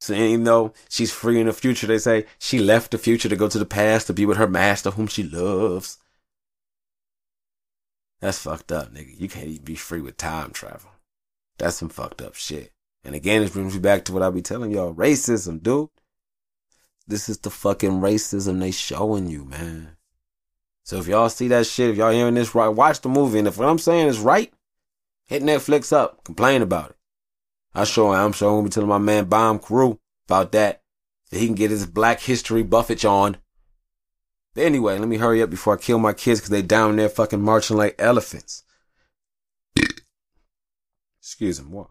So 0.00 0.12
even 0.12 0.44
though 0.44 0.74
she's 0.88 1.12
free 1.12 1.40
in 1.40 1.46
the 1.46 1.52
future, 1.52 1.86
they 1.86 1.98
say 1.98 2.26
she 2.38 2.58
left 2.58 2.90
the 2.90 2.98
future 2.98 3.28
to 3.28 3.36
go 3.36 3.48
to 3.48 3.58
the 3.58 3.64
past 3.64 4.06
to 4.06 4.12
be 4.12 4.26
with 4.26 4.36
her 4.36 4.46
master 4.46 4.90
whom 4.90 5.06
she 5.06 5.22
loves. 5.22 5.98
That's 8.20 8.38
fucked 8.38 8.72
up, 8.72 8.92
nigga. 8.92 9.18
You 9.18 9.28
can't 9.28 9.46
even 9.46 9.64
be 9.64 9.74
free 9.74 10.00
with 10.00 10.16
time 10.16 10.50
travel. 10.50 10.90
That's 11.58 11.76
some 11.76 11.88
fucked 11.88 12.20
up 12.20 12.34
shit. 12.34 12.72
And 13.04 13.14
again, 13.14 13.42
it 13.42 13.52
brings 13.52 13.74
me 13.74 13.80
back 13.80 14.04
to 14.04 14.12
what 14.12 14.22
I 14.22 14.30
be 14.30 14.42
telling 14.42 14.70
y'all. 14.70 14.94
Racism, 14.94 15.62
dude. 15.62 15.90
This 17.06 17.28
is 17.28 17.38
the 17.38 17.50
fucking 17.50 18.00
racism 18.00 18.60
they 18.60 18.70
showing 18.70 19.28
you, 19.28 19.44
man. 19.44 19.93
So 20.84 20.98
if 20.98 21.06
y'all 21.06 21.30
see 21.30 21.48
that 21.48 21.66
shit, 21.66 21.90
if 21.90 21.96
y'all 21.96 22.12
hearing 22.12 22.34
this 22.34 22.54
right, 22.54 22.68
watch 22.68 23.00
the 23.00 23.08
movie. 23.08 23.38
And 23.38 23.48
if 23.48 23.56
what 23.56 23.68
I'm 23.68 23.78
saying 23.78 24.06
is 24.06 24.18
right, 24.18 24.52
hit 25.24 25.42
Netflix 25.42 25.92
up. 25.92 26.22
Complain 26.24 26.60
about 26.60 26.90
it. 26.90 26.96
I 27.74 27.84
sure 27.84 28.14
I'm 28.14 28.32
sure 28.32 28.50
I'm 28.50 28.56
gonna 28.56 28.64
be 28.64 28.70
telling 28.70 28.90
my 28.90 28.98
man 28.98 29.24
Bomb 29.24 29.58
Crew 29.58 29.98
about 30.28 30.52
that. 30.52 30.82
So 31.30 31.38
he 31.38 31.46
can 31.46 31.54
get 31.54 31.70
his 31.70 31.86
black 31.86 32.20
history 32.20 32.62
buffage 32.62 33.06
on. 33.06 33.38
But 34.54 34.64
anyway, 34.64 34.98
let 34.98 35.08
me 35.08 35.16
hurry 35.16 35.42
up 35.42 35.48
before 35.50 35.74
I 35.74 35.78
kill 35.78 35.98
my 35.98 36.12
kids 36.12 36.40
because 36.40 36.50
they 36.50 36.62
down 36.62 36.96
there 36.96 37.08
fucking 37.08 37.40
marching 37.40 37.78
like 37.78 37.96
elephants. 37.98 38.62
Excuse 41.18 41.62
me. 41.62 41.68
What? 41.68 41.88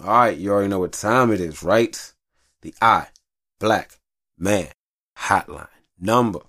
Alright, 0.00 0.38
you 0.38 0.52
already 0.52 0.68
know 0.68 0.78
what 0.78 0.92
time 0.92 1.32
it 1.32 1.40
is, 1.40 1.62
right? 1.62 2.12
The 2.62 2.72
I 2.80 3.08
Black 3.58 3.98
Man 4.38 4.68
Hotline. 5.18 5.68
Number 6.00 6.40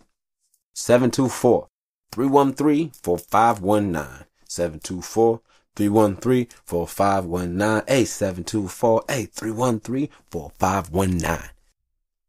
724 0.75 1.67
313 2.11 2.91
4519. 3.01 4.25
724 4.47 5.41
313 5.75 6.47
4519. 6.63 7.83
8724 7.87 9.01
313 9.33 10.09
4519. 10.29 11.49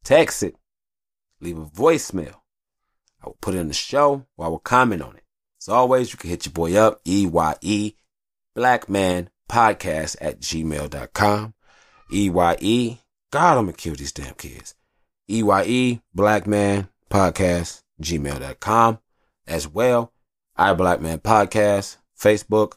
Text 0.04 0.42
it. 0.42 0.56
Leave 1.40 1.58
a 1.58 1.64
voicemail. 1.64 2.36
I 3.22 3.26
will 3.26 3.36
put 3.40 3.54
it 3.54 3.58
in 3.58 3.68
the 3.68 3.74
show 3.74 4.24
or 4.36 4.46
I 4.46 4.48
will 4.48 4.58
comment 4.58 5.02
on 5.02 5.16
it. 5.16 5.22
As 5.60 5.68
always, 5.68 6.12
you 6.12 6.18
can 6.18 6.30
hit 6.30 6.46
your 6.46 6.52
boy 6.52 6.76
up, 6.76 7.00
EYE 7.04 7.96
Black 8.54 8.88
Man 8.88 9.30
Podcast 9.50 10.16
at 10.20 10.40
gmail.com. 10.40 11.54
EYE. 12.12 13.00
God, 13.32 13.58
I'm 13.58 13.64
gonna 13.64 13.72
kill 13.72 13.96
these 13.96 14.12
damn 14.12 14.34
kids. 14.34 14.74
EYE 15.28 16.00
Black 16.14 16.46
Man 16.46 16.88
Podcast, 17.10 17.82
gmail.com. 18.00 18.98
As 19.46 19.68
well, 19.68 20.12
I 20.56 20.74
Blackman 20.74 21.20
Podcast, 21.20 21.98
Facebook. 22.18 22.74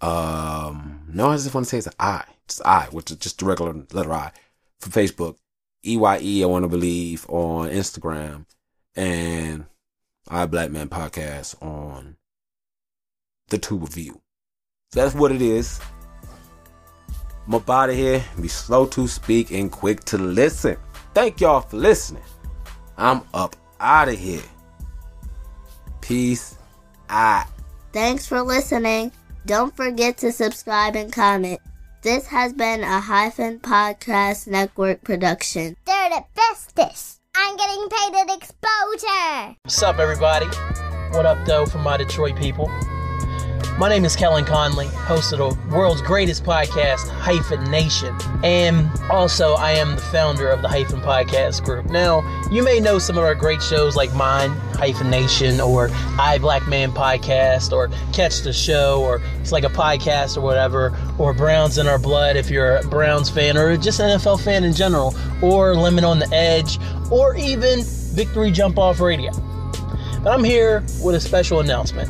Um, 0.00 1.06
no, 1.08 1.30
I 1.30 1.36
just 1.36 1.52
want 1.52 1.66
to 1.66 1.70
say 1.70 1.78
it's 1.78 1.88
an 1.88 1.94
I. 1.98 2.24
It's 2.44 2.60
I, 2.60 2.84
which 2.92 3.10
is 3.10 3.16
just 3.16 3.38
the 3.38 3.46
regular 3.46 3.74
letter 3.92 4.12
I 4.12 4.32
for 4.78 4.90
Facebook. 4.90 5.36
EYE, 5.84 6.42
I 6.42 6.46
want 6.46 6.62
to 6.64 6.68
believe 6.68 7.28
on 7.28 7.68
Instagram 7.68 8.46
and 8.94 9.66
I 10.28 10.46
Black 10.46 10.70
Man 10.70 10.88
Podcast 10.88 11.60
on 11.62 12.16
the 13.48 13.58
Tube 13.58 13.82
Review. 13.82 14.20
So 14.92 15.00
that's 15.00 15.14
what 15.14 15.32
it 15.32 15.42
is. 15.42 15.80
I'm 17.46 17.54
up 17.54 17.68
out 17.68 17.90
of 17.90 17.96
here. 17.96 18.24
Be 18.40 18.48
slow 18.48 18.86
to 18.86 19.06
speak 19.06 19.50
and 19.50 19.70
quick 19.70 20.04
to 20.04 20.18
listen. 20.18 20.76
Thank 21.12 21.40
y'all 21.40 21.60
for 21.60 21.76
listening. 21.76 22.22
I'm 22.96 23.22
up 23.34 23.56
out 23.80 24.08
of 24.08 24.18
here. 24.18 24.42
Peace 26.04 26.58
out. 27.08 27.46
Thanks 27.94 28.26
for 28.26 28.42
listening. 28.42 29.10
Don't 29.46 29.74
forget 29.74 30.18
to 30.18 30.32
subscribe 30.32 30.96
and 30.96 31.10
comment. 31.10 31.60
This 32.02 32.26
has 32.26 32.52
been 32.52 32.82
a 32.82 33.00
Hyphen 33.00 33.58
Podcast 33.58 34.46
Network 34.46 35.02
production. 35.02 35.76
They're 35.86 36.10
the 36.10 36.24
bestest. 36.36 37.20
I'm 37.34 37.56
getting 37.56 37.88
paid 37.88 38.14
at 38.16 38.36
exposure. 38.36 39.56
What's 39.62 39.82
up, 39.82 39.98
everybody? 39.98 40.44
What 41.16 41.24
up, 41.24 41.42
though, 41.46 41.64
from 41.64 41.80
my 41.80 41.96
Detroit 41.96 42.36
people? 42.36 42.70
My 43.76 43.88
name 43.88 44.04
is 44.04 44.14
Kellen 44.14 44.44
Conley, 44.44 44.86
host 44.86 45.32
of 45.32 45.40
the 45.40 45.76
world's 45.76 46.00
greatest 46.00 46.44
podcast, 46.44 47.08
Hyphen 47.08 47.64
Nation. 47.64 48.16
And 48.44 48.88
also, 49.10 49.54
I 49.54 49.72
am 49.72 49.96
the 49.96 50.00
founder 50.00 50.48
of 50.48 50.62
the 50.62 50.68
Hyphen 50.68 51.00
Podcast 51.00 51.64
Group. 51.64 51.86
Now, 51.86 52.22
you 52.52 52.62
may 52.62 52.78
know 52.78 53.00
some 53.00 53.18
of 53.18 53.24
our 53.24 53.34
great 53.34 53.60
shows 53.60 53.96
like 53.96 54.14
mine, 54.14 54.50
Hyphen 54.74 55.10
Nation, 55.10 55.60
or 55.60 55.90
I 56.20 56.38
Black 56.40 56.68
Man 56.68 56.92
Podcast, 56.92 57.72
or 57.72 57.88
Catch 58.12 58.42
the 58.42 58.52
Show, 58.52 59.02
or 59.02 59.20
it's 59.40 59.50
like 59.50 59.64
a 59.64 59.68
podcast 59.68 60.36
or 60.36 60.42
whatever, 60.42 60.96
or 61.18 61.34
Browns 61.34 61.76
in 61.76 61.88
Our 61.88 61.98
Blood 61.98 62.36
if 62.36 62.50
you're 62.50 62.76
a 62.76 62.86
Browns 62.86 63.28
fan, 63.28 63.56
or 63.56 63.76
just 63.76 63.98
an 63.98 64.20
NFL 64.20 64.40
fan 64.44 64.62
in 64.62 64.72
general, 64.72 65.16
or 65.42 65.74
Lemon 65.74 66.04
on 66.04 66.20
the 66.20 66.32
Edge, 66.32 66.78
or 67.10 67.34
even 67.34 67.82
Victory 67.82 68.52
Jump 68.52 68.78
Off 68.78 69.00
Radio. 69.00 69.32
But 70.22 70.32
I'm 70.32 70.44
here 70.44 70.84
with 71.02 71.16
a 71.16 71.20
special 71.20 71.58
announcement. 71.58 72.08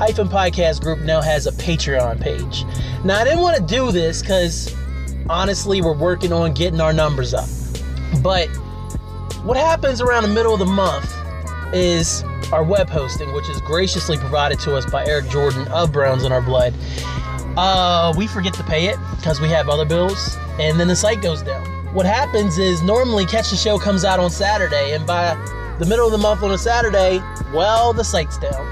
Hyphen 0.00 0.30
Podcast 0.30 0.80
Group 0.80 1.00
now 1.00 1.20
has 1.20 1.46
a 1.46 1.52
Patreon 1.52 2.22
page. 2.22 2.64
Now, 3.04 3.20
I 3.20 3.24
didn't 3.24 3.40
want 3.40 3.58
to 3.58 3.62
do 3.62 3.92
this 3.92 4.22
because 4.22 4.74
honestly, 5.28 5.82
we're 5.82 5.92
working 5.92 6.32
on 6.32 6.54
getting 6.54 6.80
our 6.80 6.94
numbers 6.94 7.34
up. 7.34 7.50
But 8.22 8.46
what 9.44 9.58
happens 9.58 10.00
around 10.00 10.22
the 10.22 10.30
middle 10.30 10.54
of 10.54 10.58
the 10.58 10.64
month 10.64 11.14
is 11.74 12.24
our 12.50 12.64
web 12.64 12.88
hosting, 12.88 13.30
which 13.34 13.50
is 13.50 13.60
graciously 13.60 14.16
provided 14.16 14.58
to 14.60 14.74
us 14.74 14.90
by 14.90 15.04
Eric 15.04 15.28
Jordan 15.28 15.68
of 15.68 15.92
Browns 15.92 16.24
in 16.24 16.32
Our 16.32 16.40
Blood. 16.40 16.72
Uh, 17.58 18.14
we 18.16 18.26
forget 18.26 18.54
to 18.54 18.62
pay 18.62 18.86
it 18.86 18.96
because 19.16 19.38
we 19.38 19.50
have 19.50 19.68
other 19.68 19.84
bills, 19.84 20.38
and 20.58 20.80
then 20.80 20.88
the 20.88 20.96
site 20.96 21.20
goes 21.20 21.42
down. 21.42 21.66
What 21.92 22.06
happens 22.06 22.56
is 22.56 22.82
normally 22.82 23.26
Catch 23.26 23.50
the 23.50 23.56
Show 23.56 23.78
comes 23.78 24.06
out 24.06 24.18
on 24.18 24.30
Saturday, 24.30 24.94
and 24.94 25.06
by 25.06 25.34
the 25.78 25.84
middle 25.84 26.06
of 26.06 26.12
the 26.12 26.16
month 26.16 26.42
on 26.42 26.52
a 26.52 26.58
Saturday, 26.58 27.18
well, 27.52 27.92
the 27.92 28.02
site's 28.02 28.38
down. 28.38 28.66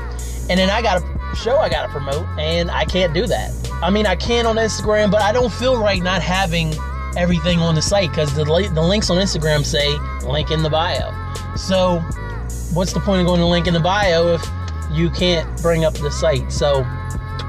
And 0.50 0.58
then 0.58 0.70
I 0.70 0.80
got 0.80 1.02
a 1.02 1.17
show 1.34 1.58
I 1.58 1.68
got 1.68 1.82
to 1.82 1.88
promote, 1.88 2.26
and 2.38 2.70
I 2.70 2.84
can't 2.84 3.14
do 3.14 3.26
that. 3.26 3.52
I 3.82 3.90
mean, 3.90 4.06
I 4.06 4.16
can 4.16 4.46
on 4.46 4.56
Instagram, 4.56 5.10
but 5.10 5.22
I 5.22 5.32
don't 5.32 5.52
feel 5.52 5.80
right 5.80 6.02
not 6.02 6.22
having 6.22 6.74
everything 7.16 7.58
on 7.60 7.74
the 7.74 7.82
site 7.82 8.10
because 8.10 8.34
the, 8.34 8.44
the 8.44 8.82
links 8.82 9.10
on 9.10 9.18
Instagram 9.18 9.64
say 9.64 9.98
link 10.26 10.50
in 10.50 10.62
the 10.62 10.70
bio. 10.70 11.12
So, 11.56 12.00
what's 12.72 12.92
the 12.92 13.00
point 13.00 13.20
of 13.20 13.26
going 13.26 13.40
to 13.40 13.46
link 13.46 13.66
in 13.66 13.74
the 13.74 13.80
bio 13.80 14.34
if 14.34 14.44
you 14.92 15.10
can't 15.10 15.60
bring 15.62 15.84
up 15.84 15.94
the 15.94 16.10
site? 16.10 16.50
So, 16.52 16.86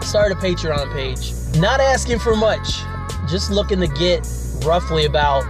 start 0.02 0.32
a 0.32 0.36
Patreon 0.36 0.92
page. 0.94 1.34
Not 1.60 1.80
asking 1.80 2.20
for 2.20 2.36
much, 2.36 2.82
just 3.28 3.52
looking 3.52 3.80
to 3.80 3.88
get 3.88 4.28
roughly 4.64 5.06
about 5.06 5.44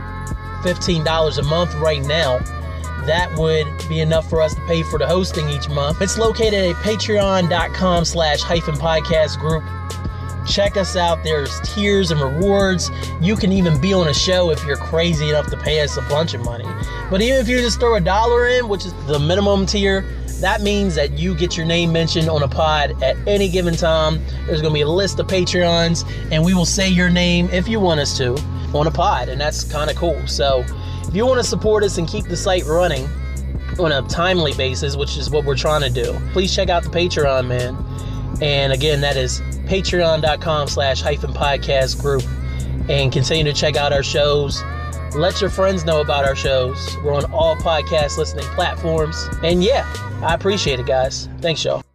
$15 0.63 1.37
a 1.37 1.43
month 1.43 1.73
right 1.75 2.01
now. 2.01 2.39
That 3.09 3.35
would 3.39 3.65
be 3.89 4.01
enough 4.01 4.29
for 4.29 4.39
us 4.39 4.53
to 4.53 4.61
pay 4.67 4.83
for 4.83 4.99
the 4.99 5.07
hosting 5.07 5.49
each 5.49 5.67
month. 5.67 5.99
It's 5.99 6.19
located 6.19 6.53
at 6.53 6.75
patreon.com 6.75 8.05
slash 8.05 8.39
hyphen 8.43 8.75
podcast 8.75 9.39
group. 9.39 9.63
Check 10.47 10.77
us 10.77 10.95
out. 10.95 11.23
There's 11.23 11.59
tiers 11.61 12.11
and 12.11 12.21
rewards. 12.21 12.91
You 13.19 13.35
can 13.35 13.51
even 13.51 13.81
be 13.81 13.95
on 13.95 14.09
a 14.09 14.13
show 14.13 14.51
if 14.51 14.63
you're 14.63 14.77
crazy 14.77 15.29
enough 15.29 15.47
to 15.47 15.57
pay 15.57 15.81
us 15.81 15.97
a 15.97 16.03
bunch 16.03 16.35
of 16.35 16.45
money. 16.45 16.67
But 17.09 17.23
even 17.23 17.39
if 17.39 17.49
you 17.49 17.57
just 17.57 17.79
throw 17.79 17.95
a 17.95 17.99
dollar 17.99 18.47
in, 18.47 18.67
which 18.67 18.85
is 18.85 18.93
the 19.07 19.17
minimum 19.17 19.65
tier, 19.65 20.01
that 20.39 20.61
means 20.61 20.93
that 20.93 21.17
you 21.17 21.33
get 21.33 21.57
your 21.57 21.65
name 21.65 21.91
mentioned 21.91 22.29
on 22.29 22.43
a 22.43 22.47
pod 22.47 23.01
at 23.01 23.17
any 23.27 23.49
given 23.49 23.75
time. 23.75 24.23
There's 24.45 24.61
going 24.61 24.71
to 24.71 24.77
be 24.77 24.81
a 24.81 24.87
list 24.87 25.17
of 25.17 25.25
Patreons, 25.25 26.07
and 26.31 26.45
we 26.45 26.53
will 26.53 26.63
say 26.63 26.87
your 26.87 27.09
name 27.09 27.49
if 27.51 27.67
you 27.67 27.79
want 27.79 28.01
us 28.01 28.15
to 28.19 28.37
on 28.75 28.85
a 28.85 28.91
pod, 28.91 29.29
and 29.29 29.41
that's 29.41 29.63
kind 29.63 29.89
of 29.89 29.95
cool. 29.95 30.27
So 30.27 30.63
if 31.09 31.15
you 31.15 31.25
want 31.25 31.39
to 31.39 31.43
support 31.43 31.83
us 31.83 31.97
and 31.97 32.07
keep 32.07 32.25
the 32.25 32.37
site 32.37 32.65
running 32.65 33.09
on 33.79 33.91
a 33.91 34.03
timely 34.03 34.53
basis, 34.53 34.95
which 34.95 35.17
is 35.17 35.31
what 35.31 35.43
we're 35.43 35.57
trying 35.57 35.81
to 35.81 35.89
do, 35.89 36.15
please 36.33 36.53
check 36.53 36.69
out 36.69 36.83
the 36.83 36.89
Patreon, 36.89 37.47
man. 37.47 37.75
And 38.43 38.71
again, 38.71 39.01
that 39.01 39.17
is 39.17 39.41
patreon.com 39.65 40.67
slash 40.67 41.01
hyphen 41.01 41.33
podcast 41.33 41.99
group. 41.99 42.23
And 42.89 43.11
continue 43.11 43.43
to 43.43 43.53
check 43.53 43.75
out 43.75 43.91
our 43.91 44.03
shows. 44.03 44.61
Let 45.15 45.41
your 45.41 45.49
friends 45.49 45.83
know 45.83 45.99
about 45.99 46.25
our 46.25 46.35
shows. 46.35 46.95
We're 47.03 47.15
on 47.15 47.25
all 47.31 47.55
podcast 47.55 48.19
listening 48.19 48.45
platforms. 48.53 49.27
And 49.43 49.63
yeah, 49.63 49.91
I 50.21 50.35
appreciate 50.35 50.79
it, 50.79 50.85
guys. 50.85 51.27
Thanks, 51.41 51.65
y'all. 51.65 51.88